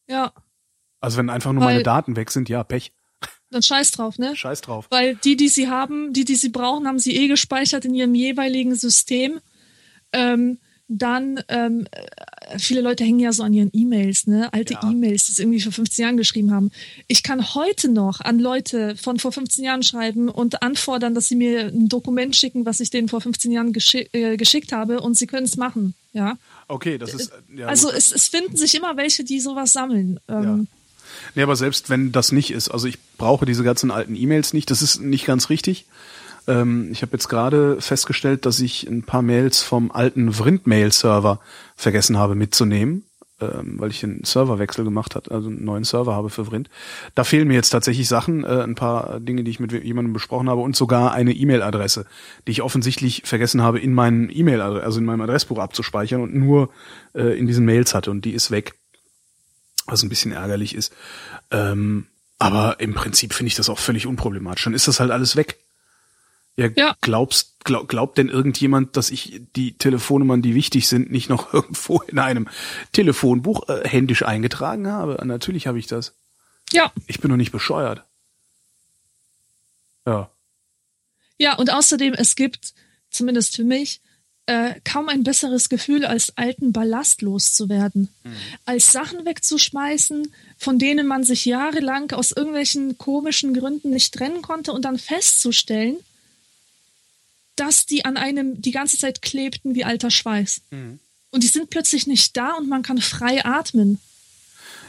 [0.10, 0.34] Ja,
[1.00, 2.92] Also wenn einfach nur Weil- meine Daten weg sind, ja, Pech.
[3.52, 4.36] dann scheiß drauf, ne?
[4.36, 4.88] Scheiß drauf.
[4.90, 8.14] Weil die, die sie haben, die, die sie brauchen, haben sie eh gespeichert in ihrem
[8.16, 9.40] jeweiligen System.
[10.14, 12.06] Ähm, dann, ähm, äh,
[12.58, 14.52] viele Leute hängen ja so an ihren E-Mails, ne?
[14.54, 14.90] Alte Ja.
[14.90, 16.72] E-Mails, die sie irgendwie vor 15 Jahren geschrieben haben.
[17.08, 21.36] Ich kann heute noch an Leute von vor 15 Jahren schreiben und anfordern, dass sie
[21.36, 25.18] mir ein Dokument schicken, was ich denen vor 15 Jahren geschick, äh, geschickt habe und
[25.18, 26.38] sie können es machen, ja.
[26.68, 30.20] Okay, das ist ja, also es, es finden sich immer welche, die sowas sammeln.
[30.28, 30.68] Ähm,
[31.36, 34.70] Nee, aber selbst wenn das nicht ist, also ich brauche diese ganzen alten E-Mails nicht,
[34.70, 35.86] das ist nicht ganz richtig.
[36.48, 41.40] Ähm, ich habe jetzt gerade festgestellt, dass ich ein paar Mails vom alten Vrind-Mail-Server
[41.76, 43.04] vergessen habe mitzunehmen,
[43.40, 46.70] ähm, weil ich einen Serverwechsel gemacht habe, also einen neuen Server habe für Vrind.
[47.16, 50.50] Da fehlen mir jetzt tatsächlich Sachen, äh, ein paar Dinge, die ich mit jemandem besprochen
[50.50, 52.06] habe und sogar eine E-Mail-Adresse,
[52.48, 56.70] die ich offensichtlich vergessen habe, in meinen E-Mail, also in meinem Adressbuch abzuspeichern und nur
[57.14, 58.74] äh, in diesen Mails hatte und die ist weg
[59.88, 60.94] was ein bisschen ärgerlich ist.
[61.50, 62.08] Ähm,
[62.40, 64.66] aber im Prinzip finde ich das auch völlig unproblematisch.
[64.66, 65.58] Dann ist das halt alles weg.
[66.58, 66.96] Ja, Ja.
[67.02, 72.00] glaubst, glaub, glaubt denn irgendjemand, dass ich die Telefonnummern, die wichtig sind, nicht noch irgendwo
[72.02, 72.48] in einem
[72.92, 75.20] Telefonbuch äh, händisch eingetragen habe?
[75.26, 76.14] Natürlich habe ich das.
[76.72, 78.04] ja, Ich bin doch nicht bescheuert.
[80.06, 80.30] Ja.
[81.38, 82.74] Ja, und außerdem, es gibt,
[83.12, 84.02] zumindest für mich,
[84.48, 88.10] äh, kaum ein besseres Gefühl, als alten Ballast loszuwerden.
[88.66, 94.72] Als Sachen wegzuschmeißen, von denen man sich jahrelang aus irgendwelchen komischen Gründen nicht trennen konnte
[94.72, 95.98] und dann festzustellen,
[97.60, 100.62] dass die an einem die ganze Zeit klebten wie alter Schweiß.
[101.32, 104.00] Und die sind plötzlich nicht da und man kann frei atmen.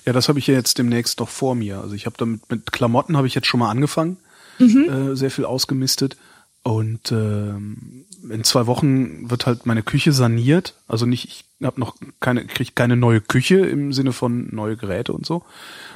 [0.05, 1.81] Ja, das habe ich ja jetzt demnächst doch vor mir.
[1.81, 4.19] Also ich habe damit mit Klamotten habe ich jetzt schon mal angefangen,
[4.59, 6.17] äh, sehr viel ausgemistet
[6.63, 10.75] und ähm, in zwei Wochen wird halt meine Küche saniert.
[10.87, 15.13] Also nicht, ich habe noch keine, kriege keine neue Küche im Sinne von neue Geräte
[15.13, 15.45] und so,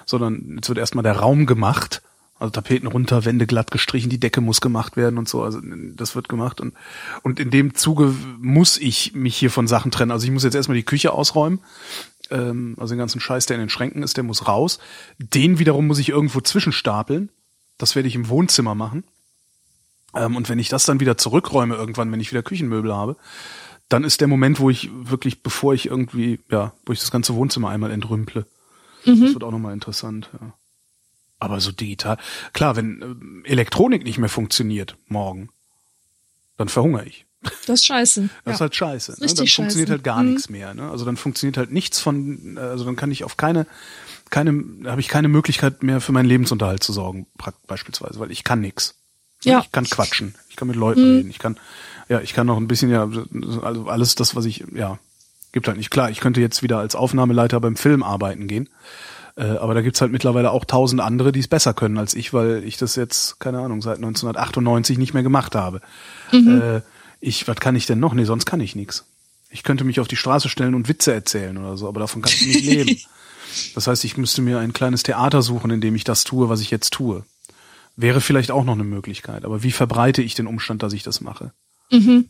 [0.07, 2.03] sondern jetzt wird erstmal der Raum gemacht.
[2.43, 5.43] Also Tapeten runter, Wände glatt gestrichen, die Decke muss gemacht werden und so.
[5.43, 5.61] Also
[5.95, 6.75] das wird gemacht und
[7.23, 10.11] und in dem Zuge muss ich mich hier von Sachen trennen.
[10.11, 11.61] Also ich muss jetzt erstmal die Küche ausräumen
[12.33, 14.79] ähm, also den ganzen Scheiß, der in den Schränken ist, der muss raus.
[15.19, 17.29] Den wiederum muss ich irgendwo zwischenstapeln.
[17.79, 19.05] Das werde ich im Wohnzimmer machen.
[20.15, 23.17] Ähm, und wenn ich das dann wieder zurückräume irgendwann, wenn ich wieder Küchenmöbel habe,
[23.89, 27.35] dann ist der Moment, wo ich wirklich, bevor ich irgendwie, ja, wo ich das ganze
[27.35, 28.47] Wohnzimmer einmal entrümple.
[29.05, 30.55] Das wird auch nochmal interessant, ja.
[31.43, 32.19] Aber so digital,
[32.53, 35.49] klar, wenn ähm, Elektronik nicht mehr funktioniert morgen,
[36.57, 37.27] dann verhungere ich.
[37.67, 38.23] Das ist scheiße.
[38.23, 38.53] Das ja.
[38.53, 39.11] ist halt scheiße.
[39.13, 39.17] Ne?
[39.19, 39.93] Dann richtig funktioniert scheiße.
[39.97, 40.31] halt gar Mhm.
[40.35, 40.73] nichts mehr.
[40.75, 40.89] Ne?
[40.89, 43.67] Also dann funktioniert halt nichts von, also dann kann ich auf keine,
[44.31, 44.53] keine,
[44.87, 47.27] habe ich keine Möglichkeit mehr für meinen Lebensunterhalt zu sorgen,
[47.67, 48.95] beispielsweise, weil ich kann nix.
[49.43, 49.57] Ja.
[49.57, 49.63] Mhm.
[49.65, 51.59] Ich kann quatschen, ich kann mit Leuten reden, ich kann,
[52.09, 53.11] ja, ich kann noch ein bisschen, ja,
[53.63, 55.01] also alles das, was ich, ja,
[55.51, 55.91] gibt halt nicht.
[55.91, 58.69] Klar, ich könnte jetzt wieder als Aufnahmeleiter beim Film arbeiten gehen.
[59.37, 62.33] Äh, aber da gibt's halt mittlerweile auch tausend andere, die es besser können als ich,
[62.35, 65.81] weil ich das jetzt, keine Ahnung, seit 1998 nicht mehr gemacht habe.
[66.77, 66.81] Äh,
[67.21, 68.15] ich, was kann ich denn noch?
[68.15, 69.07] Nee, sonst kann ich nix.
[69.49, 72.41] Ich könnte mich auf die Straße stellen und Witze erzählen oder so, aber davon kannst
[72.41, 72.99] du nicht leben.
[73.75, 76.61] Das heißt, ich müsste mir ein kleines Theater suchen, in dem ich das tue, was
[76.61, 77.25] ich jetzt tue.
[77.97, 79.45] Wäre vielleicht auch noch eine Möglichkeit.
[79.45, 81.53] Aber wie verbreite ich den Umstand, dass ich das mache?
[81.91, 82.29] Mhm.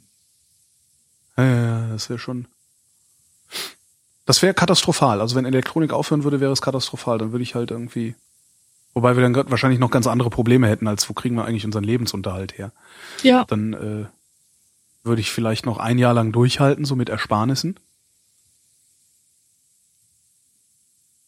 [1.37, 2.47] Ja, das wäre schon.
[4.25, 5.21] Das wäre katastrophal.
[5.21, 7.19] Also wenn Elektronik aufhören würde, wäre es katastrophal.
[7.19, 8.15] Dann würde ich halt irgendwie.
[8.95, 11.85] Wobei wir dann wahrscheinlich noch ganz andere Probleme hätten, als wo kriegen wir eigentlich unseren
[11.85, 12.73] Lebensunterhalt her.
[13.23, 13.45] Ja.
[13.45, 14.05] Dann äh,
[15.03, 17.81] würde ich vielleicht noch ein Jahr lang durchhalten, so mit Ersparnissen.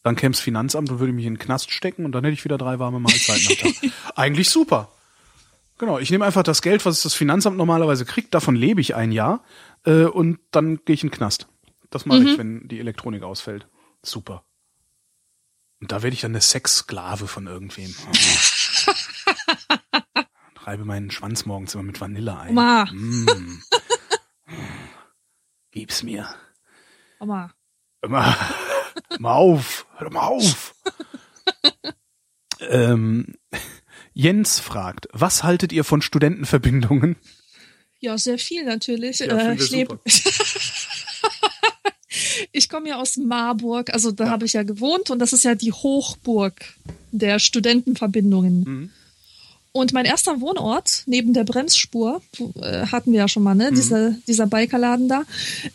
[0.03, 2.45] Dann käme das Finanzamt und würde mich in den Knast stecken und dann hätte ich
[2.45, 3.91] wieder drei warme Mahlzeiten am Tag.
[4.15, 4.91] Eigentlich super.
[5.79, 9.11] Genau, ich nehme einfach das Geld, was das Finanzamt normalerweise kriegt, davon lebe ich ein
[9.11, 9.43] Jahr
[9.85, 11.49] äh, und dann gehe ich in den Knast.
[11.95, 13.69] Das mache ich, wenn die Elektronik ausfällt.
[14.03, 14.45] Super.
[15.81, 17.95] Und da werde ich dann eine Sexsklave von irgendwem.
[20.57, 22.51] Reibe meinen Schwanz morgens immer mit Vanille ein.
[22.51, 22.87] Oma.
[22.91, 23.63] Mm.
[25.71, 26.35] Gib's mir.
[27.21, 27.55] Oma.
[28.05, 28.37] Mal,
[29.11, 30.75] hör mal auf, hör mal auf.
[32.59, 33.37] ähm,
[34.13, 37.15] Jens fragt, was haltet ihr von Studentenverbindungen?
[38.01, 39.21] Ja, sehr viel natürlich.
[39.21, 40.01] Ja, äh, ich lebe.
[42.53, 45.55] ich komme ja aus Marburg, also da habe ich ja gewohnt und das ist ja
[45.55, 46.55] die Hochburg
[47.13, 48.61] der Studentenverbindungen.
[48.61, 48.91] Mhm.
[49.73, 52.23] Und mein erster Wohnort neben der Bremsspur
[52.61, 53.73] äh, hatten wir ja schon mal, ne?
[53.73, 53.75] Mhm.
[53.75, 55.25] Dieser, dieser Bikerladen da.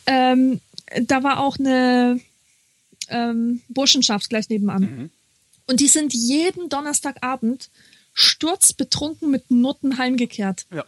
[0.06, 0.62] Ähm,
[1.02, 2.22] da war auch eine
[3.10, 4.82] ähm, Burschenschaft gleich nebenan.
[4.82, 5.10] Mhm.
[5.68, 7.70] Und die sind jeden Donnerstagabend
[8.14, 10.66] sturzbetrunken mit Nutten heimgekehrt.
[10.74, 10.86] Ja,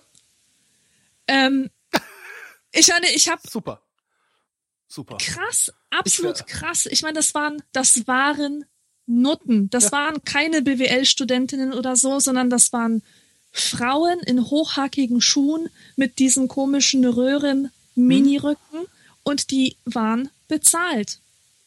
[1.27, 1.69] Ähm,
[2.71, 3.81] ich meine, ich habe super.
[4.93, 5.17] Super.
[5.17, 6.85] krass, absolut Ich krass.
[6.85, 8.65] Ich meine, das waren, das waren
[9.05, 9.69] Nutten.
[9.69, 9.91] Das Ja.
[9.93, 13.01] waren keine BWL-Studentinnen oder so, sondern das waren
[13.53, 18.85] Frauen in hochhackigen Schuhen mit diesen komischen Röhren, Minirücken
[19.23, 21.19] und die waren bezahlt.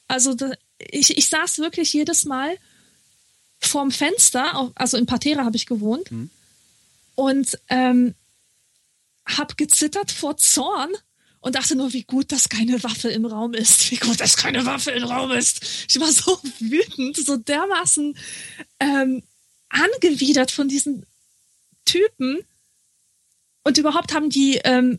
[0.08, 2.56] Also da, ich, ich saß wirklich jedes Mal
[3.58, 6.10] vorm Fenster, also in Patera habe ich gewohnt
[7.14, 8.14] und ähm,
[9.26, 10.90] hab gezittert vor Zorn
[11.44, 13.90] und dachte nur, wie gut, dass keine Waffe im Raum ist.
[13.90, 15.86] Wie gut, dass keine Waffe im Raum ist.
[15.90, 18.16] Ich war so wütend, so dermaßen
[18.80, 19.22] ähm,
[19.68, 21.04] angewidert von diesen
[21.84, 22.38] Typen.
[23.62, 24.96] Und überhaupt haben die, ähm,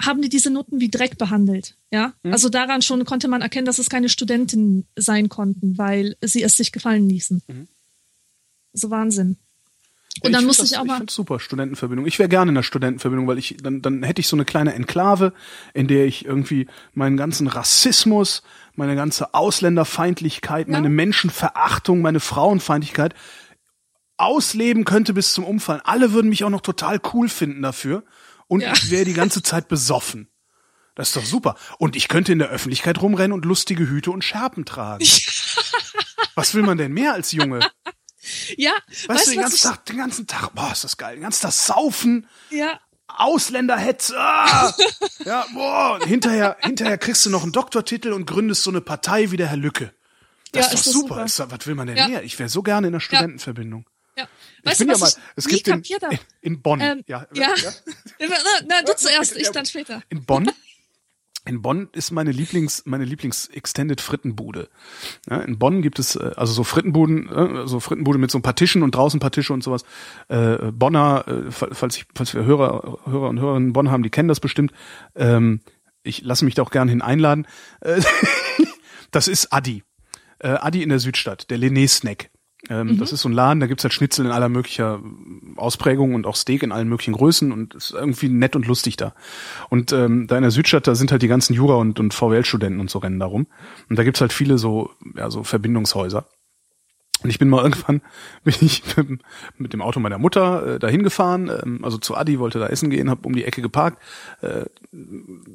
[0.00, 1.76] haben die diese Noten wie Dreck behandelt.
[1.92, 6.42] Ja, also daran schon konnte man erkennen, dass es keine Studentinnen sein konnten, weil sie
[6.42, 7.40] es sich gefallen ließen.
[8.72, 9.36] So Wahnsinn.
[10.22, 10.96] Und dann das, ich auch Ich mal.
[10.98, 12.06] finde super, Studentenverbindung.
[12.06, 14.72] Ich wäre gerne in der Studentenverbindung, weil ich dann, dann hätte ich so eine kleine
[14.74, 15.32] Enklave,
[15.74, 18.42] in der ich irgendwie meinen ganzen Rassismus,
[18.76, 23.14] meine ganze Ausländerfeindlichkeit, meine Menschenverachtung, meine Frauenfeindlichkeit
[24.16, 25.80] ausleben könnte bis zum Umfallen.
[25.84, 28.04] Alle würden mich auch noch total cool finden dafür
[28.46, 28.72] und Ja.
[28.72, 30.28] ich wäre die ganze Zeit besoffen.
[30.94, 31.56] Das ist doch super.
[31.78, 35.04] Und ich könnte in der Öffentlichkeit rumrennen und lustige Hüte und Schärpen tragen.
[36.36, 37.58] Was will man denn mehr als Junge?
[38.56, 41.16] Ja, Weißt, weißt du, den ganzen ich, Tag, den ganzen Tag, boah, ist das geil,
[41.16, 44.74] den ganzen Tag saufen, ja, Ausländerhetze, ah!
[45.24, 49.30] ja, boah, und hinterher, hinterher kriegst du noch einen Doktortitel und gründest so eine Partei
[49.30, 49.92] wie der Herr Lücke.
[50.52, 51.28] Das Ja, ist doch ist super.
[51.28, 51.50] super.
[51.52, 52.08] Was will man denn Ja.
[52.08, 52.22] mehr?
[52.22, 53.86] Ich wäre so gerne in der Studentenverbindung.
[54.16, 54.26] ja.
[54.60, 57.04] Ich Weißt bin du, ja was mal, ich es gibt in, in, in Bonn, Ähm,
[57.06, 57.52] ja, ja.
[58.18, 58.26] Na,
[58.66, 60.02] na, du zuerst, ich dann später.
[60.08, 60.50] in Bonn
[61.46, 64.68] in Bonn ist meine Lieblings meine Lieblings Extended Frittenbude.
[65.28, 68.42] Ja, in Bonn gibt es äh, also so Frittenbuden, äh, so Frittenbude mit so ein
[68.42, 69.84] paar Tischen und draußen ein paar Tische und sowas.
[70.28, 74.02] Äh, Bonner, äh, fall- falls ich falls wir Hörer Hörer und Hörerinnen in Bonn haben,
[74.02, 74.72] die kennen das bestimmt.
[75.14, 75.60] Ähm,
[76.02, 77.46] ich lasse mich da auch gerne hin einladen.
[77.80, 78.00] Äh,
[79.10, 79.82] das ist Adi.
[80.38, 81.86] Äh, Adi in der Südstadt, der Lené
[82.70, 85.00] Ähm, Das ist so ein Laden, da gibt's halt Schnitzel in aller möglicher
[85.56, 89.14] Ausprägung und auch Steak in allen möglichen Größen und ist irgendwie nett und lustig da.
[89.70, 92.80] Und ähm, da in der Südstadt, da sind halt die ganzen Jura- und, und VWL-Studenten
[92.80, 93.46] und so rennen darum.
[93.88, 96.26] Und da gibt's halt viele so, ja, so Verbindungshäuser.
[97.24, 98.02] Und ich bin mal irgendwann,
[98.44, 98.82] bin ich
[99.56, 102.90] mit, dem Auto meiner Mutter äh, dahin gefahren, ähm, also zu Adi, wollte da essen
[102.90, 104.00] gehen, habe um die Ecke geparkt,
[104.42, 104.66] äh,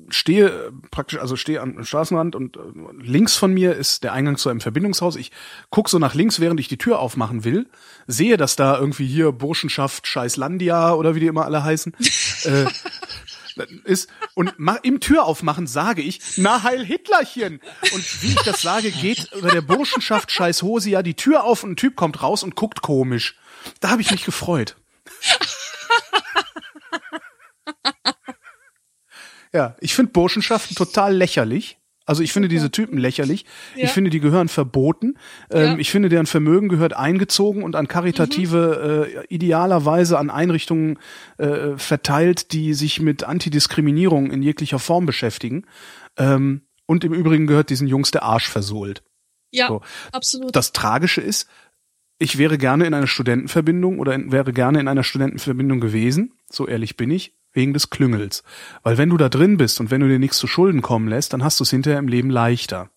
[0.10, 2.60] stehe äh, praktisch, also stehe am Straßenrand und äh,
[3.00, 5.16] links von mir ist der Eingang zu einem Verbindungshaus.
[5.16, 5.32] Ich
[5.70, 7.68] guck so nach links, während ich die Tür aufmachen will,
[8.08, 11.94] sehe, dass da irgendwie hier Burschenschaft Scheißlandia oder wie die immer alle heißen,
[12.46, 12.66] äh,
[13.84, 14.54] ist und
[14.84, 17.62] im Tür aufmachen sage ich, na Heil Hitlerchen.
[17.94, 21.64] Und wie ich das sage, geht über der Burschenschaft Scheiß Hose ja die Tür auf
[21.64, 23.38] und ein Typ kommt raus und guckt komisch.
[23.80, 24.76] Da habe ich mich gefreut.
[29.52, 31.79] Ja, ich finde Burschenschaften total lächerlich.
[32.10, 33.46] Also ich finde diese Typen lächerlich.
[33.76, 33.84] Ja.
[33.84, 35.14] Ich finde, die gehören verboten.
[35.52, 35.78] Ähm, ja.
[35.78, 39.20] Ich finde, deren Vermögen gehört eingezogen und an karitative, mhm.
[39.20, 40.98] äh, idealerweise an Einrichtungen
[41.38, 45.68] äh, verteilt, die sich mit Antidiskriminierung in jeglicher Form beschäftigen.
[46.18, 49.04] Ähm, und im Übrigen gehört diesen Jungs der Arsch versohlt.
[49.52, 49.82] Ja, so.
[50.12, 50.56] absolut.
[50.56, 51.48] Das Tragische ist,
[52.18, 56.34] ich wäre gerne in einer Studentenverbindung oder in, wäre gerne in einer Studentenverbindung gewesen.
[56.50, 58.44] So ehrlich bin ich wegen des Klüngels.
[58.84, 61.34] Weil wenn du da drin bist und wenn du dir nichts zu Schulden kommen lässt,
[61.34, 62.90] dann hast du es hinterher im Leben leichter.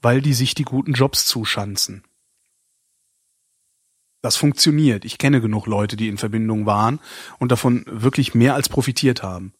[0.00, 2.04] Weil die sich die guten Jobs zuschanzen.
[4.22, 5.04] Das funktioniert.
[5.04, 7.00] Ich kenne genug Leute, die in Verbindung waren
[7.38, 9.52] und davon wirklich mehr als profitiert haben.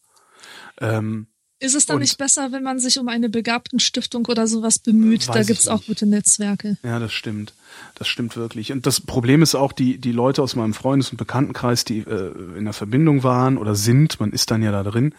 [0.80, 1.26] Ähm,
[1.62, 5.28] ist es dann nicht besser, wenn man sich um eine Begabtenstiftung oder sowas bemüht?
[5.28, 6.76] Da gibt's auch gute Netzwerke.
[6.82, 7.54] Ja, das stimmt.
[7.94, 8.72] Das stimmt wirklich.
[8.72, 12.32] Und das Problem ist auch, die, die Leute aus meinem Freundes- und Bekanntenkreis, die äh,
[12.58, 15.14] in der Verbindung waren oder sind, man ist dann ja da drin,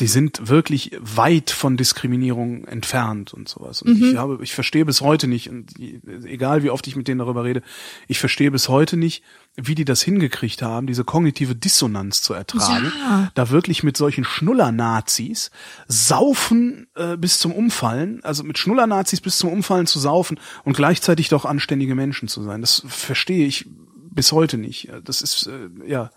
[0.00, 3.82] die sind wirklich weit von Diskriminierung entfernt und sowas.
[3.82, 4.10] Und mhm.
[4.10, 7.44] ich habe, ich verstehe bis heute nicht, und egal wie oft ich mit denen darüber
[7.44, 7.62] rede,
[8.08, 9.22] ich verstehe bis heute nicht,
[9.54, 13.30] wie die das hingekriegt haben, diese kognitive Dissonanz zu ertragen, ja.
[13.34, 15.50] da wirklich mit solchen Schnuller-Nazis
[15.88, 21.28] saufen äh, bis zum Umfallen, also mit Schnuller-Nazis bis zum Umfallen zu saufen und gleichzeitig
[21.28, 22.62] doch anständige Menschen zu sein.
[22.62, 23.68] Das verstehe ich
[24.10, 24.90] bis heute nicht.
[25.04, 26.10] Das ist, äh, ja,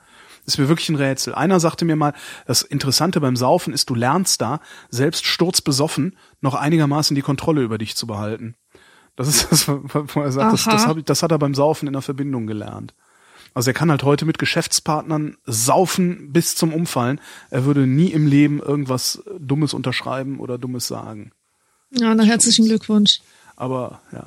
[0.45, 1.33] ist mir wirklich ein Rätsel.
[1.33, 2.13] Einer sagte mir mal,
[2.45, 4.59] das Interessante beim Saufen ist, du lernst da,
[4.89, 8.55] selbst sturzbesoffen, noch einigermaßen die Kontrolle über dich zu behalten.
[9.15, 11.93] Das ist das, wo er sagt, das, das, hab das hat er beim Saufen in
[11.93, 12.93] der Verbindung gelernt.
[13.53, 17.21] Also er kann halt heute mit Geschäftspartnern saufen bis zum Umfallen.
[17.49, 21.31] Er würde nie im Leben irgendwas Dummes unterschreiben oder Dummes sagen.
[21.89, 23.21] Ja, na herzlichen Glückwunsch.
[23.55, 24.25] Aber ja.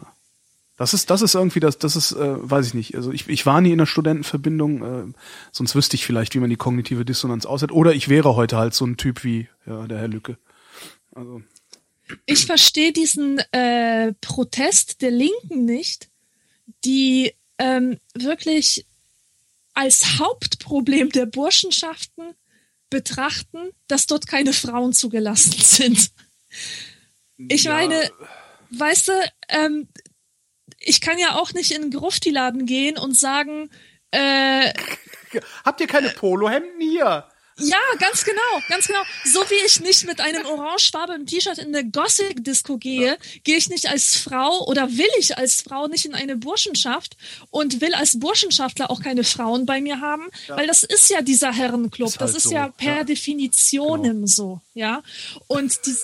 [0.78, 2.94] Das ist, das ist irgendwie das, das ist, äh, weiß ich nicht.
[2.94, 5.12] Also ich, ich war nie in einer Studentenverbindung, äh,
[5.50, 7.72] sonst wüsste ich vielleicht, wie man die kognitive Dissonanz aussieht.
[7.72, 10.38] Oder ich wäre heute halt so ein Typ wie ja, der Herr Lücke.
[11.16, 11.42] Also.
[12.26, 16.09] Ich verstehe diesen äh, Protest der Linken nicht,
[16.84, 18.86] die ähm, wirklich
[19.74, 22.34] als Hauptproblem der Burschenschaften
[22.88, 26.12] betrachten, dass dort keine Frauen zugelassen sind.
[27.36, 27.72] Ich ja.
[27.72, 28.10] meine,
[28.70, 29.12] weißt du,
[29.48, 29.88] ähm,
[30.89, 33.70] ich kann ja auch nicht in einen Grufti-Laden gehen und sagen,
[34.10, 34.73] äh,
[35.65, 37.27] Habt ihr keine Polohemden hier?
[37.60, 39.02] Ja, ganz genau, ganz genau.
[39.24, 43.89] So wie ich nicht mit einem orangefarbenen T-Shirt in eine Gothic-Disco gehe, gehe ich nicht
[43.90, 47.16] als Frau oder will ich als Frau nicht in eine Burschenschaft
[47.51, 50.56] und will als Burschenschaftler auch keine Frauen bei mir haben, ja.
[50.56, 52.09] weil das ist ja dieser Herrenclub.
[52.09, 52.55] Ist halt das ist so.
[52.55, 53.05] ja per ja.
[53.05, 54.27] Definition genau.
[54.27, 55.02] so, ja.
[55.48, 55.97] Und die,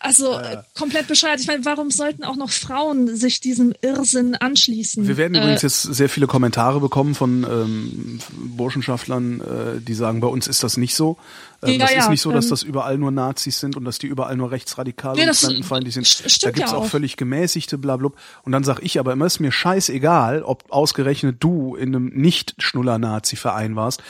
[0.00, 0.64] also ja, ja.
[0.76, 1.40] komplett bescheuert.
[1.40, 5.06] Ich meine, warum sollten auch noch Frauen sich diesem Irrsinn anschließen?
[5.06, 10.20] Wir werden äh, übrigens jetzt sehr viele Kommentare bekommen von ähm, Burschenschaftlern, äh, die sagen,
[10.20, 11.16] bei uns ist das nicht so.
[11.62, 13.98] Ähm, ja, das ist nicht so, dass ähm, das überall nur Nazis sind und dass
[13.98, 16.44] die überall nur rechtsradikale nee, und fremdenfeindlich sind.
[16.44, 18.20] Da gibt's auch, auch völlig gemäßigte, blablabla.
[18.44, 23.74] Und dann sag ich aber immer, ist mir scheißegal, ob ausgerechnet du in einem Nicht-Schnuller-Nazi-Verein
[23.74, 24.02] warst.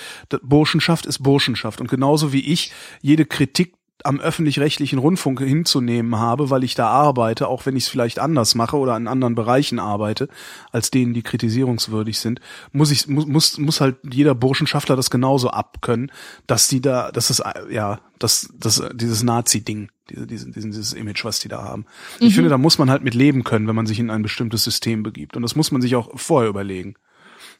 [0.42, 1.80] Burschenschaft ist Burschenschaft.
[1.80, 7.48] Und genauso wie ich jede Kritik am öffentlich-rechtlichen Rundfunk hinzunehmen habe, weil ich da arbeite,
[7.48, 10.28] auch wenn ich es vielleicht anders mache oder in anderen Bereichen arbeite,
[10.70, 12.40] als denen, die kritisierungswürdig sind,
[12.72, 16.12] muss ich muss muss, muss halt jeder Burschenschaftler das genauso abkönnen,
[16.46, 21.40] dass die da, das ist ja, das das dieses Nazi-Ding, diese, diese, dieses Image, was
[21.40, 21.86] die da haben.
[22.20, 22.26] Mhm.
[22.26, 24.62] Ich finde, da muss man halt mit leben können, wenn man sich in ein bestimmtes
[24.64, 26.94] System begibt, und das muss man sich auch vorher überlegen.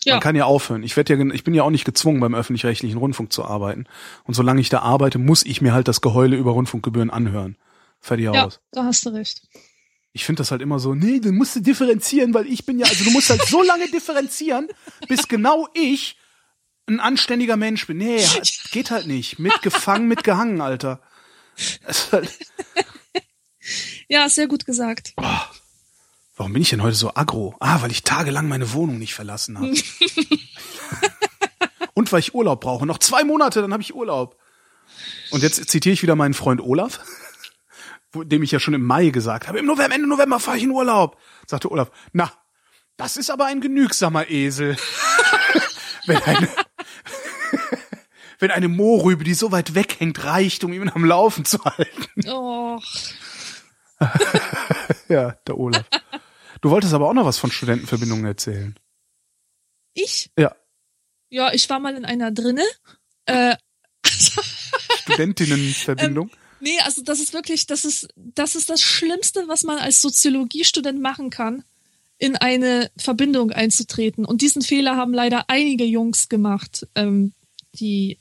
[0.09, 0.15] Ja.
[0.15, 0.83] Man kann ja aufhören.
[0.83, 3.87] Ich werde ja, ich bin ja auch nicht gezwungen, beim öffentlich-rechtlichen Rundfunk zu arbeiten.
[4.25, 7.57] Und solange ich da arbeite, muss ich mir halt das Geheule über Rundfunkgebühren anhören.
[8.01, 8.61] Fertig ja, aus.
[8.73, 9.43] Da hast du recht.
[10.13, 13.05] Ich finde das halt immer so, nee, du musst differenzieren, weil ich bin ja, also
[13.05, 14.69] du musst halt so lange differenzieren,
[15.07, 16.17] bis genau ich
[16.87, 17.99] ein anständiger Mensch bin.
[17.99, 18.25] Nee,
[18.73, 19.39] geht halt nicht.
[19.39, 21.01] Mitgefangen, mitgehangen, Alter.
[22.13, 22.31] Halt
[24.09, 25.13] ja, sehr gut gesagt.
[25.17, 25.25] Oh.
[26.39, 27.57] Warum bin ich denn heute so aggro?
[27.59, 29.75] Ah, weil ich tagelang meine Wohnung nicht verlassen habe.
[31.95, 32.87] Und weil ich Urlaub brauche.
[32.87, 34.39] Noch zwei Monate, dann habe ich Urlaub.
[35.33, 37.01] Und jetzt zitiere ich wieder meinen Freund Olaf,
[38.15, 40.71] dem ich ja schon im Mai gesagt habe, im November, Ende November fahre ich in
[40.71, 41.19] Urlaub.
[41.45, 42.33] Sagte Olaf, na,
[42.97, 44.77] Das ist aber ein genügsamer Esel.
[46.07, 46.49] wenn, eine,
[48.39, 52.29] wenn eine Mohrrübe, die so weit weghängt, reicht, um ihn am Laufen zu halten.
[52.29, 52.85] Och.
[55.09, 55.85] ja, der Olaf.
[56.61, 58.75] Du wolltest aber auch noch was von Studentenverbindungen erzählen.
[59.95, 60.31] Ich?
[60.39, 60.55] Ja.
[61.31, 62.65] Ja, ich war mal in einer drinne.
[63.27, 63.57] Äh,
[65.03, 66.31] Studentinnenverbindung.
[66.31, 70.01] Ähm, nee, also das ist wirklich, das ist, das ist das Schlimmste, was man als
[70.01, 71.65] Soziologiestudent machen kann,
[72.17, 74.25] in eine Verbindung einzutreten.
[74.25, 77.33] Und diesen Fehler haben leider einige Jungs gemacht, ähm,
[77.75, 78.19] die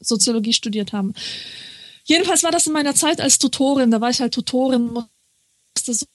[0.00, 1.14] Soziologie studiert haben.
[2.04, 3.90] Jedenfalls war das in meiner Zeit als Tutorin.
[3.90, 6.06] Da war ich halt Tutorin, musste so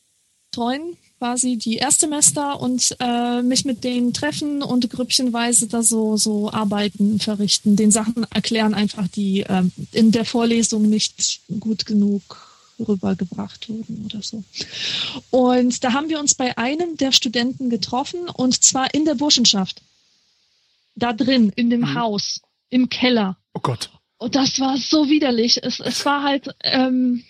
[0.52, 6.52] betreuen quasi die Erstsemester und äh, mich mit denen treffen und grüppchenweise da so, so
[6.52, 12.22] Arbeiten verrichten, den Sachen erklären einfach, die äh, in der Vorlesung nicht gut genug
[12.78, 14.44] rübergebracht wurden oder so.
[15.32, 19.82] Und da haben wir uns bei einem der Studenten getroffen und zwar in der Burschenschaft.
[20.94, 21.96] Da drin, in dem mhm.
[21.96, 23.36] Haus, im Keller.
[23.56, 23.90] Oh Gott.
[24.18, 25.64] Und das war so widerlich.
[25.64, 27.24] Es, es war halt, ähm,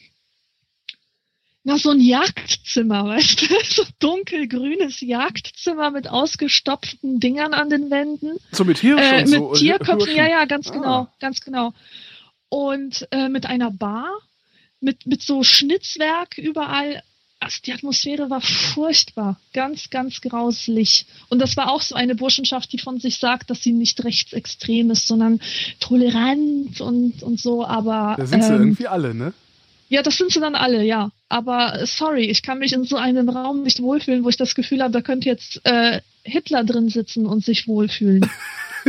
[1.66, 3.46] na, so ein Jagdzimmer, weißt du?
[3.66, 8.38] So dunkelgrünes Jagdzimmer mit ausgestopften Dingern an den Wänden.
[8.52, 9.54] So mit Hirsch äh, Mit so.
[9.54, 10.74] Tierköpfen, ja, ja, ganz ah.
[10.74, 11.74] genau, ganz genau.
[12.50, 14.12] Und äh, mit einer Bar,
[14.80, 17.02] mit, mit so Schnitzwerk überall.
[17.40, 21.08] Also die Atmosphäre war furchtbar, ganz, ganz grauslich.
[21.30, 24.92] Und das war auch so eine Burschenschaft, die von sich sagt, dass sie nicht rechtsextrem
[24.92, 25.42] ist, sondern
[25.80, 28.16] tolerant und, und so, aber.
[28.18, 29.34] Da sind sie ähm, irgendwie alle, ne?
[29.96, 31.12] Ja, das sind sie dann alle, ja.
[31.30, 34.84] Aber sorry, ich kann mich in so einem Raum nicht wohlfühlen, wo ich das Gefühl
[34.84, 38.30] habe, da könnte jetzt äh, Hitler drin sitzen und sich wohlfühlen.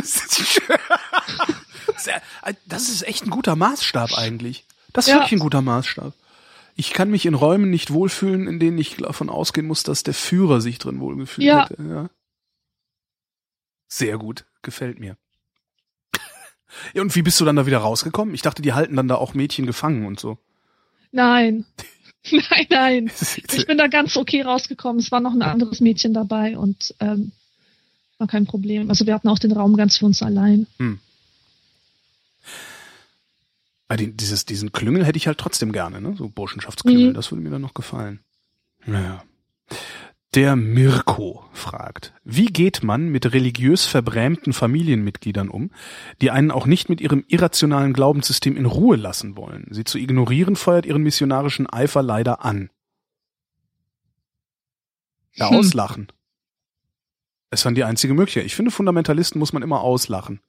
[2.66, 4.65] das ist echt ein guter Maßstab eigentlich.
[4.93, 5.19] Das ist ja.
[5.19, 6.12] wirklich ein guter Maßstab.
[6.74, 10.15] Ich kann mich in Räumen nicht wohlfühlen, in denen ich davon ausgehen muss, dass der
[10.15, 11.69] Führer sich drin wohlgefühlt ja.
[11.69, 11.81] hätte.
[11.89, 12.11] Ja.
[13.87, 15.16] Sehr gut, gefällt mir.
[16.95, 18.35] Ja, und wie bist du dann da wieder rausgekommen?
[18.35, 20.37] Ich dachte, die halten dann da auch Mädchen gefangen und so.
[21.23, 21.65] Nein.
[22.31, 23.11] nein, nein.
[23.53, 25.01] Ich bin da ganz okay rausgekommen.
[25.01, 27.33] Es war noch ein anderes Mädchen dabei und ähm,
[28.19, 28.91] war kein Problem.
[28.91, 30.67] Also wir hatten auch den Raum ganz für uns allein.
[30.79, 30.99] Hm.
[33.89, 36.15] Bei den, dieses, diesen Klüngel hätte ich halt trotzdem gerne, ne?
[36.19, 37.15] So Burschenschaftsklüngel, mhm.
[37.15, 38.21] das würde mir dann noch gefallen.
[38.85, 39.23] Naja.
[40.37, 45.71] Der Mirko fragt, wie geht man mit religiös verbrämten Familienmitgliedern um,
[46.21, 49.67] die einen auch nicht mit ihrem irrationalen Glaubenssystem in Ruhe lassen wollen?
[49.71, 52.69] Sie zu ignorieren feuert ihren missionarischen Eifer leider an.
[55.33, 55.57] Ja, hm.
[55.57, 56.13] auslachen.
[57.49, 58.45] Es war die einzige Möglichkeit.
[58.45, 60.41] Ich finde, Fundamentalisten muss man immer auslachen.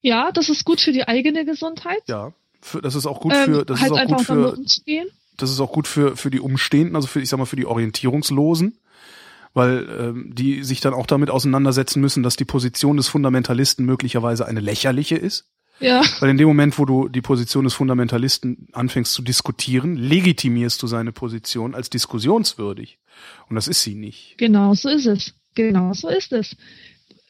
[0.00, 2.02] Ja, das ist gut für die eigene Gesundheit.
[2.08, 4.56] Ja, für, das ist auch gut für, ähm, das halt ist auch gut für,
[5.42, 7.66] das ist auch gut für, für die Umstehenden, also für, ich sag mal, für die
[7.66, 8.78] Orientierungslosen,
[9.54, 14.46] weil ähm, die sich dann auch damit auseinandersetzen müssen, dass die Position des Fundamentalisten möglicherweise
[14.46, 15.46] eine lächerliche ist.
[15.80, 16.02] Ja.
[16.20, 20.86] Weil in dem Moment, wo du die Position des Fundamentalisten anfängst zu diskutieren, legitimierst du
[20.86, 22.98] seine Position als diskussionswürdig.
[23.48, 24.36] Und das ist sie nicht.
[24.36, 25.34] Genau, so ist es.
[25.54, 26.56] Genau, so ist es.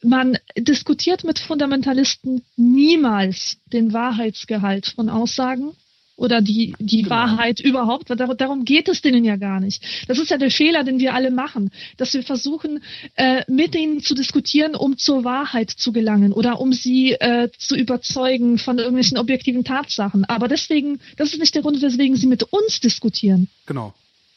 [0.03, 5.73] Man diskutiert mit Fundamentalisten niemals den Wahrheitsgehalt von Aussagen,
[6.21, 7.15] oder die, die genau.
[7.15, 8.09] Wahrheit überhaupt.
[8.09, 9.83] Darum geht es denen ja gar nicht.
[10.07, 12.83] Das ist ja der Fehler, den wir alle machen, dass wir versuchen,
[13.15, 17.75] äh, mit ihnen zu diskutieren, um zur Wahrheit zu gelangen oder um sie äh, zu
[17.75, 20.23] überzeugen von irgendwelchen objektiven Tatsachen.
[20.25, 23.47] Aber deswegen, das ist nicht der Grund, weswegen sie mit uns diskutieren.
[23.65, 23.95] Genau.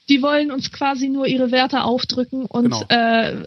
[0.08, 2.84] Die wollen uns quasi nur ihre Werte aufdrücken und genau.
[2.88, 3.44] äh,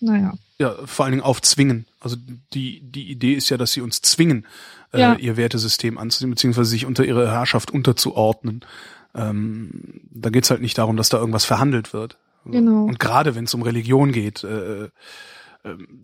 [0.00, 0.34] naja.
[0.58, 1.86] Ja, vor allen Dingen aufzwingen.
[2.00, 2.16] Also
[2.54, 4.46] die, die Idee ist ja, dass sie uns zwingen,
[4.92, 5.14] äh, ja.
[5.14, 8.64] ihr Wertesystem anzunehmen, beziehungsweise sich unter ihre Herrschaft unterzuordnen.
[9.14, 12.18] Ähm, da geht's halt nicht darum, dass da irgendwas verhandelt wird.
[12.44, 12.84] Genau.
[12.84, 14.88] Und gerade wenn es um Religion geht, äh, äh,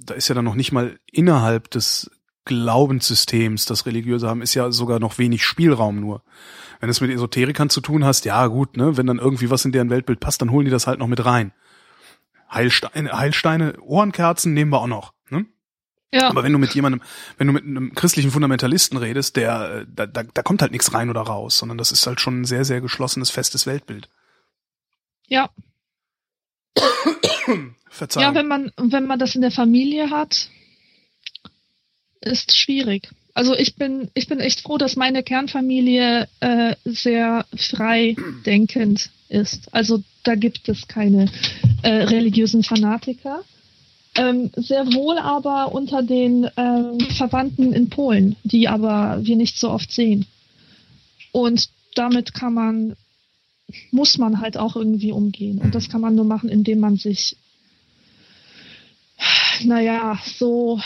[0.04, 2.10] da ist ja dann noch nicht mal innerhalb des
[2.44, 6.22] Glaubenssystems, das Religiöse haben, ist ja sogar noch wenig Spielraum nur.
[6.80, 9.70] Wenn es mit Esoterikern zu tun hast, ja gut, ne, wenn dann irgendwie was in
[9.70, 11.52] deren Weltbild passt, dann holen die das halt noch mit rein.
[12.52, 15.12] Heilsteine, Heilsteine, Ohrenkerzen nehmen wir auch noch.
[16.14, 16.28] Ja.
[16.28, 17.01] Aber wenn du mit jemandem,
[17.39, 20.93] wenn du mit einem christlichen Fundamentalisten redest, der, äh, da, da, da kommt halt nichts
[20.93, 24.09] rein oder raus, sondern das ist halt schon ein sehr, sehr geschlossenes, festes Weltbild.
[25.26, 25.51] Ja.
[27.89, 28.34] Verzeihung.
[28.34, 30.48] Ja, wenn man, wenn man das in der Familie hat,
[32.20, 33.09] ist schwierig.
[33.34, 39.74] Also ich bin, ich bin echt froh, dass meine Kernfamilie äh, sehr frei denkend ist.
[39.74, 41.30] Also da gibt es keine
[41.82, 43.43] äh, religiösen Fanatiker.
[44.14, 49.70] Ähm, sehr wohl aber unter den ähm, Verwandten in Polen, die aber wir nicht so
[49.70, 50.26] oft sehen.
[51.32, 52.97] Und damit kann man,
[53.90, 55.59] muss man halt auch irgendwie umgehen.
[55.59, 57.36] Und das kann man nur machen, indem man sich
[59.64, 60.80] naja, so,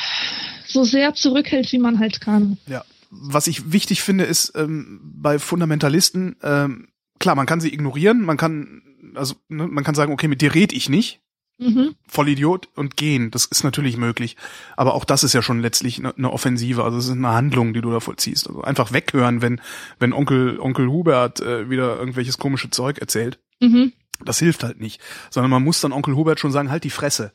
[0.66, 2.58] so sehr zurückhält, wie man halt kann.
[2.66, 2.84] Ja.
[3.10, 6.88] Was ich wichtig finde, ist ähm, bei Fundamentalisten, ähm,
[7.18, 8.82] klar, man kann sie ignorieren, man kann,
[9.14, 11.20] also ne, man kann sagen, okay, mit dir red ich nicht,
[11.58, 11.94] Mhm.
[12.06, 13.30] Vollidiot und gehen.
[13.30, 14.36] Das ist natürlich möglich.
[14.76, 16.84] Aber auch das ist ja schon letztlich eine, eine Offensive.
[16.84, 18.48] Also es ist eine Handlung, die du da vollziehst.
[18.48, 19.60] Also einfach weghören, wenn,
[19.98, 23.38] wenn Onkel, Onkel Hubert äh, wieder irgendwelches komische Zeug erzählt.
[23.60, 23.92] Mhm.
[24.24, 25.00] Das hilft halt nicht.
[25.30, 27.32] Sondern man muss dann Onkel Hubert schon sagen, halt die Fresse.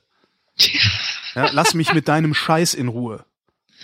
[1.33, 3.23] Ja, lass mich mit deinem Scheiß in Ruhe.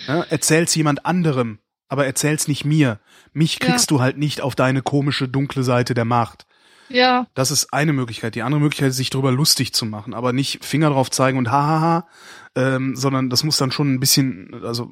[0.06, 3.00] Ja, erzähl's jemand anderem, aber erzähl's nicht mir.
[3.32, 6.46] Mich kriegst du halt nicht auf deine komische dunkle Seite der Macht.
[6.90, 8.36] Ja, Das ist eine Möglichkeit.
[8.36, 11.52] Die andere Möglichkeit ist, sich darüber lustig zu machen, aber nicht Finger drauf zeigen und
[11.52, 12.08] hahaha,
[12.56, 14.92] ähm, sondern das muss dann schon ein bisschen, also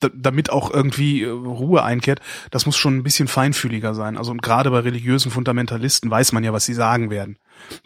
[0.00, 2.20] da, damit auch irgendwie äh, Ruhe einkehrt,
[2.50, 4.16] das muss schon ein bisschen feinfühliger sein.
[4.16, 7.38] Also und gerade bei religiösen Fundamentalisten weiß man ja, was sie sagen werden.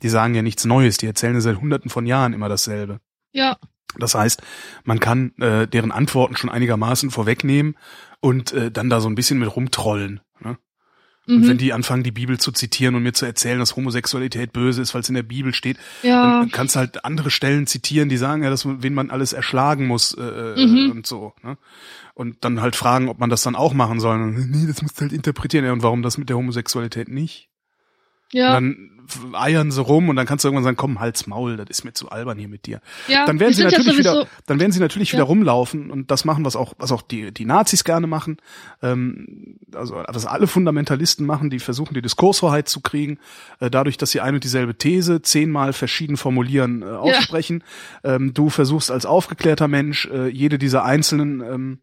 [0.03, 3.01] Die sagen ja nichts Neues, die erzählen ja seit hunderten von Jahren immer dasselbe.
[3.33, 3.57] ja,
[3.99, 4.43] Das heißt,
[4.85, 7.77] man kann äh, deren Antworten schon einigermaßen vorwegnehmen
[8.21, 10.21] und äh, dann da so ein bisschen mit rumtrollen.
[10.41, 10.59] Ne?
[11.29, 11.49] Und mhm.
[11.49, 14.93] wenn die anfangen, die Bibel zu zitieren und mir zu erzählen, dass Homosexualität böse ist,
[14.93, 18.17] weil es in der Bibel steht, ja, dann kannst du halt andere Stellen zitieren, die
[18.17, 20.91] sagen ja, dass man, wen man alles erschlagen muss äh, Mhm.
[20.91, 21.33] und so.
[21.45, 21.59] Ne?
[22.15, 24.21] Und dann halt fragen, ob man das dann auch machen soll.
[24.21, 25.65] Und, nee, das musst du halt interpretieren.
[25.65, 27.49] Ja, und warum das mit der Homosexualität nicht?
[28.33, 28.92] ja, Und dann
[29.35, 31.93] eiern sie rum und dann kannst du irgendwann sagen, komm, halt's Maul, das ist mir
[31.93, 33.27] zu albern hier mit dir ja.
[33.27, 35.19] dann werden sie ja natürlich wieder, dann werden sie natürlich Ja.
[35.19, 38.37] wieder rumlaufen und das machen, was auch, was auch die, die Nazis gerne machen,
[38.83, 43.19] ähm, also was alle Fundamentalisten machen, die versuchen, die Diskurshoheit zu kriegen,
[43.61, 47.65] äh, dadurch, dass sie ein und dieselbe These zehnmal verschieden formulieren, äh, aussprechen.
[48.05, 51.79] Ähm, du versuchst als aufgeklärter Mensch äh, jede dieser einzelnen ähm,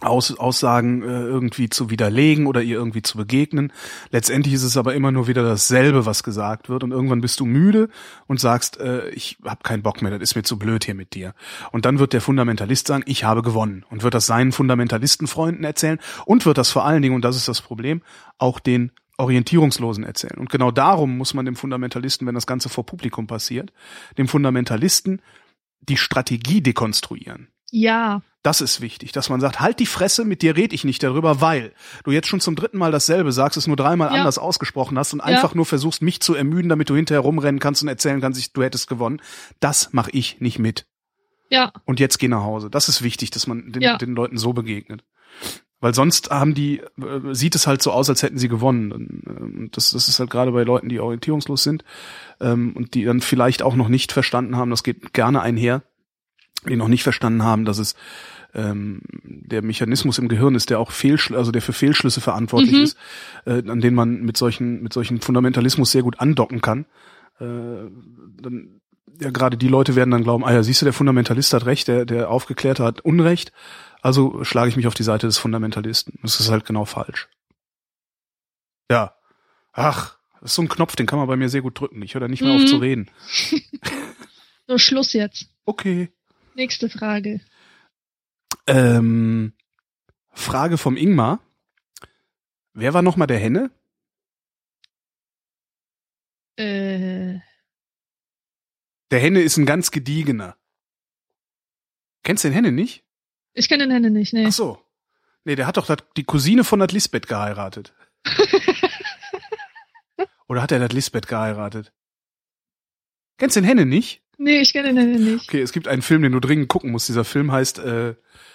[0.00, 3.72] aus, Aussagen äh, irgendwie zu widerlegen oder ihr irgendwie zu begegnen.
[4.10, 7.46] Letztendlich ist es aber immer nur wieder dasselbe, was gesagt wird und irgendwann bist du
[7.46, 7.88] müde
[8.26, 11.14] und sagst, äh, ich habe keinen Bock mehr, das ist mir zu blöd hier mit
[11.14, 11.34] dir.
[11.72, 15.98] Und dann wird der Fundamentalist sagen, ich habe gewonnen und wird das seinen Fundamentalistenfreunden erzählen
[16.24, 18.02] und wird das vor allen Dingen, und das ist das Problem,
[18.38, 20.38] auch den Orientierungslosen erzählen.
[20.38, 23.70] Und genau darum muss man dem Fundamentalisten, wenn das Ganze vor Publikum passiert,
[24.16, 25.20] dem Fundamentalisten
[25.80, 27.48] die Strategie dekonstruieren.
[27.70, 31.02] Ja, Das ist wichtig, dass man sagt, halt die Fresse, mit dir red ich nicht
[31.02, 31.72] darüber, weil
[32.04, 34.14] du jetzt schon zum dritten Mal dasselbe sagst, es nur dreimal Ja.
[34.18, 35.26] anders ausgesprochen hast und Ja.
[35.26, 38.62] einfach nur versuchst, mich zu ermüden, damit du hinterher rumrennen kannst und erzählen kannst, du
[38.62, 39.20] hättest gewonnen.
[39.60, 40.86] Das mache ich nicht mit.
[41.50, 42.70] ja, Und jetzt geh nach Hause.
[42.70, 43.98] Das ist wichtig, dass man den, Ja.
[43.98, 45.02] den Leuten so begegnet.
[45.80, 48.92] Weil sonst haben die, äh, sieht es halt so aus, als hätten sie gewonnen.
[48.92, 51.84] Und das, das ist halt gerade bei Leuten, die orientierungslos sind
[52.40, 55.82] ähm, und die dann vielleicht auch noch nicht verstanden haben, das geht gerne einher,
[56.68, 57.94] die noch nicht verstanden haben, dass es
[58.54, 62.82] ähm, der Mechanismus im Gehirn ist, der auch Fehlschlüsse, also der für Fehlschlüsse verantwortlich Mhm.
[62.82, 62.98] ist,
[63.46, 66.86] äh, an denen man mit solchen, mit solchen Fundamentalismus sehr gut andocken kann.
[67.38, 67.44] Äh,
[68.42, 68.80] dann,
[69.20, 71.86] ja, gerade die Leute werden dann glauben, ah ja, siehst du, der Fundamentalist hat recht,
[71.88, 73.52] der, der Aufgeklärte hat Unrecht,
[74.02, 76.18] also schlage ich mich auf die Seite des Fundamentalisten.
[76.22, 77.28] Das ist halt genau falsch.
[78.90, 79.14] Ja.
[79.72, 82.02] Ach, das ist so ein Knopf, den kann man bei mir sehr gut drücken.
[82.02, 82.62] Ich höre da nicht mehr Mhm.
[82.64, 83.10] auf zu reden.
[84.66, 85.46] so Schluss jetzt.
[85.64, 86.10] Okay.
[86.60, 87.40] Nächste Frage.
[88.66, 89.54] Ähm,
[90.28, 91.40] Frage vom Ingmar.
[92.74, 93.70] Wer war nochmal der Henne?
[96.56, 97.38] Äh,
[99.10, 100.58] Der Henne ist ein ganz gediegener.
[102.24, 103.06] Kennst du den Henne nicht?
[103.54, 104.44] ich kenne den Henne nicht, nee.
[104.46, 104.84] Ach so.
[105.44, 107.94] Nee, der hat doch die Cousine von dat Lisbeth geheiratet.
[110.46, 111.94] Oder hat er dat Lisbeth geheiratet?
[113.38, 114.22] Kennst du den Henne nicht?
[114.42, 115.48] Nee, ich kenne den nicht.
[115.48, 117.10] Okay, es gibt einen Film, den du dringend gucken musst.
[117.10, 118.14] Dieser Film heißt, äh,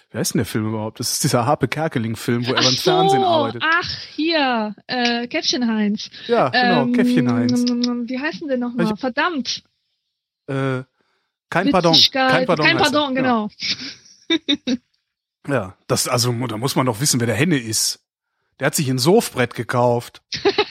[0.10, 1.00] wie heißt denn der Film überhaupt?
[1.00, 3.64] Das ist dieser Harpe Kerkeling-Film, wo er Ach beim so, Fernsehen arbeitet.
[3.64, 6.10] ach, hier, äh, Käffchen Heinz.
[6.26, 7.54] Ja, genau, Ähm, Käffchen Heinz.
[7.70, 8.98] Wie heißt denn der nochmal?
[8.98, 9.64] Verdammt.
[10.48, 10.82] Äh,
[11.52, 11.96] kein Pardon.
[12.12, 12.66] Kein Pardon.
[12.66, 12.78] Kein.
[12.78, 13.50] Pardon, genau.
[14.28, 14.76] Ja.
[15.48, 18.00] ja, das, also, da muss man doch wissen, wer der Henne ist.
[18.60, 20.24] Der hat sich ein Surfbrett gekauft.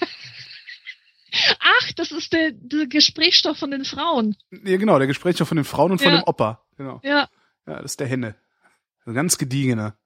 [1.80, 4.36] Ach, das ist der, der Gesprächsstoff von den Frauen.
[4.51, 6.20] Ja, genau, der Gespräch von den Frauen und von Ja.
[6.20, 6.62] dem Opa.
[6.76, 7.01] Genau.
[7.02, 7.28] Ja.
[7.66, 8.36] Ja, das ist der Henne.
[9.06, 9.96] Ein ganz gediegener.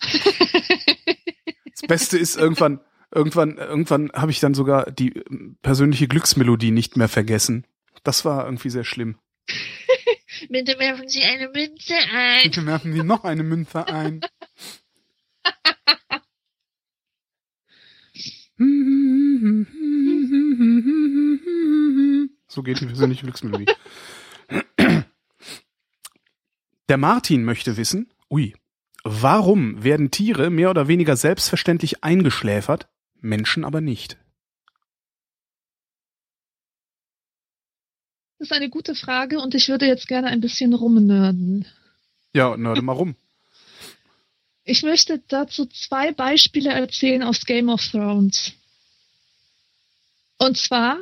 [1.80, 2.80] Das Beste ist irgendwann,
[3.14, 7.68] irgendwann, irgendwann habe ich dann sogar die ähm, persönliche Glücksmelodie nicht mehr vergessen.
[8.02, 9.16] Das war irgendwie sehr schlimm.
[10.48, 12.42] Bitte werfen Sie eine Münze ein.
[12.42, 14.22] Bitte werfen Sie noch eine Münze ein.
[22.48, 23.66] So geht die persönliche Glücksmelodie.
[26.88, 28.56] Der Martin möchte wissen, ui,
[29.04, 32.88] warum werden Tiere mehr oder weniger selbstverständlich eingeschläfert,
[33.20, 34.18] Menschen aber nicht?
[38.38, 41.66] Das ist eine gute Frage und ich würde jetzt gerne ein bisschen rumnörden.
[42.34, 43.14] Ja, nörde mal rum.
[44.68, 48.52] Ich möchte dazu zwei Beispiele erzählen aus Game of Thrones.
[50.36, 50.98] Und zwar,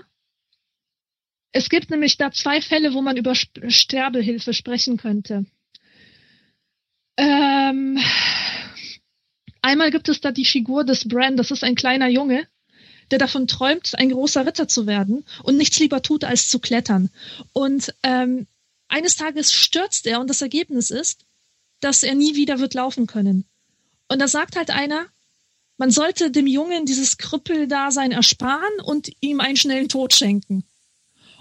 [1.50, 5.46] es gibt nämlich da zwei Fälle, wo man über Sterbehilfe sprechen könnte.
[7.16, 7.98] Ähm,
[9.62, 12.46] einmal gibt es da die Figur des Bran, das ist ein kleiner Junge,
[13.10, 17.10] der davon träumt, ein großer Ritter zu werden und nichts lieber tut, als zu klettern.
[17.52, 18.46] Und ähm,
[18.86, 21.26] eines Tages stürzt er und das Ergebnis ist,
[21.80, 23.44] dass er nie wieder wird laufen können.
[24.08, 25.06] Und da sagt halt einer,
[25.78, 30.64] man sollte dem Jungen dieses Krüppeldasein ersparen und ihm einen schnellen Tod schenken.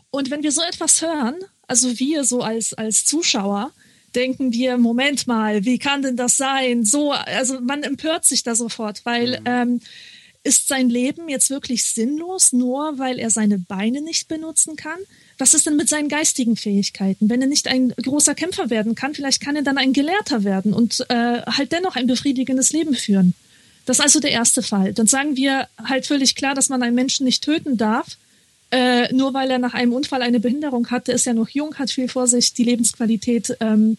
[0.10, 1.36] Und wenn wir so etwas hören,
[1.68, 3.72] also wir so als, als Zuschauer,
[4.14, 6.86] denken wir, Moment mal, wie kann denn das sein?
[6.86, 9.46] So, also man empört sich da sofort, weil mhm.
[9.46, 9.82] ähm,
[10.44, 15.00] ist sein Leben jetzt wirklich sinnlos, nur weil er seine Beine nicht benutzen kann?
[15.38, 17.30] Was ist denn mit seinen geistigen Fähigkeiten?
[17.30, 20.74] Wenn er nicht ein großer Kämpfer werden kann, vielleicht kann er dann ein Gelehrter werden
[20.74, 23.34] und äh, halt dennoch ein befriedigendes Leben führen.
[23.86, 24.94] Das ist also der erste Fall.
[24.94, 28.18] Dann sagen wir halt völlig klar, dass man einen Menschen nicht töten darf,
[28.72, 31.08] äh, nur weil er nach einem Unfall eine Behinderung hat.
[31.08, 32.54] Der ist ja noch jung, hat viel vor sich.
[32.54, 33.98] Die Lebensqualität ähm,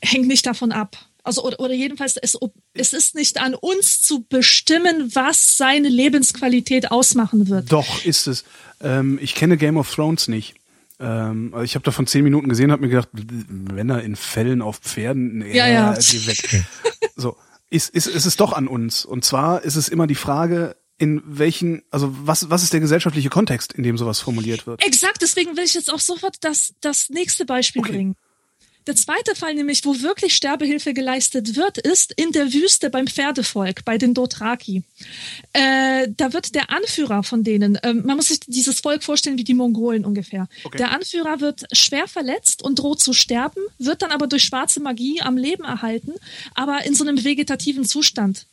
[0.00, 0.96] hängt nicht davon ab.
[1.24, 2.38] Also oder, oder jedenfalls es,
[2.74, 7.72] es ist nicht an uns zu bestimmen, was seine Lebensqualität ausmachen wird.
[7.72, 8.44] Doch ist es.
[8.80, 10.54] Ähm, ich kenne Game of Thrones nicht.
[11.00, 14.62] Ähm, also ich habe davon zehn Minuten gesehen, habe mir gedacht, wenn er in Fällen
[14.62, 16.64] auf Pferden, ja, ja, geh weg.
[17.16, 17.36] so
[17.74, 19.04] ist, ist, ist es doch an uns.
[19.04, 23.30] Und zwar ist es immer die Frage, in welchen, also was, was ist der gesellschaftliche
[23.30, 24.84] Kontext, in dem sowas formuliert wird?
[24.84, 27.92] Exakt, deswegen will ich jetzt auch sofort das, das nächste Beispiel okay.
[27.92, 28.16] bringen.
[28.86, 33.84] Der zweite Fall nämlich, wo wirklich Sterbehilfe geleistet wird, ist in der Wüste beim Pferdevolk,
[33.84, 34.82] bei den Dothraki.
[35.52, 39.44] Äh, da wird der Anführer von denen, äh, man muss sich dieses Volk vorstellen wie
[39.44, 40.48] die Mongolen ungefähr.
[40.64, 40.78] Okay.
[40.78, 45.22] Der Anführer wird schwer verletzt und droht zu sterben, wird dann aber durch schwarze Magie
[45.22, 46.12] am Leben erhalten,
[46.54, 48.46] aber in so einem vegetativen Zustand.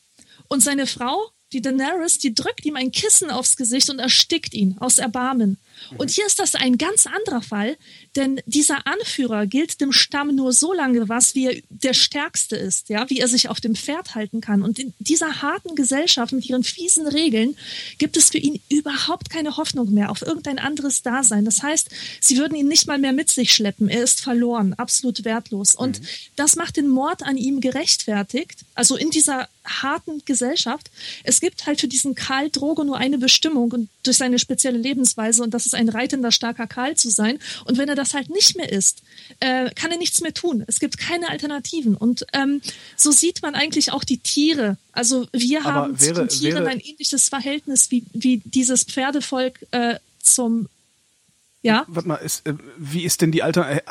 [0.48, 4.78] Und seine Frau die Daenerys, die drückt ihm ein Kissen aufs Gesicht und erstickt ihn
[4.80, 5.58] aus Erbarmen.
[5.98, 7.78] Und hier ist das ein ganz anderer Fall,
[8.16, 12.90] denn dieser Anführer gilt dem Stamm nur so lange was, wie er der Stärkste ist,
[12.90, 14.62] ja, wie er sich auf dem Pferd halten kann.
[14.62, 17.58] Und in dieser harten Gesellschaft mit ihren fiesen Regeln
[17.98, 21.46] gibt es für ihn überhaupt keine Hoffnung mehr auf irgendein anderes Dasein.
[21.46, 21.90] Das heißt,
[22.20, 23.90] sie würden ihn nicht mal mehr mit sich schleppen.
[23.90, 25.76] Er ist verloren, absolut wertlos.
[25.76, 26.06] Und mhm.
[26.36, 28.66] das macht den Mord an ihm gerechtfertigt.
[28.76, 30.90] Also in dieser harten Gesellschaft.
[31.24, 35.44] Es gibt halt für diesen Karl Drogo nur eine Bestimmung und durch seine spezielle Lebensweise
[35.44, 37.40] und das ist ein reitender, starker Karl zu sein.
[37.66, 39.04] Und wenn er das halt nicht mehr ist,
[39.40, 40.64] äh, kann er nichts mehr tun.
[40.68, 41.96] Es gibt keine Alternativen.
[41.96, 42.62] Und ähm,
[42.96, 44.78] so sieht man eigentlich auch die Tiere.
[44.92, 49.66] Also wir Aber haben wäre, zu den Tieren ein ähnliches Verhältnis wie, wie dieses Pferdevolk
[49.72, 50.70] äh, zum
[51.64, 51.86] ja.
[51.88, 53.82] Warte mal, ist, äh, wie ist denn die Alter äh,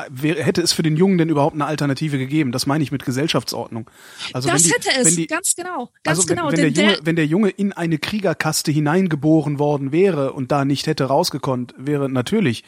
[0.42, 2.50] hätte es für den Jungen denn überhaupt eine Alternative gegeben?
[2.50, 3.88] Das meine ich mit Gesellschaftsordnung.
[4.32, 6.50] Also das die, hätte es, die, ganz genau, ganz also wenn, genau.
[6.50, 10.86] Wenn der, Junge, wenn der Junge in eine Kriegerkaste hineingeboren worden wäre und da nicht
[10.88, 12.64] hätte rausgekonnt, wäre natürlich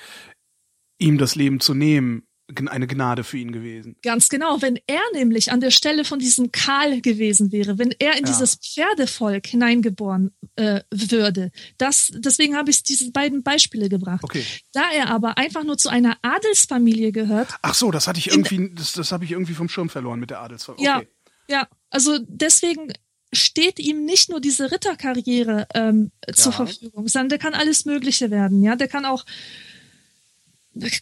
[0.99, 2.23] ihm das Leben zu nehmen
[2.69, 3.97] eine Gnade für ihn gewesen.
[4.02, 4.60] Ganz genau.
[4.60, 8.31] Wenn er nämlich an der Stelle von diesem Karl gewesen wäre, wenn er in ja.
[8.31, 14.24] dieses Pferdevolk hineingeboren äh, würde, das, deswegen habe ich diese beiden Beispiele gebracht.
[14.24, 14.44] Okay.
[14.73, 17.48] Da er aber einfach nur zu einer Adelsfamilie gehört.
[17.62, 20.31] Ach so, das hatte ich irgendwie, das, das habe ich irgendwie vom Schirm verloren mit
[20.31, 20.97] der Adelsfamilie.
[20.97, 21.09] Okay.
[21.48, 21.69] Ja, ja.
[21.90, 22.93] Also deswegen
[23.32, 26.35] steht ihm nicht nur diese Ritterkarriere ähm, ja.
[26.35, 28.62] zur Verfügung, sondern der kann alles Mögliche werden.
[28.62, 29.24] Ja, der kann auch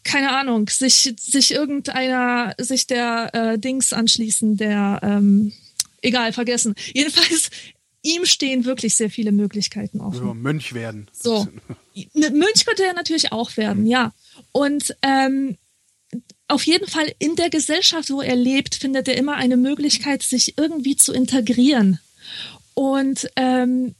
[0.04, 5.52] keine Ahnung, sich, sich irgendeiner, sich der äh, Dings anschließen, der, ähm,
[6.02, 6.74] egal, vergessen.
[6.92, 7.50] Jedenfalls,
[8.02, 10.26] ihm stehen wirklich sehr viele Möglichkeiten offen.
[10.26, 11.08] Ja, Mönch werden.
[11.12, 11.46] So.
[12.14, 13.90] Mönch könnte er natürlich auch werden, mhm.
[13.90, 14.12] ja.
[14.52, 15.56] Und ähm,
[16.48, 20.58] auf jeden Fall in der Gesellschaft, wo er lebt, findet er immer eine Möglichkeit, sich
[20.58, 22.00] irgendwie zu integrieren.
[22.74, 23.94] Und ähm,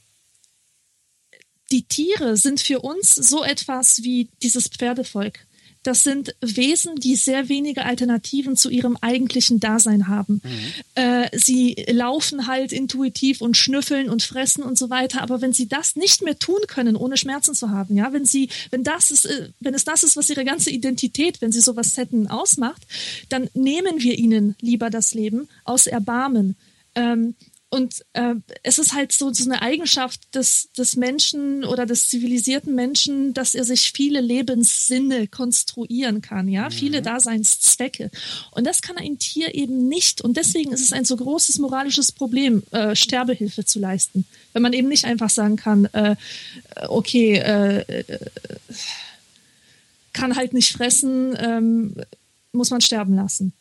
[1.71, 5.39] die Tiere sind für uns so etwas wie dieses Pferdevolk
[5.83, 10.41] das sind Wesen, die sehr wenige Alternativen zu ihrem eigentlichen Dasein haben.
[10.43, 10.73] Mhm.
[10.95, 15.21] Äh, sie laufen halt intuitiv und schnüffeln und fressen und so weiter.
[15.21, 18.49] Aber wenn sie das nicht mehr tun können, ohne Schmerzen zu haben, ja, wenn sie,
[18.69, 21.97] wenn das ist, äh, wenn es das ist, was ihre ganze Identität, wenn sie sowas
[21.97, 22.83] hätten, ausmacht,
[23.29, 26.55] dann nehmen wir ihnen lieber das Leben aus Erbarmen.
[26.93, 27.35] Ähm,
[27.73, 32.75] und äh, es ist halt so, so eine Eigenschaft des, des Menschen oder des zivilisierten
[32.75, 36.71] Menschen, dass er sich viele Lebenssinne konstruieren kann, ja, mhm.
[36.71, 38.11] viele Daseinszwecke.
[38.51, 40.19] Und das kann ein Tier eben nicht.
[40.19, 44.25] Und deswegen ist es ein so großes moralisches Problem, äh, Sterbehilfe zu leisten.
[44.51, 46.17] Wenn man eben nicht einfach sagen kann, äh,
[46.87, 48.03] okay, äh, äh
[50.13, 51.95] kann halt nicht fressen, ähm,
[52.51, 53.53] muss man sterben lassen.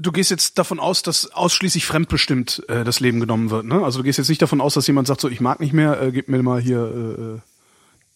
[0.00, 3.84] Du gehst jetzt davon aus, dass ausschließlich fremdbestimmt äh, das Leben genommen wird, ne?
[3.84, 6.00] Also du gehst jetzt nicht davon aus, dass jemand sagt, so ich mag nicht mehr,
[6.00, 7.38] äh, gib mir mal hier äh, äh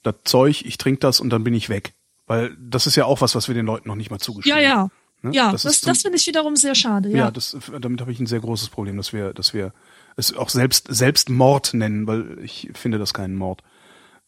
[0.02, 1.94] das Zeug, ich trinke das und dann bin ich weg.
[2.26, 4.56] Weil das ist ja auch was, was wir den Leuten noch nicht mal zugestehen.
[4.56, 4.88] Ja, ja.
[5.22, 5.32] Ne?
[5.32, 7.08] Ja, das, das, das finde ich wiederum sehr schade.
[7.08, 9.72] Ja, ja das, damit habe ich ein sehr großes Problem, dass wir, dass wir
[10.16, 13.62] es auch selbst selbst Mord nennen, weil ich finde das keinen Mord.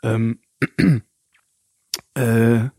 [0.03, 0.41] Ähm,
[2.15, 2.71] äh,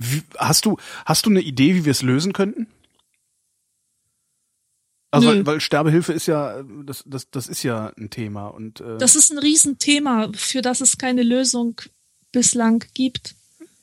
[0.00, 2.66] wie, hast du hast du eine Idee, wie wir es lösen könnten?
[5.10, 8.96] Also weil, weil Sterbehilfe ist ja das das das ist ja ein Thema und äh,
[8.98, 11.80] das ist ein Riesenthema, für das es keine Lösung
[12.32, 13.34] bislang gibt.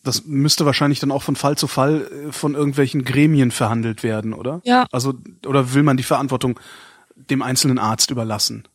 [0.04, 4.34] Das müsste wahrscheinlich dann auch von Fall zu Fall äh, von irgendwelchen Gremien verhandelt werden,
[4.34, 4.62] oder?
[4.64, 4.88] Ja.
[4.92, 5.14] Also
[5.46, 6.60] oder will man die Verantwortung
[7.16, 8.68] dem einzelnen Arzt überlassen?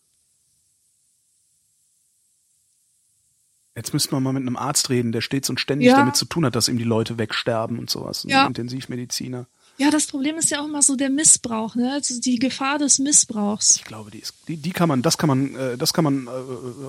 [3.74, 5.96] Jetzt müsste man mal mit einem Arzt reden, der stets und ständig Ja.
[5.96, 8.24] damit zu tun hat, dass ihm die Leute wegsterben und sowas.
[8.28, 8.42] Ja.
[8.42, 9.46] Ein Intensivmediziner.
[9.78, 11.92] Ja, das Problem ist ja auch immer so der Missbrauch, ne?
[11.92, 13.76] Also die Gefahr des Missbrauchs.
[13.76, 16.26] Ich glaube, die ist, die, die kann man, das kann man, äh, das kann man
[16.26, 16.30] äh,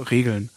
[0.10, 0.50] regeln.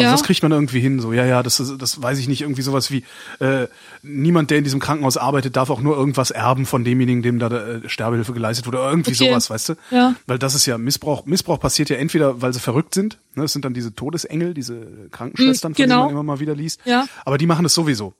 [0.00, 0.12] Also Ja.
[0.12, 2.62] das kriegt man irgendwie hin, so, ja, ja, das ist, das weiß ich nicht, irgendwie
[2.62, 3.04] sowas wie,
[3.40, 3.66] äh,
[4.02, 7.48] niemand, der in diesem Krankenhaus arbeitet, darf auch nur irgendwas erben von demjenigen, dem da
[7.48, 9.28] äh, Sterbehilfe geleistet wurde, oder irgendwie Okay.
[9.28, 9.74] sowas, weißt du?
[9.90, 10.14] Ja.
[10.26, 13.52] Weil das ist ja Missbrauch, Missbrauch passiert ja entweder, weil sie verrückt sind, ne, das
[13.52, 15.94] sind dann diese Todesengel, diese Krankenschwestern, von genau.
[15.96, 16.80] denen man immer mal wieder liest.
[16.84, 17.06] Ja.
[17.24, 18.14] Aber die machen das sowieso.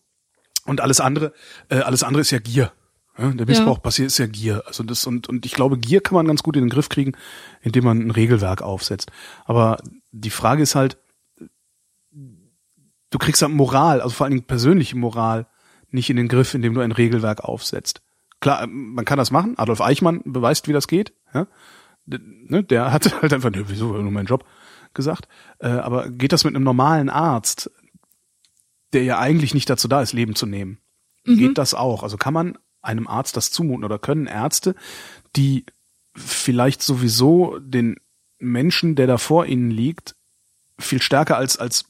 [0.66, 1.32] Und alles andere,
[1.68, 2.72] äh, alles andere ist ja Gier.
[3.18, 4.62] Ja, der Missbrauch passiert ist ja Gier.
[4.66, 7.12] Also das und und ich glaube, Gier kann man ganz gut in den Griff kriegen,
[7.60, 9.10] indem man ein Regelwerk aufsetzt.
[9.46, 9.78] Aber
[10.12, 10.96] die Frage ist halt,
[13.10, 15.46] du kriegst halt Moral, also vor allen Dingen persönliche Moral,
[15.90, 18.02] nicht in den Griff, indem du ein Regelwerk aufsetzt.
[18.40, 19.58] Klar, man kann das machen.
[19.58, 21.12] Adolf Eichmann beweist, wie das geht.
[21.34, 21.46] Ja?
[22.06, 24.44] Ne, der hat halt einfach, ne, wieso, nur mein Job
[24.94, 25.28] gesagt.
[25.58, 27.70] Äh, aber geht das mit einem normalen Arzt,
[28.92, 30.78] der ja eigentlich nicht dazu da ist, Leben zu nehmen?
[31.24, 32.02] Geht das auch?
[32.02, 34.74] Also kann man einem Arzt das zumuten oder können Ärzte,
[35.36, 35.66] die
[36.16, 37.96] vielleicht sowieso den
[38.38, 40.16] Menschen, der da vor ihnen liegt,
[40.78, 41.84] viel stärker als, als,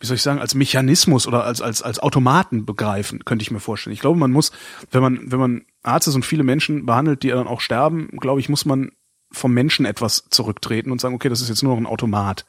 [0.00, 3.60] wie soll ich sagen, als Mechanismus oder als, als, als Automaten begreifen, könnte ich mir
[3.60, 3.92] vorstellen.
[3.92, 4.50] Ich glaube, man muss,
[4.90, 8.40] wenn man, wenn man Arzt ist und viele Menschen behandelt, die dann auch sterben, glaube
[8.40, 8.92] ich, muss man
[9.30, 12.46] vom Menschen etwas zurücktreten und sagen, okay, das ist jetzt nur noch ein Automat.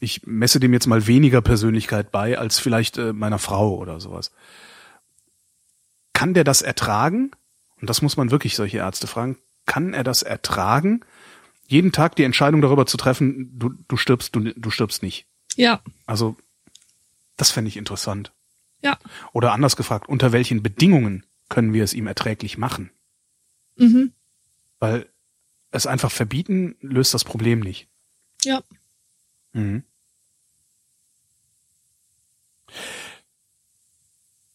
[0.00, 4.32] Ich messe dem jetzt mal weniger Persönlichkeit bei als vielleicht äh, meiner Frau oder sowas.
[6.12, 7.30] Kann der das ertragen?
[7.80, 9.38] Und das muss man wirklich solche Ärzte fragen.
[9.66, 11.00] Kann er das ertragen?
[11.68, 15.26] Jeden Tag die Entscheidung darüber zu treffen, du, du stirbst, du, du stirbst nicht.
[15.56, 16.36] Ja, Also,
[17.36, 18.32] das fände ich interessant.
[18.82, 18.98] ja.
[19.32, 22.90] Oder anders gefragt, unter welchen Bedingungen können wir es ihm erträglich machen?
[23.76, 24.12] Mhm.
[24.78, 25.06] Weil
[25.70, 27.88] es einfach verbieten löst das Problem nicht.
[28.44, 28.62] Ja.
[29.52, 29.82] Mhm.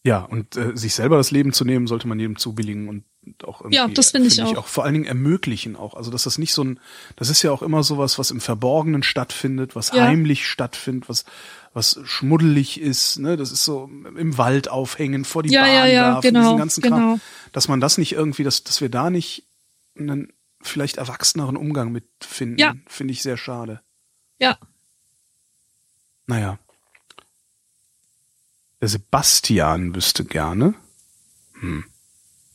[0.06, 3.04] Ja, und äh, sich selber das Leben zu nehmen, sollte man jedem zubilligen und
[3.44, 4.66] auch irgendwie, Ja, das finde ich auch.
[4.68, 5.94] Vor allen Dingen ermöglichen auch.
[5.94, 6.80] Also, dass das nicht so ein,
[7.18, 10.04] das ist ja auch immer sowas, was im Verborgenen stattfindet, was Ja.
[10.04, 11.26] heimlich stattfindet, was,
[11.74, 13.38] was schmuddelig ist, ne?
[13.38, 16.58] Das ist so im Wald aufhängen, vor die Ja, Bahn ja, ja, werfen, genau, diesen
[16.58, 17.00] ganzen Kram.
[17.00, 17.20] genau.
[17.52, 19.48] Dass man das nicht irgendwie, dass, dass wir da nicht
[19.98, 20.32] einen
[20.62, 22.74] vielleicht erwachseneren Umgang mitfinden, Ja.
[22.88, 23.82] finde ich sehr schade.
[24.40, 24.58] Ja.
[26.28, 26.60] Naja.
[28.82, 30.74] Der Sebastian wüsste gerne.
[31.60, 31.86] Hm.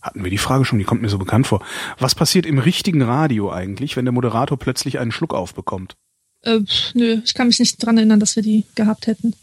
[0.01, 1.65] Hatten wir die Frage schon, die kommt mir so bekannt vor.
[1.99, 5.97] Was passiert im richtigen Radio eigentlich, wenn der Moderator plötzlich einen Schluck aufbekommt?
[6.45, 6.61] Äh,
[6.95, 9.35] nö, ich kann mich nicht dran erinnern, dass wir die gehabt hätten.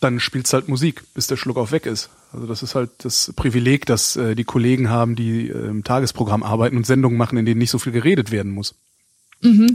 [0.00, 2.10] Dann spielt's halt Musik, bis der Schluck auf weg ist.
[2.32, 6.42] Also das ist halt das Privileg, das äh, die Kollegen haben, die äh, im Tagesprogramm
[6.42, 8.74] arbeiten und Sendungen machen, in denen nicht so viel geredet werden muss.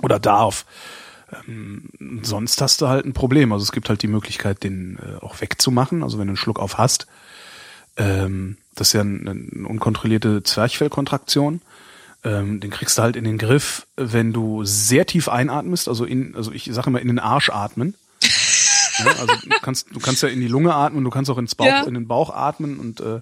[0.02, 0.66] Oder darf.
[1.48, 1.90] Ähm,
[2.22, 3.52] sonst hast du halt ein Problem.
[3.52, 6.04] Also es gibt halt die Möglichkeit, den äh, auch wegzumachen.
[6.04, 7.08] Also wenn du einen Schluck auf hast,
[7.98, 11.62] ähm, das ist ja eine, eine unkontrollierte Zwerchfellkontraktion.
[12.24, 16.36] Ähm, den kriegst du halt in den Griff, wenn du sehr tief einatmest, also in,
[16.36, 17.96] also ich sage immer in den Arsch atmen.
[19.00, 21.56] Ja, also du kannst, du kannst ja in die Lunge atmen, du kannst auch ins
[21.56, 21.84] Bauch, Ja.
[21.84, 23.22] in den Bauch atmen und äh,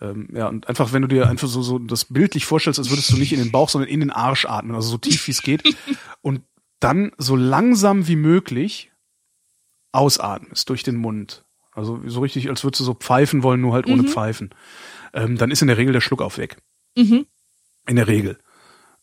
[0.00, 3.10] ähm, ja, und einfach, wenn du dir einfach so, so das bildlich vorstellst, als würdest
[3.12, 5.42] du nicht in den Bauch, sondern in den Arsch atmen, also so tief wie es
[5.42, 5.62] geht.
[6.22, 6.42] und
[6.80, 8.92] dann so langsam wie möglich
[9.92, 11.44] ausatmest durch den Mund.
[11.72, 14.50] Also so richtig, als würdest du so pfeifen wollen, nur halt ohne Pfeifen.
[15.12, 16.58] Ähm, dann ist in der Regel der Schluck auf weg.
[16.96, 17.26] Mhm.
[17.88, 18.38] In der Regel.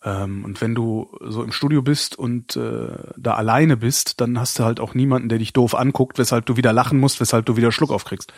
[0.04, 4.60] Ähm, und wenn du so im Studio bist und äh, da alleine bist, dann hast
[4.60, 7.58] du halt auch niemanden, der dich doof anguckt, weshalb du wieder lachen musst, weshalb du
[7.58, 8.32] wieder Schluck aufkriegst.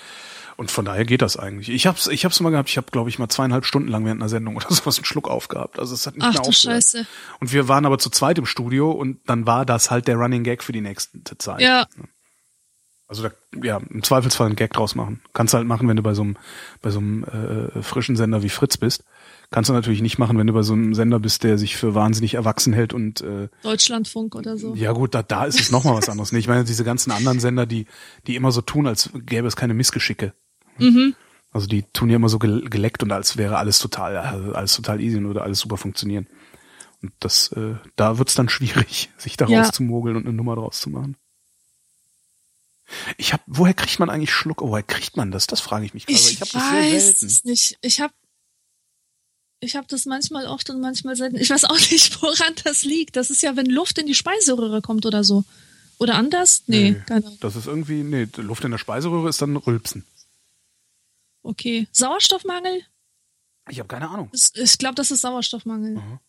[0.56, 1.70] Und von daher geht das eigentlich.
[1.70, 4.22] Ich hab's, ich hab's mal gehabt, ich habe, glaube ich, mal zweieinhalb Stunden lang während
[4.22, 5.78] einer Sendung oder sowas einen Schluck aufgehabt.
[5.78, 6.84] Also es hat nicht Ach mehr du aufgehört.
[6.84, 7.06] Scheiße.
[7.40, 10.44] Und wir waren aber zu zweit im Studio und dann war das halt der Running
[10.44, 11.62] Gag für die nächste Zeit.
[11.62, 11.86] Ja.
[13.08, 15.22] Also da, ja, im Zweifelsfall einen Gag draus machen.
[15.34, 16.38] Kannst halt machen, wenn du bei so einem,
[16.82, 19.04] bei so einem äh, frischen Sender wie Fritz bist.
[19.50, 21.96] Kannst du natürlich nicht machen, wenn du bei so einem Sender bist, der sich für
[21.96, 24.76] wahnsinnig erwachsen hält und äh, Deutschlandfunk oder so.
[24.76, 26.34] ja gut, da, da ist es nochmal was anderes.
[26.34, 27.86] Nee, Ich meine, diese ganzen anderen Sender, die,
[28.28, 30.34] die immer so tun, als gäbe es keine Missgeschicke.
[30.80, 31.16] Mhm.
[31.52, 34.18] Also die tun ja immer so gel- geleckt und als wäre alles total,
[34.54, 36.28] alles total easy und würde alles super funktionieren.
[37.02, 39.62] Und das, äh, da wird's dann schwierig, sich da Ja.
[39.64, 41.16] rauszumogeln und eine Nummer draus zu machen.
[43.18, 44.62] Ich hab, woher kriegt man eigentlich Schluck?
[44.62, 45.48] Oh, woher kriegt man das?
[45.48, 46.20] Das frage ich mich gerade.
[46.20, 47.78] Ich, Ich, hab das sehr weiß es nicht.
[47.82, 48.14] Ich habe
[49.60, 51.38] ich hab das manchmal oft und manchmal selten.
[51.38, 53.16] Ich weiß auch nicht, woran das liegt.
[53.16, 55.44] Das ist ja, wenn Luft in die Speiseröhre kommt oder so.
[56.00, 56.64] Oder anders?
[56.68, 57.02] Nee, Nee.
[57.08, 57.38] keine Ahnung.
[57.42, 60.06] Das ist irgendwie, nee, Luft in der Speiseröhre ist dann Rülpsen.
[61.44, 61.88] Okay.
[61.92, 62.82] Sauerstoffmangel?
[63.70, 64.30] Ich habe keine Ahnung.
[64.32, 65.96] Ich glaube, das ist Sauerstoffmangel.
[65.96, 66.20] Mhm.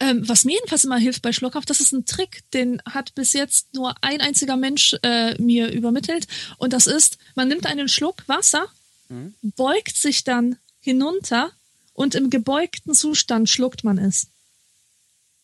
[0.00, 3.32] Ähm, was mir jedenfalls immer hilft bei Schluckauf, das ist ein Trick, den hat bis
[3.32, 6.26] jetzt nur ein einziger Mensch äh, mir übermittelt.
[6.58, 8.66] Und das ist, man nimmt einen Schluck Wasser,
[9.10, 9.34] Mhm.
[9.56, 11.52] beugt sich dann hinunter
[11.94, 14.28] und im gebeugten Zustand schluckt man es.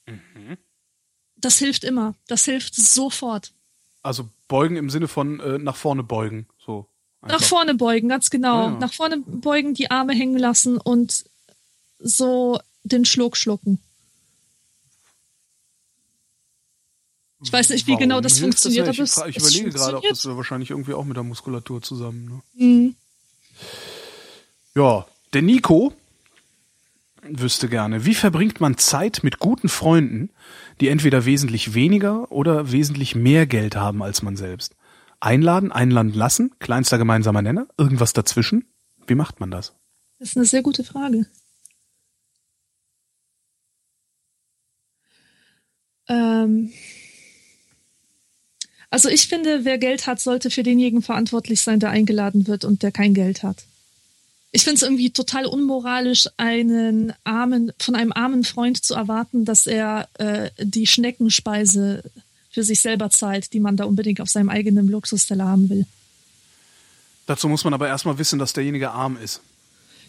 [0.06, 0.58] Mhm.
[1.36, 2.14] Das hilft immer.
[2.26, 3.52] Das hilft sofort.
[4.02, 6.46] Also beugen im Sinne von äh, nach vorne beugen.
[6.64, 6.86] So.
[7.22, 7.46] Nach einfach.
[7.46, 8.66] vorne beugen, ganz genau.
[8.66, 8.78] Ja, ja.
[8.78, 11.24] Nach vorne beugen, die Arme hängen lassen und
[11.98, 13.80] so den Schluck schlucken.
[17.42, 20.26] Ich weiß nicht, wie Warum genau das funktioniert, aber ich, ich überlege gerade, ob das
[20.26, 22.26] wahrscheinlich irgendwie auch mit der Muskulatur zusammen.
[22.26, 22.64] Ne?
[22.66, 22.96] Mhm.
[24.74, 25.94] Ja, der Nico
[27.38, 30.30] wüsste gerne, wie verbringt man Zeit mit guten Freunden,
[30.80, 34.74] die entweder wesentlich weniger oder wesentlich mehr Geld haben als man selbst?
[35.20, 38.64] Einladen, einladen lassen, kleinster gemeinsamer Nenner, irgendwas dazwischen?
[39.06, 39.74] Wie macht man das?
[40.18, 41.26] Das ist eine sehr gute Frage.
[46.08, 46.72] Ähm
[48.90, 52.82] also ich finde, wer Geld hat, sollte für denjenigen verantwortlich sein, der eingeladen wird und
[52.82, 53.64] der kein Geld hat.
[54.52, 59.66] Ich finde es irgendwie total unmoralisch, einen armen, von einem armen Freund zu erwarten, dass
[59.66, 62.02] er äh, die Schneckenspeise
[62.50, 65.86] für sich selber zahlt, die man da unbedingt auf seinem eigenen Luxusteller haben will.
[67.26, 69.40] Dazu muss man aber erstmal wissen, dass derjenige arm ist.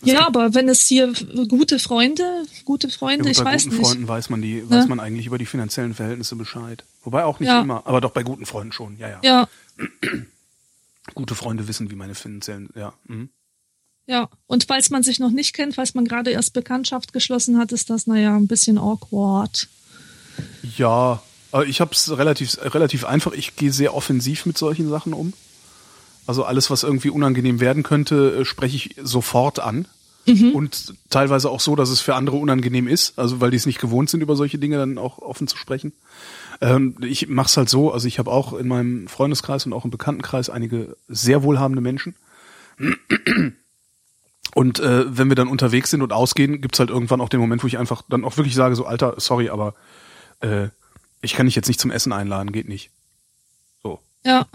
[0.03, 1.13] Ja, aber wenn es hier
[1.47, 3.85] gute Freunde, gute Ja, Freunde, gut, ich bei weiß guten nicht.
[3.85, 4.69] Freunden weiß man die, Ne?
[4.71, 6.83] weiß man eigentlich über die finanziellen Verhältnisse Bescheid.
[7.03, 7.61] Wobei auch nicht Ja.
[7.61, 9.19] immer, aber doch bei guten Freunden schon, ja, ja.
[9.21, 9.47] Ja,
[11.13, 12.93] Gute Freunde wissen, wie meine finanziellen, ja.
[13.05, 13.29] Mhm.
[14.11, 14.29] Ja.
[14.45, 17.89] Und falls man sich noch nicht kennt, falls man gerade erst Bekanntschaft geschlossen hat, ist
[17.89, 19.69] das, naja, ein bisschen awkward.
[20.77, 23.31] Ja, aber ich habe es relativ, relativ einfach.
[23.31, 25.31] Ich gehe sehr offensiv mit solchen Sachen um.
[26.27, 29.87] Also alles, was irgendwie unangenehm werden könnte, äh, spreche ich sofort an.
[30.53, 33.79] Und teilweise auch so, dass es für andere unangenehm ist, also weil die es nicht
[33.79, 35.93] gewohnt sind, über solche Dinge dann auch offen zu sprechen.
[36.59, 39.85] Ähm, ich mache es halt so, also ich habe auch in meinem Freundeskreis und auch
[39.85, 42.13] im Bekanntenkreis einige sehr wohlhabende Menschen.
[44.53, 47.63] Und äh, wenn wir dann unterwegs sind und ausgehen, gibt's halt irgendwann auch den Moment,
[47.63, 49.73] wo ich einfach dann auch wirklich sage, so Alter, sorry, aber
[50.41, 50.67] äh,
[51.21, 52.89] ich kann dich jetzt nicht zum Essen einladen, geht nicht.
[53.83, 54.45] So, Ja,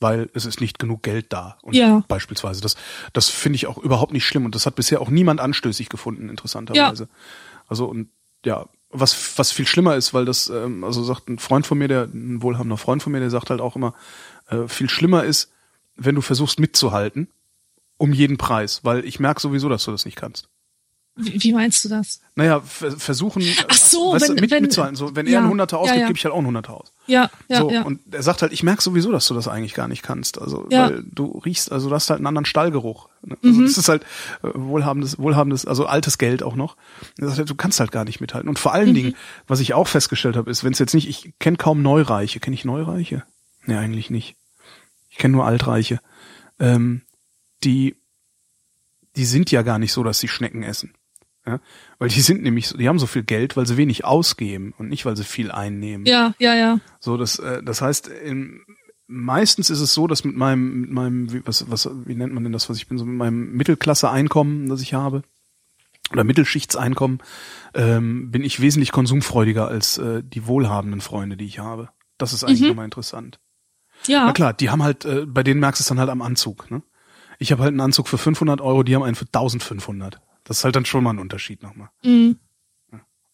[0.00, 1.56] weil es ist nicht genug Geld da.
[1.62, 2.04] Und Ja.
[2.08, 2.76] beispielsweise, das,
[3.14, 6.28] das finde ich auch überhaupt nicht schlimm und das hat bisher auch niemand anstößig gefunden,
[6.28, 7.08] interessanterweise.
[7.68, 8.10] Also und
[8.44, 11.88] ja, was, was viel schlimmer ist, weil das, ähm, also sagt ein Freund von mir,
[11.88, 13.94] der, ein wohlhabender Freund von mir, der sagt halt auch immer,
[14.48, 15.50] äh, viel schlimmer ist,
[15.96, 17.28] wenn du versuchst mitzuhalten,
[18.04, 20.48] um jeden Preis, weil ich merke sowieso, dass du das nicht kannst.
[21.16, 22.20] wie, wie meinst du das?
[22.34, 24.96] Naja, ver versuchen, Ach so, weißt du, wenn- mit, wenn- mitzuhalten.
[24.96, 26.06] So, wenn ja, er einen Hunderter ja, ausgibt, ja.
[26.08, 26.92] gebe ich halt auch einen Hunderter aus.
[27.06, 27.82] Ja, ja, so, ja.
[27.82, 30.40] und er sagt halt, ich merke sowieso, dass du das eigentlich gar nicht kannst.
[30.40, 30.88] Also, Ja.
[30.90, 33.08] weil du riechst, also du hast halt einen anderen Stallgeruch.
[33.22, 33.36] ne?
[33.44, 33.64] Also Mhm.
[33.64, 34.02] das ist halt
[34.42, 36.76] äh, wohlhabendes, wohlhabendes, also altes Geld auch noch.
[37.18, 38.48] Er sagt halt, du kannst halt gar nicht mithalten.
[38.48, 38.94] Und vor allen Mhm.
[38.94, 39.16] Dingen,
[39.46, 42.40] was ich auch festgestellt habe, ist, wenn es jetzt nicht, ich kenne kaum Neureiche.
[42.40, 43.22] Kenne ich Neureiche?
[43.66, 44.34] Nee, eigentlich nicht.
[45.10, 46.00] Ich kenne nur Altreiche.
[46.58, 47.02] Ähm,
[47.62, 47.96] die,
[49.16, 50.94] die sind ja gar nicht so, dass sie Schnecken essen.
[51.46, 51.60] Ja?
[51.98, 54.88] Weil die sind nämlich, so, die haben so viel Geld, weil sie wenig ausgeben und
[54.88, 56.06] nicht, weil sie viel einnehmen.
[56.06, 56.80] ja, ja, ja.
[57.00, 58.62] So, das, äh, das heißt, in,
[59.06, 62.42] meistens ist es so, dass mit meinem, mit meinem, wie, was, was, wie nennt man
[62.42, 65.22] denn das, was ich bin, so mit meinem Mittelklasse-Einkommen, das ich habe,
[66.12, 67.22] oder Mittelschichtseinkommen,
[67.74, 71.90] ähm, bin ich wesentlich konsumfreudiger als äh, die wohlhabenden Freunde, die ich habe.
[72.18, 73.40] Das ist eigentlich nochmal interessant.
[74.06, 76.22] Ja, Na klar, die haben halt, äh, bei denen merkst du es dann halt am
[76.22, 76.70] Anzug.
[76.70, 76.82] Ne?
[77.38, 80.20] Ich habe halt einen Anzug für 500 Euro, die haben einen für 1500.
[80.44, 81.88] Das ist halt dann schon mal ein Unterschied nochmal.
[82.02, 82.38] mhm.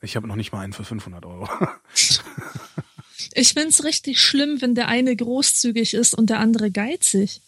[0.03, 1.47] Ich habe noch nicht mal einen für 500 Euro.
[3.35, 7.41] ich find's richtig schlimm, wenn der eine großzügig ist und der andere geizig.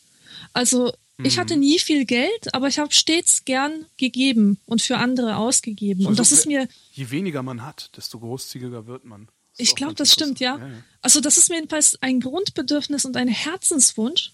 [0.53, 0.93] Also
[1.23, 1.41] ich Mhm.
[1.41, 6.07] hatte nie viel Geld, aber ich habe stets gern gegeben und für andere ausgegeben.
[6.07, 9.29] Und das ist mir, Je weniger man hat, desto großzügiger wird man.
[9.57, 10.57] Ich glaube, das stimmt, ja.
[10.59, 10.71] ja.
[11.03, 14.33] Also das ist mir jedenfalls ein Grundbedürfnis und ein Herzenswunsch.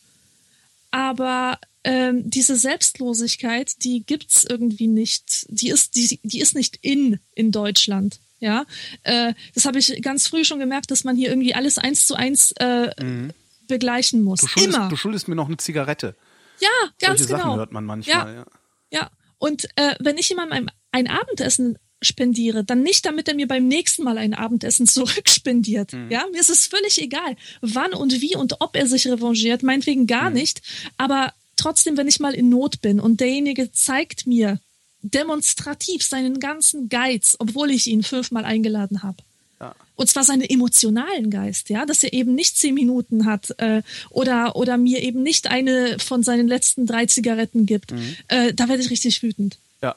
[0.91, 5.47] Aber ähm, diese Selbstlosigkeit, die gibt's irgendwie nicht.
[5.49, 8.21] Die ist, die, die ist nicht in in Deutschland.
[8.41, 8.67] Ja,
[9.03, 12.15] äh, das habe ich ganz früh schon gemerkt, dass man hier irgendwie alles eins zu
[12.15, 13.33] eins äh, mhm.
[13.67, 14.41] begleichen muss.
[14.41, 14.89] Du schuldest, Immer.
[14.89, 16.15] du schuldest mir noch eine Zigarette.
[16.61, 16.69] Ja,
[17.01, 17.45] ganz Solche genau.
[17.45, 18.35] Sachen hört man manchmal.
[18.35, 18.47] Ja, ja.
[18.91, 19.11] ja.
[19.39, 23.67] Und äh, wenn ich jemandem ein, ein Abendessen spendiere, dann nicht, damit er mir beim
[23.67, 25.93] nächsten Mal ein Abendessen zurückspendiert.
[25.93, 26.11] Mhm.
[26.11, 30.07] Ja, mir ist es völlig egal, wann und wie und ob er sich revanchiert, meinetwegen
[30.07, 30.37] gar mhm.
[30.37, 30.63] nicht.
[30.97, 34.61] Aber trotzdem, wenn ich mal in Not bin und derjenige zeigt mir
[35.03, 39.19] demonstrativ seinen ganzen Geiz, obwohl ich ihn fünfmal eingeladen habe.
[39.61, 39.75] Ja.
[39.97, 44.55] Und zwar seinen emotionalen Geist, ja, dass er eben nicht zehn Minuten hat äh, oder
[44.55, 47.93] oder mir eben nicht eine von seinen letzten drei Zigaretten gibt.
[47.93, 48.17] Mhm.
[48.29, 49.59] Äh, da werde ich richtig wütend.
[49.83, 49.97] Ja.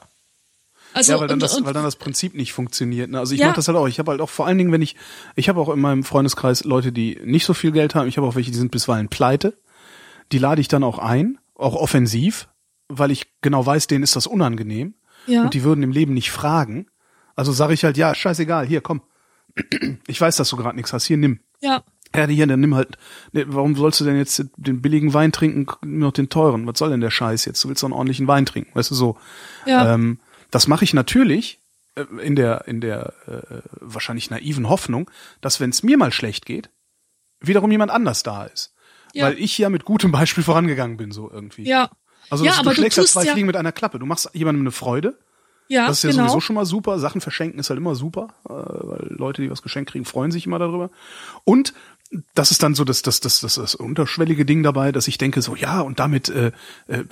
[0.93, 3.09] Also, ja, weil dann, und, das, und, weil dann das Prinzip nicht funktioniert.
[3.09, 3.19] Ne?
[3.19, 3.47] Also ich ja.
[3.47, 3.88] mache das halt auch.
[3.88, 4.95] Ich habe halt auch vor allen Dingen, wenn ich,
[5.35, 8.07] ich habe auch in meinem Freundeskreis Leute, die nicht so viel Geld haben.
[8.07, 9.57] Ich habe auch welche, die sind bisweilen pleite.
[10.31, 12.49] Die lade ich dann auch ein, auch offensiv,
[12.88, 14.95] weil ich genau weiß, denen ist das unangenehm.
[15.27, 15.43] Ja.
[15.43, 16.88] Und die würden im Leben nicht fragen.
[17.35, 19.01] Also sage ich halt, ja, scheißegal, hier, komm.
[20.07, 21.39] Ich weiß, dass du gerade nichts hast, hier, nimm.
[21.61, 21.84] Ja.
[22.15, 22.97] Ja, hier, dann nimm halt.
[23.31, 26.68] Ne, warum sollst du denn jetzt den billigen Wein trinken, noch den teuren?
[26.68, 27.63] Was soll denn der Scheiß jetzt?
[27.63, 29.18] Du willst doch einen ordentlichen Wein trinken, weißt du so.
[29.65, 29.93] Ja.
[29.93, 30.19] Ähm,
[30.52, 31.60] das mache ich natürlich
[31.95, 35.10] äh, in der in der äh, wahrscheinlich naiven Hoffnung,
[35.41, 36.69] dass wenn es mir mal schlecht geht,
[37.40, 38.73] wiederum jemand anders da ist.
[39.14, 39.26] Ja.
[39.26, 41.68] Weil ich ja mit gutem Beispiel vorangegangen bin, so irgendwie.
[41.68, 41.90] Ja.
[42.30, 43.99] Also ja, du schlägst ja zwei Fliegen mit einer Klappe.
[43.99, 45.18] Du machst jemandem eine Freude.
[45.68, 46.23] Ja, das ist ja genau.
[46.23, 46.99] sowieso schon mal super.
[46.99, 50.45] Sachen verschenken ist halt immer super, äh, weil Leute, die was geschenkt kriegen, freuen sich
[50.45, 50.91] immer darüber.
[51.45, 51.73] Und
[52.34, 55.42] das ist dann so das, das, das, das, das unterschwellige Ding dabei, dass ich denke
[55.42, 56.52] so, ja, und damit äh,
[56.88, 57.04] äh,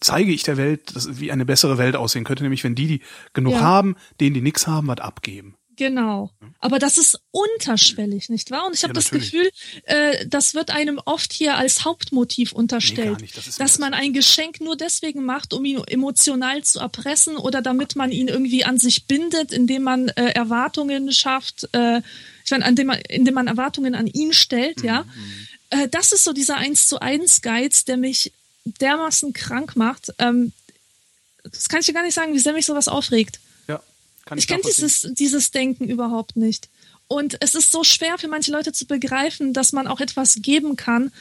[0.00, 3.00] zeige ich der Welt, dass, wie eine bessere Welt aussehen könnte, nämlich wenn die, die
[3.32, 3.60] genug Ja.
[3.60, 5.56] haben, denen, die nix haben, was abgeben.
[5.78, 6.30] Genau.
[6.58, 8.66] Aber das ist unterschwellig, nicht wahr?
[8.66, 9.10] Und ich habe Ja, das.
[9.10, 9.50] Gefühl,
[9.84, 13.28] äh, das wird einem oft hier als Hauptmotiv unterstellt, Nee.
[13.34, 17.94] Das dass man ein Geschenk nur deswegen macht, um ihn emotional zu erpressen oder damit
[17.94, 22.00] man ihn irgendwie an sich bindet, indem man äh, Erwartungen schafft, äh,
[22.46, 25.02] ich meine, indem man, indem man Erwartungen an ihn stellt, ja.
[25.02, 25.46] Mhm.
[25.70, 28.32] Äh, das ist so dieser eins zu eins Geiz, der mich
[28.64, 30.12] dermaßen krank macht.
[30.18, 30.52] Ähm,
[31.44, 33.40] das kann ich dir gar nicht sagen, wie sehr mich sowas aufregt.
[33.68, 33.82] Ja,
[34.24, 34.86] kann Ich kenne nachvollziehen.
[34.86, 36.68] dieses, dieses Denken überhaupt nicht.
[37.08, 40.74] Und es ist so schwer für manche Leute zu begreifen, dass man auch etwas geben
[40.76, 41.12] kann,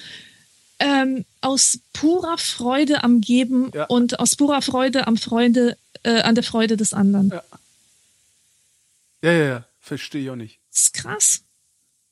[0.79, 3.85] ähm, aus purer Freude am Geben Ja.
[3.85, 7.29] und aus purer Freude am Freude, äh, an der Freude des anderen.
[7.29, 7.43] Ja.
[9.21, 10.59] Ja, ja, ja, verstehe ich auch nicht.
[10.75, 11.39] Das ist krass.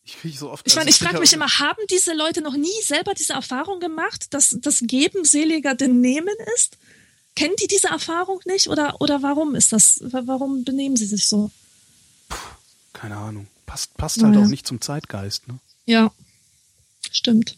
[0.06, 0.66] Ich kriege so oft.
[0.66, 4.34] Ich also ich frage mich immer, haben diese Leute noch nie selber diese Erfahrung gemacht,
[4.34, 6.78] dass das Geben seliger denn Nehmen ist?
[7.36, 11.28] Kennen die diese Erfahrung nicht oder, oder warum ist das, wa- warum benehmen sie sich
[11.28, 11.52] so?
[12.94, 13.48] Keine Ahnung.
[13.66, 14.46] Passt, passt halt Naja.
[14.46, 15.60] auch nicht zum Zeitgeist, ne?
[15.86, 16.12] Ja,
[17.12, 17.58] stimmt.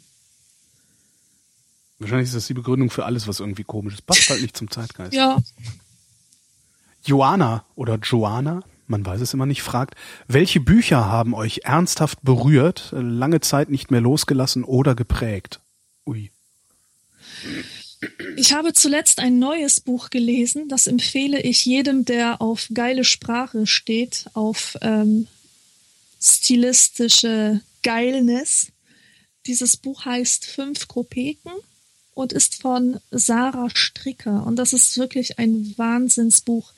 [2.00, 4.06] Wahrscheinlich ist das die Begründung für alles, was irgendwie komisch ist.
[4.08, 5.14] Passt halt nicht zum Zeitgeist.
[5.14, 5.38] Ja,
[7.04, 9.96] Joanna oder Joanna, man weiß es immer nicht, fragt,
[10.28, 15.60] welche Bücher haben euch ernsthaft berührt, lange Zeit nicht mehr losgelassen oder geprägt?
[16.06, 16.32] Ui.
[18.38, 23.66] Ich habe zuletzt ein neues Buch gelesen, das empfehle ich jedem, der auf geile Sprache
[23.66, 25.28] steht, auf ähm,
[26.22, 28.68] stilistische Geilness.
[29.48, 31.52] Dieses Buch heißt Fünf Kopeken
[32.14, 34.46] und ist von Sarah Stricker.
[34.46, 36.72] Und das ist wirklich ein Wahnsinnsbuch.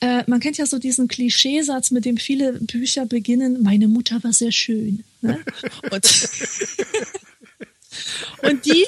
[0.00, 4.32] Äh, man kennt ja so diesen Klischeesatz, mit dem viele Bücher beginnen, meine Mutter war
[4.32, 5.04] sehr schön.
[5.20, 5.38] Ne?
[5.90, 6.28] Und,
[8.42, 8.86] und die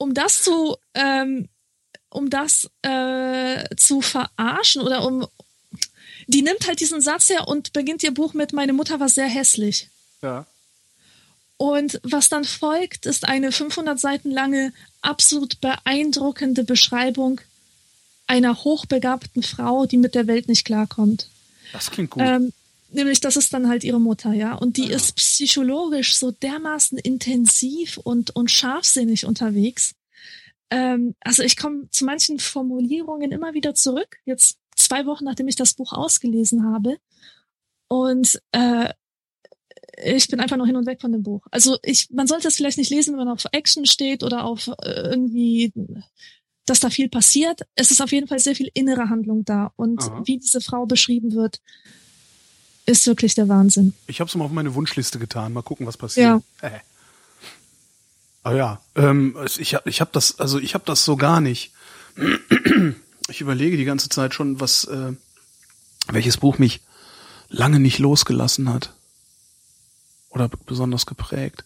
[0.00, 1.48] um das zu, ähm,
[2.08, 5.26] um das äh, zu verarschen oder um,
[6.26, 9.26] die nimmt halt diesen Satz her und beginnt ihr Buch mit Meine Mutter war sehr
[9.26, 9.90] hässlich.
[10.22, 10.46] Ja.
[11.58, 14.72] Und was dann folgt, ist eine 500 Seiten lange,
[15.02, 17.42] absolut beeindruckende Beschreibung
[18.30, 21.28] einer hochbegabten Frau, die mit der Welt nicht klarkommt.
[21.72, 22.22] Das klingt gut.
[22.24, 22.52] Ähm,
[22.92, 24.54] nämlich, das ist dann halt ihre Mutter, ja.
[24.54, 24.94] Und die ja.
[24.94, 29.96] ist psychologisch so dermaßen intensiv und, und scharfsinnig unterwegs.
[30.70, 35.56] Ähm, also ich komme zu manchen Formulierungen immer wieder zurück, jetzt zwei Wochen, nachdem ich
[35.56, 36.98] das Buch ausgelesen habe.
[37.88, 38.90] Und äh,
[40.04, 41.44] ich bin einfach noch hin und weg von dem Buch.
[41.50, 44.68] Also ich, man sollte es vielleicht nicht lesen, wenn man auf Action steht oder auf
[44.68, 45.72] äh, irgendwie,
[46.66, 47.62] dass da viel passiert.
[47.74, 49.72] Es ist auf jeden Fall sehr viel innere Handlung da.
[49.76, 50.22] Und Aha.
[50.24, 51.60] wie diese Frau beschrieben wird,
[52.86, 53.94] ist wirklich der Wahnsinn.
[54.06, 55.52] Ich habe es mal auf meine Wunschliste getan.
[55.52, 56.42] Mal gucken, was passiert.
[56.60, 56.70] Äh.
[58.42, 61.72] Aber ja, ähm, ich habe ich hab das, also ich habe das so gar nicht.
[63.28, 65.12] Ich überlege die ganze Zeit schon, was, äh,
[66.08, 66.80] welches Buch mich
[67.48, 68.92] lange nicht losgelassen hat.
[70.30, 71.64] Oder besonders geprägt.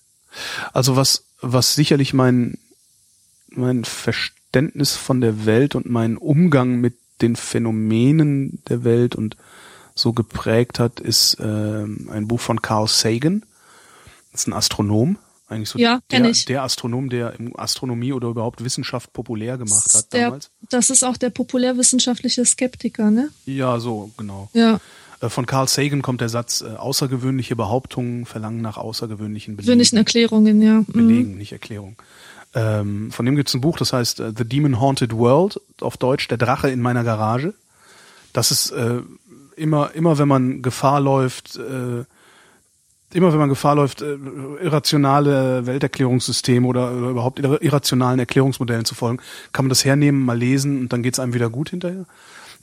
[0.73, 2.59] Also was, was sicherlich mein,
[3.49, 4.44] mein Verständnis
[4.97, 9.37] von der Welt und mein Umgang mit den Phänomenen der Welt und
[9.95, 13.45] so geprägt hat, ist äh, ein Buch von Carl Sagan.
[14.33, 15.17] Das ist ein Astronom,
[15.49, 16.45] eigentlich so Ja, der, ich.
[16.47, 20.51] der Astronom, der Astronomie oder überhaupt Wissenschaft populär gemacht hat Der, damals.
[20.71, 23.31] das ist auch der populärwissenschaftliche Skeptiker, ne?
[23.47, 24.51] Ja, so, genau.
[24.53, 24.81] Ja.
[25.25, 29.79] Äh, Von Carl Sagan kommt der Satz, äh, außergewöhnliche Behauptungen verlangen nach außergewöhnlichen Belegen.
[29.79, 30.75] Wünschen Erklärungen, ja.
[30.81, 30.87] Mhm.
[30.93, 31.97] Belegen, nicht Erklärung.
[32.55, 36.29] Ähm, von dem gibt's ein Buch, das heißt äh, The Demon Haunted World, auf Deutsch
[36.29, 37.55] Der Drache in meiner Garage.
[38.33, 39.01] Das ist äh,
[39.57, 42.05] immer, immer wenn man Gefahr läuft, äh,
[43.13, 49.21] immer wenn man Gefahr läuft, irrationale Welterklärungssysteme oder, oder überhaupt irra- irrationalen Erklärungsmodellen zu folgen,
[49.53, 52.07] kann man das hernehmen, mal lesen und dann geht's einem wieder gut hinterher.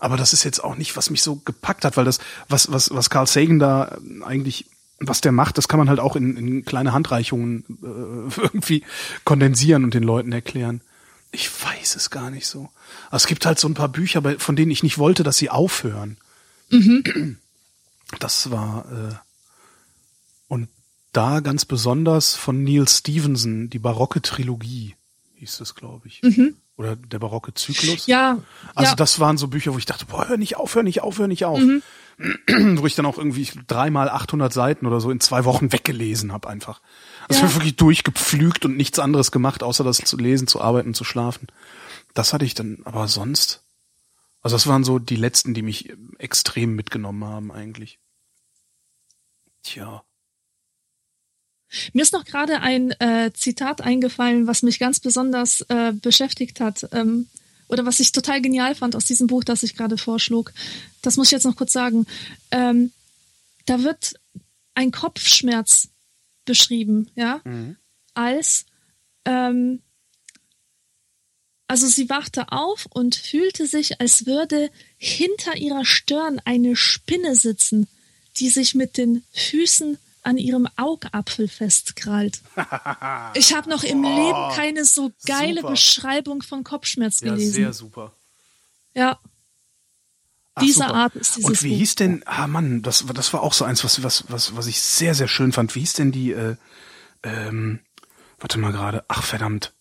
[0.02, 2.18] Aber das ist jetzt auch nicht, was mich so gepackt hat, weil das,
[2.50, 4.66] was, was, was Carl Sagan da eigentlich,
[5.00, 8.84] was der macht, das kann man halt auch in, in kleine Handreichungen äh, irgendwie
[9.26, 10.82] kondensieren und den Leuten erklären.
[11.32, 12.70] Ich weiß es gar nicht so.
[13.12, 16.18] Es gibt halt so ein paar Bücher, von denen ich nicht wollte, dass sie aufhören.
[18.20, 19.16] Das war äh,
[20.48, 20.68] und
[21.14, 24.96] da ganz besonders von Neil Stevenson die barocke Trilogie
[25.36, 26.22] hieß das, glaube ich,
[26.82, 28.08] oder der barocke Zyklus.
[28.08, 28.40] Ja,
[28.76, 28.96] Also ja.
[28.96, 31.28] das waren so Bücher, wo ich dachte, boah, hör nicht auf, hör nicht auf, hör
[31.28, 31.60] nicht auf.
[31.60, 31.82] Mhm.
[32.80, 36.50] wo ich dann auch irgendwie dreimal 800 Seiten oder so in zwei Wochen weggelesen habe
[36.50, 36.82] einfach.
[37.30, 37.54] Also Ja.
[37.56, 41.48] wirklich durchgepflügt und nichts anderes gemacht, außer das zu lesen, zu arbeiten, zu schlafen.
[42.14, 43.64] Das hatte ich dann, aber sonst.
[44.42, 48.00] Also das waren so die letzten, die mich extrem mitgenommen haben eigentlich.
[49.64, 50.04] Tja.
[51.94, 56.88] Mir ist noch gerade ein äh, Zitat eingefallen, was mich ganz besonders äh, beschäftigt hat
[56.92, 57.28] ähm,
[57.68, 60.54] oder was ich total genial fand aus diesem Buch, das ich gerade vorschlug.
[61.02, 62.06] Das muss ich jetzt noch kurz sagen.
[62.52, 62.92] Ähm,
[63.66, 64.16] da wird
[64.76, 65.90] ein Kopfschmerz
[66.46, 67.42] beschrieben, ja,
[68.14, 68.66] als
[69.26, 69.82] ähm,
[71.72, 77.88] also sie wachte auf und fühlte sich, als würde hinter ihrer Stirn eine Spinne sitzen,
[78.36, 82.42] die sich mit den Füßen an ihrem Augapfel festkrallt.
[83.34, 85.72] Ich habe noch im Leben keine so geile super.
[85.72, 87.54] Beschreibung von Kopfschmerz Ja, gelesen.
[87.54, 88.12] sehr super.
[88.94, 89.18] Ja,
[90.54, 90.94] Ach, Dieser super.
[91.00, 91.78] Art ist dieses Und wie Buch.
[91.78, 94.68] hieß denn, ah Mann, das, war- das war auch so eins, was, was, was, was
[94.68, 95.74] ich sehr, sehr schön fand.
[95.76, 96.56] Wie hieß denn die, äh,
[97.24, 97.80] ähm,
[98.40, 99.72] warte mal gerade, ach verdammt.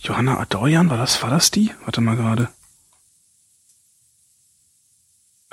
[0.00, 1.70] Johanna Adorjan, war das, war das die?
[1.84, 2.48] Warte mal gerade.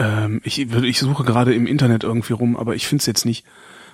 [0.01, 3.45] Ähm, ich, ich suche gerade im Internet irgendwie rum, aber ich finde es jetzt nicht.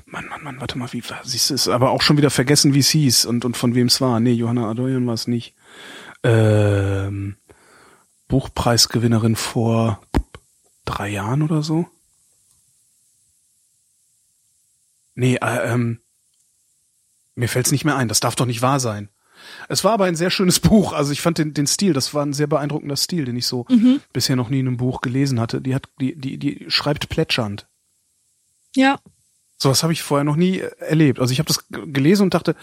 [0.05, 2.79] Mann, Mann, Mann, warte mal, wie, siehst du es, aber auch schon wieder vergessen, wie
[2.79, 4.21] es hieß und, und von wem es war.
[4.21, 5.53] Nee, Johanna Adorjan war es nicht.
[6.23, 7.35] Ähm,
[8.29, 10.01] Buchpreisgewinnerin vor
[10.85, 11.87] drei Jahren oder so.
[15.13, 15.99] Nee, äh, ähm,
[17.35, 18.07] mir fällt's nicht mehr ein.
[18.07, 19.09] Das darf doch nicht wahr sein.
[19.69, 20.93] Es war aber ein sehr schönes Buch.
[20.93, 23.65] Also ich fand den, den Stil, das war ein sehr beeindruckender Stil, den ich so
[24.13, 25.61] bisher noch nie in einem Buch gelesen hatte.
[25.61, 27.67] Die hat, die, die, die schreibt plätschernd.
[28.75, 28.99] ja,
[29.57, 31.19] Sowas habe ich vorher noch nie äh, erlebt.
[31.19, 32.55] Also ich habe das gelesen und dachte,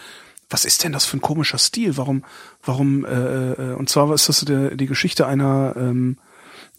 [0.49, 1.97] was ist denn das für ein komischer Stil?
[1.97, 2.23] Warum,
[2.63, 6.17] warum, äh, äh, und zwar ist das die, die Geschichte einer, ähm,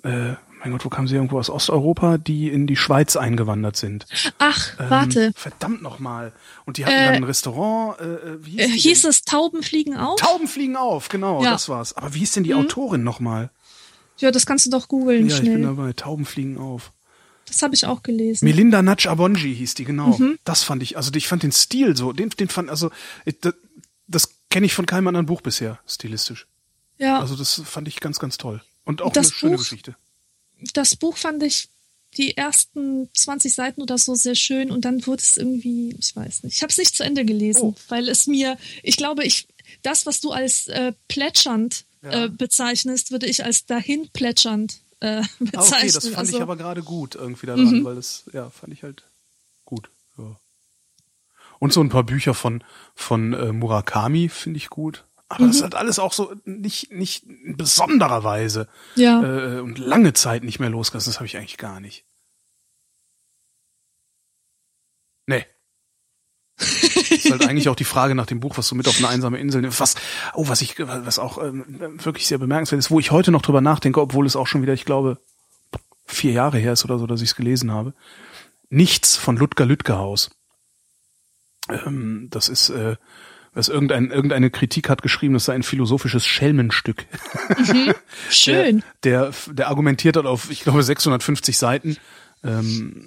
[0.03, 4.07] äh, mein Gott, wo kam sie irgendwo aus Osteuropa, die in die Schweiz eingewandert sind.
[4.39, 5.33] ach, Ähm, warte.
[5.37, 6.33] Verdammt nochmal.
[6.65, 9.23] Und die hatten Äh, dann ein Restaurant, äh, äh, wie Äh, hieß, die hieß es
[9.23, 10.19] Tauben fliegen auf?
[10.21, 11.51] Tauben fliegen auf, genau, Ja.
[11.53, 11.93] das war's.
[11.95, 12.61] Aber wie hieß denn die Mhm.
[12.61, 13.51] Autorin nochmal?
[14.19, 15.63] Ja, das kannst du doch googeln Ja, ich bin schnell.
[15.63, 15.93] dabei.
[15.93, 16.93] Tauben fliegen auf.
[17.47, 18.45] Das habe ich auch gelesen.
[18.45, 20.17] Melinda Natsch Abonji hieß die, genau.
[20.19, 20.39] Mhm.
[20.45, 22.91] Das fand ich, also ich fand den Stil so, den, den fand, also
[23.25, 23.55] ich, das,
[24.09, 26.47] das kenne ich von keinem anderen Buch bisher, stilistisch.
[26.99, 28.63] ja, Also das fand ich ganz, ganz toll.
[28.85, 29.97] Und auch Das eine schöne Buch- Geschichte.
[30.75, 31.69] Das Buch fand ich
[32.17, 36.45] die ersten 20 Seiten oder so sehr schön und dann wurde es irgendwie, ich weiß
[36.45, 37.75] nicht, ich habe es nicht zu Ende gelesen, Oh.
[37.89, 39.49] weil es mir, ich glaube, ich
[39.83, 45.53] das, was du als äh, plätschernd äh, bezeichnest, würde ich als dahin plätschernd äh, bezeichnen.
[45.57, 47.85] Ah, okay, das fand also, ich aber gerade gut irgendwie daran, Mhm.
[47.85, 49.03] weil das, ja, fand ich halt
[49.65, 49.91] gut.
[50.17, 50.37] Ja.
[51.59, 52.63] Und so ein paar Bücher von,
[52.95, 55.05] von äh, Murakami finde ich gut.
[55.29, 55.49] Aber Mhm.
[55.49, 60.45] das hat alles auch so nicht, nicht in besonderer Weise ja, äh, und lange Zeit
[60.45, 61.11] nicht mehr losgelassen.
[61.11, 62.05] Das habe ich eigentlich gar nicht.
[65.27, 65.45] Nee.
[66.59, 69.39] ist halt eigentlich auch die Frage nach dem Buch, was du mit auf eine einsame
[69.39, 69.81] Insel nimmst.
[69.81, 69.97] Was,
[70.35, 71.65] oh, was ich, was auch ähm,
[72.05, 74.73] wirklich sehr bemerkenswert ist, wo ich heute noch drüber nachdenke, obwohl es auch schon wieder,
[74.73, 75.19] ich glaube,
[76.07, 77.93] vier Jahre her ist oder so, dass ich es gelesen habe.
[78.71, 80.31] Nichts von Ludger Lütgehaus.
[81.69, 82.97] Ähm, das ist, äh,
[83.57, 87.07] was irgendein, irgendeine Kritik hat geschrieben, das sei ein philosophisches Schelmenstück.
[88.31, 88.85] schön.
[89.03, 91.97] Der, der, der argumentiert hat auf, ich glaube, 650 Seiten,
[92.45, 93.07] ähm,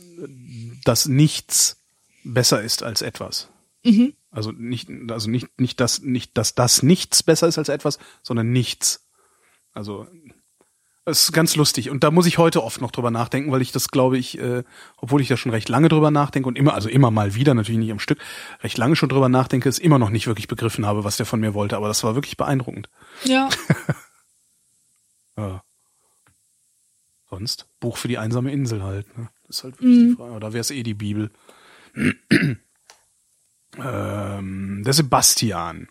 [0.83, 1.77] dass nichts
[2.23, 3.49] besser ist als etwas.
[3.83, 4.13] Mhm.
[4.31, 8.51] Also nicht, also nicht, nicht das, nicht, dass das nichts besser ist als etwas, sondern
[8.51, 9.07] nichts.
[9.73, 10.07] Also
[11.09, 13.71] es ist ganz lustig und da muss ich heute oft noch drüber nachdenken, weil ich
[13.71, 14.63] das glaube ich, äh,
[14.97, 17.79] obwohl ich da schon recht lange drüber nachdenke und immer, also immer mal wieder, natürlich
[17.79, 18.19] nicht am Stück,
[18.63, 21.39] recht lange schon drüber nachdenke, es immer noch nicht wirklich begriffen habe, was der von
[21.39, 22.89] mir wollte, aber das war wirklich beeindruckend.
[23.23, 23.49] Ja.
[25.39, 25.63] Ja.
[27.29, 29.17] Sonst Buch für die einsame Insel halt.
[29.17, 29.29] Ne?
[29.47, 30.33] Das ist halt wirklich die Frage.
[30.33, 31.31] Oder wäre es eh die Bibel?
[33.77, 35.87] ähm, der Sebastian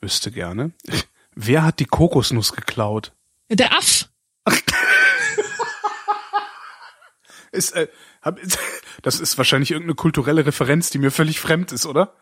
[0.00, 0.72] wüsste gerne.
[1.34, 3.12] Wer hat die Kokosnuss geklaut?
[3.50, 4.08] Der Aff.
[7.50, 7.88] Ist, äh,
[8.20, 8.38] hab,
[9.02, 12.14] das ist wahrscheinlich irgendeine kulturelle Referenz, die mir völlig fremd ist, oder?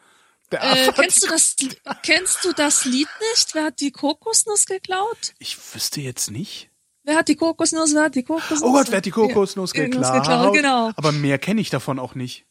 [0.50, 1.56] Äh, kennst du das,
[2.04, 3.54] kennst du das Lied nicht?
[3.54, 5.34] Wer hat die Kokosnuss geklaut?
[5.40, 6.70] Ich wüsste jetzt nicht.
[7.02, 7.92] Wer hat die Kokosnuss?
[7.94, 8.62] Wer hat die Kokosnuss?
[8.62, 10.12] Oh Gott, wer hat die Kokosnuss Ja, geklaut?
[10.14, 10.54] geklaut?
[10.54, 10.92] Genau.
[10.96, 12.46] Aber mehr kenne ich davon auch nicht.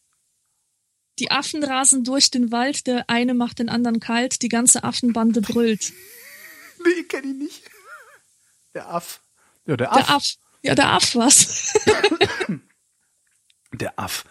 [1.19, 5.41] Die Affen rasen durch den Wald, der eine macht den anderen kalt, die ganze Affenbande
[5.41, 5.93] brüllt.
[6.83, 7.61] Nee, kenne ich nicht.
[8.75, 9.21] Der Aff.
[9.65, 10.05] Ja, der Aff.
[10.05, 10.25] Der Aff.
[10.61, 11.73] Ja, der Aff was.
[13.79, 14.23] Der Aff.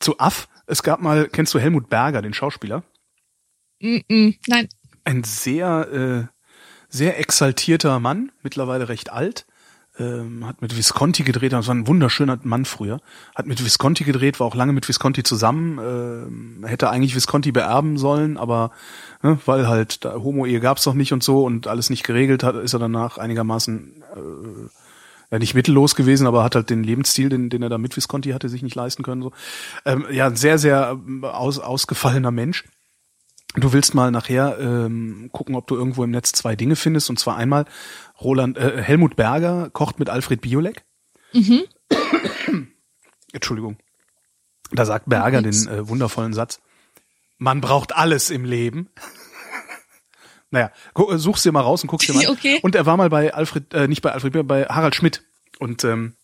[0.00, 2.82] Zu Aff, es gab mal, kennst du Helmut Berger, den Schauspieler?
[3.80, 4.38] Mm -mm.
[4.46, 4.68] Nein.
[5.04, 6.26] Ein sehr, äh,
[6.88, 9.46] sehr exaltierter Mann, mittlerweile recht alt.
[9.98, 13.00] Ähm, hat mit Visconti gedreht, das war ein wunderschöner Mann früher.
[13.34, 15.78] Hat mit Visconti gedreht, war auch lange mit Visconti zusammen.
[15.78, 18.72] Ähm, hätte eigentlich Visconti beerben sollen, aber
[19.22, 22.74] ne, weil halt Homo-Ehe gab's noch nicht und so und alles nicht geregelt hat, ist
[22.74, 24.68] er danach einigermaßen äh,
[25.30, 28.30] ja, nicht mittellos gewesen, aber hat halt den Lebensstil, den, den er da mit Visconti
[28.30, 29.22] hatte, sich nicht leisten können.
[29.22, 29.32] So.
[29.84, 32.64] Ähm, ja, ein sehr, sehr ähm, aus, ausgefallener Mensch.
[33.54, 37.08] Du willst mal nachher ähm, gucken, ob du irgendwo im Netz zwei Dinge findest.
[37.08, 37.64] Und zwar einmal
[38.20, 40.84] Roland äh, Helmut Berger kocht mit Alfred Biolek.
[43.32, 43.76] Entschuldigung.
[44.72, 46.60] Da sagt Berger den äh, wundervollen Satz:
[47.38, 48.88] Man braucht alles im Leben.
[50.50, 52.26] naja, äh, such's dir mal raus und guck's dir mal.
[52.26, 52.32] an.
[52.32, 52.58] Okay.
[52.62, 55.22] Und er war mal bei Alfred, äh, nicht bei Alfred, Biolek, bei Harald Schmidt.
[55.58, 56.16] Und ähm,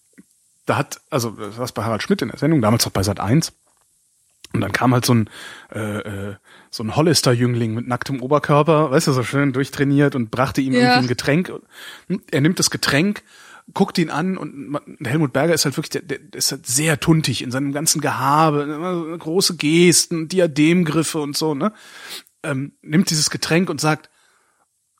[0.67, 3.21] da hat, also das war bei Harald Schmidt in der Sendung, damals auch bei Sat
[3.21, 3.53] 1.
[4.55, 5.31] Und dann kam halt so ein
[5.73, 5.99] äh,
[6.31, 6.37] äh,
[6.75, 10.81] so ein Hollister-Jüngling mit nacktem Oberkörper, weißt du, so schön durchtrainiert und brachte ihm Ja.
[10.81, 11.53] irgendwie ein Getränk.
[12.31, 13.23] Er nimmt das Getränk,
[13.75, 17.43] guckt ihn an und Helmut Berger ist halt wirklich, der, der ist halt sehr tuntig
[17.43, 21.75] in seinem ganzen Gehabe, große Gesten, Diademgriffe und so, ne?
[22.43, 24.09] Ähm, nimmt dieses Getränk und sagt,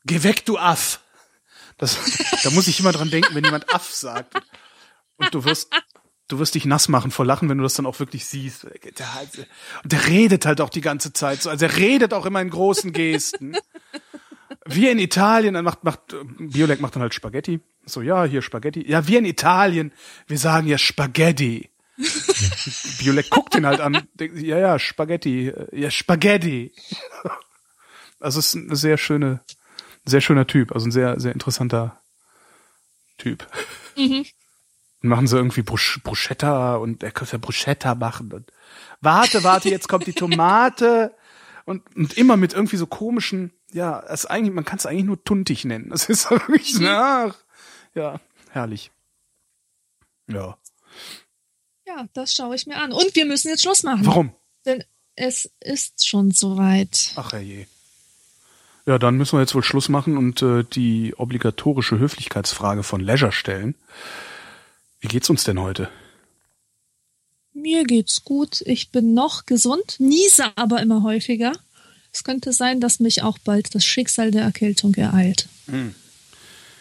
[0.05, 0.99] geh weg, du Aff.
[1.79, 1.97] Das,
[2.43, 4.35] da muss ich immer dran denken, wenn jemand Aff sagt.
[5.17, 5.69] Und du wirst,
[6.27, 8.63] du wirst dich nass machen vor Lachen, wenn du das dann auch wirklich siehst.
[8.63, 9.07] Der,
[9.83, 11.49] und der redet halt auch die ganze Zeit so.
[11.49, 13.55] Also er redet auch immer in großen Gesten.
[14.65, 17.59] Wir in Italien, dann macht, macht, Biolek macht dann halt Spaghetti.
[17.85, 18.89] So, ja, hier Spaghetti.
[18.89, 19.91] Ja, wir in Italien,
[20.27, 21.69] wir sagen ja Spaghetti.
[22.99, 26.73] Biolek guckt ihn halt an, denkt, ja, ja, Spaghetti, ja, Spaghetti.
[28.19, 29.41] Also es ist ein sehr schöne,
[30.05, 32.01] sehr schöner Typ, also ein sehr, sehr interessanter
[33.17, 33.45] Typ.
[33.97, 34.25] Mhm.
[35.03, 38.49] Dann machen sie irgendwie Brusch, Bruschetta und er könnte ja Bruschetta machen und
[39.01, 41.13] warte, warte, jetzt kommt die Tomate
[41.65, 45.21] und, und immer mit irgendwie so komischen, ja, es eigentlich, man kann es eigentlich nur
[45.21, 45.89] tuntig nennen.
[45.89, 47.35] Das ist wirklich, ach,
[47.93, 48.21] ja,
[48.51, 48.91] herrlich.
[50.27, 50.57] Ja.
[51.85, 52.93] Ja, das schaue ich mir an.
[52.93, 54.05] Und wir müssen jetzt Schluss machen.
[54.05, 54.33] Warum?
[54.65, 54.85] Denn
[55.17, 57.11] es ist schon soweit.
[57.17, 57.67] Ach herrje.
[58.85, 63.33] Ja, dann müssen wir jetzt wohl Schluss machen und äh, die obligatorische Höflichkeitsfrage von Leisure
[63.33, 63.75] stellen.
[65.03, 65.89] Wie geht's uns denn heute?
[67.53, 68.61] Mir geht's gut.
[68.65, 71.51] Ich bin noch gesund, niese aber immer häufiger.
[72.13, 75.49] Es könnte sein, dass mich auch bald das Schicksal der Erkältung ereilt.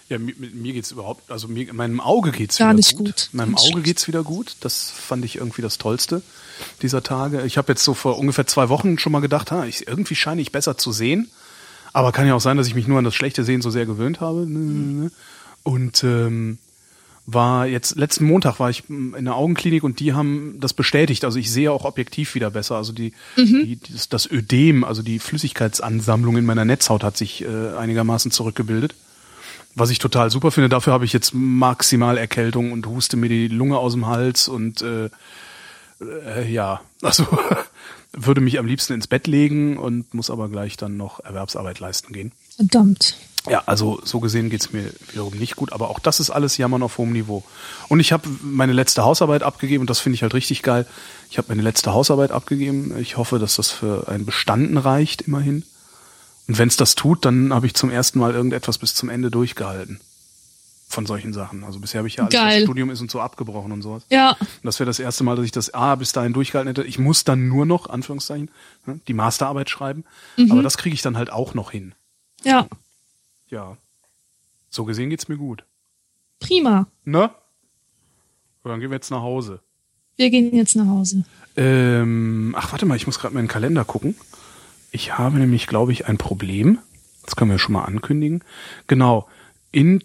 [0.09, 3.07] Ja, mir, mir geht's überhaupt, also mir, meinem Auge geht's Gar wieder nicht gut.
[3.07, 3.29] gut.
[3.33, 3.85] Meinem Ganz Auge schlecht.
[3.87, 4.55] geht's wieder gut.
[4.61, 6.23] Das fand ich irgendwie das Tollste
[6.81, 7.43] dieser Tage.
[7.45, 10.41] Ich habe jetzt so vor ungefähr zwei Wochen schon mal gedacht, ha, ich, irgendwie scheine
[10.41, 11.29] ich besser zu sehen.
[11.93, 13.85] Aber kann ja auch sein, dass ich mich nur an das schlechte Sehen so sehr
[13.85, 14.43] gewöhnt habe.
[15.65, 16.59] Und ähm,
[17.27, 21.25] war jetzt letzten Montag war ich in der Augenklinik und die haben das bestätigt.
[21.25, 22.77] Also ich sehe auch objektiv wieder besser.
[22.77, 27.77] Also die, die das, das Ödem, also die Flüssigkeitsansammlung in meiner Netzhaut hat sich äh,
[27.77, 28.95] einigermaßen zurückgebildet.
[29.75, 30.69] Was ich total super finde.
[30.69, 34.83] Dafür habe ich jetzt maximal Erkältung und huste mir die Lunge aus dem Hals und
[34.83, 35.09] äh,
[36.01, 37.27] äh, ja, also
[38.13, 42.13] würde mich am liebsten ins Bett legen und muss aber gleich dann noch Erwerbsarbeit leisten
[42.13, 42.33] gehen.
[42.57, 43.17] Verdammt.
[43.51, 46.83] Ja, also so gesehen geht's mir wiederum nicht gut, aber auch das ist alles Jammern
[46.83, 47.43] auf hohem Niveau.
[47.89, 50.87] Und ich habe meine letzte Hausarbeit abgegeben und das finde ich halt richtig geil.
[51.29, 52.97] Ich habe meine letzte Hausarbeit abgegeben.
[53.01, 55.65] Ich hoffe, dass das für ein Bestanden reicht, immerhin.
[56.47, 60.01] Und wenn's das tut, dann habe ich zum ersten Mal irgendetwas bis zum Ende durchgehalten.
[60.89, 61.65] von solchen Sachen.
[61.65, 62.57] Also bisher habe ich ja alles, Geil.
[62.59, 64.03] was Studium ist und so abgebrochen und sowas.
[64.11, 66.85] Ja, Und das wäre das erste Mal, dass ich das A bis dahin durchgehalten hätte.
[66.87, 68.51] Ich muss dann nur noch, Anführungszeichen,
[68.85, 70.05] ne, die Masterarbeit schreiben.
[70.37, 70.53] Mhm.
[70.53, 71.95] Aber das kriege ich dann halt auch noch hin.
[72.45, 72.69] ja,
[73.53, 73.77] Ja.
[74.71, 75.65] So gesehen geht's mir gut.
[76.41, 76.87] prima.
[77.05, 77.31] Ne?
[78.65, 79.61] Dann gehen wir jetzt nach Hause.
[80.17, 81.25] Wir gehen jetzt nach Hause.
[81.57, 84.17] Ähm, ach, warte mal, ich muss gerade meinen Kalender gucken.
[84.91, 86.79] Ich habe nämlich, glaube ich, ein Problem.
[87.25, 88.43] Das können wir schon mal ankündigen.
[88.87, 89.29] Genau.
[89.71, 90.03] In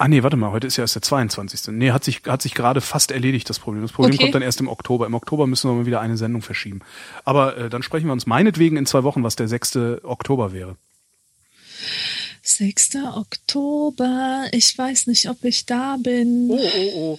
[0.00, 1.68] Ah nee, warte mal, heute ist ja erst der 22.
[1.76, 3.82] Nee, hat sich hat sich gerade fast erledigt das Problem.
[3.82, 4.22] Das Problem Okay.
[4.22, 5.06] kommt dann erst im Oktober.
[5.06, 6.80] Im Oktober müssen wir mal wieder eine Sendung verschieben.
[7.24, 9.76] Aber äh, dann sprechen wir uns meinetwegen in zwei Wochen, was der 6.
[10.04, 10.76] Oktober wäre.
[12.48, 12.96] 6.
[13.14, 14.46] Oktober.
[14.52, 16.48] Ich weiß nicht, ob ich da bin.
[16.50, 17.18] Oh, oh, oh.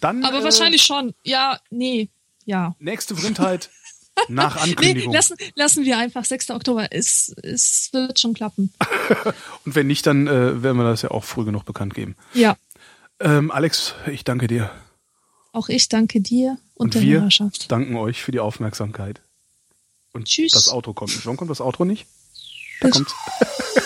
[0.00, 1.14] Dann Aber äh, wahrscheinlich schon.
[1.24, 2.08] Ja, nee,
[2.44, 2.74] ja.
[2.78, 3.70] nächste Vrindheit
[4.28, 5.12] nach Nee, Ankündigung.
[5.12, 6.50] lassen, lassen wir einfach 6.
[6.50, 6.88] Oktober.
[6.90, 8.72] Es, es wird schon klappen.
[9.64, 12.14] Und wenn nicht, dann äh, werden wir das ja auch früh genug bekannt geben.
[12.34, 12.56] Ja,
[13.20, 14.70] Ähm, Alex, ich danke dir.
[15.52, 17.70] auch ich danke dir und, Und der wir Hörerschaft.
[17.72, 19.22] danken euch für die Aufmerksamkeit.
[20.12, 20.52] Und Tschüss.
[20.52, 21.24] das Outro kommt.
[21.24, 22.06] Warum kommt das Outro nicht?
[22.80, 23.14] Da kommt's.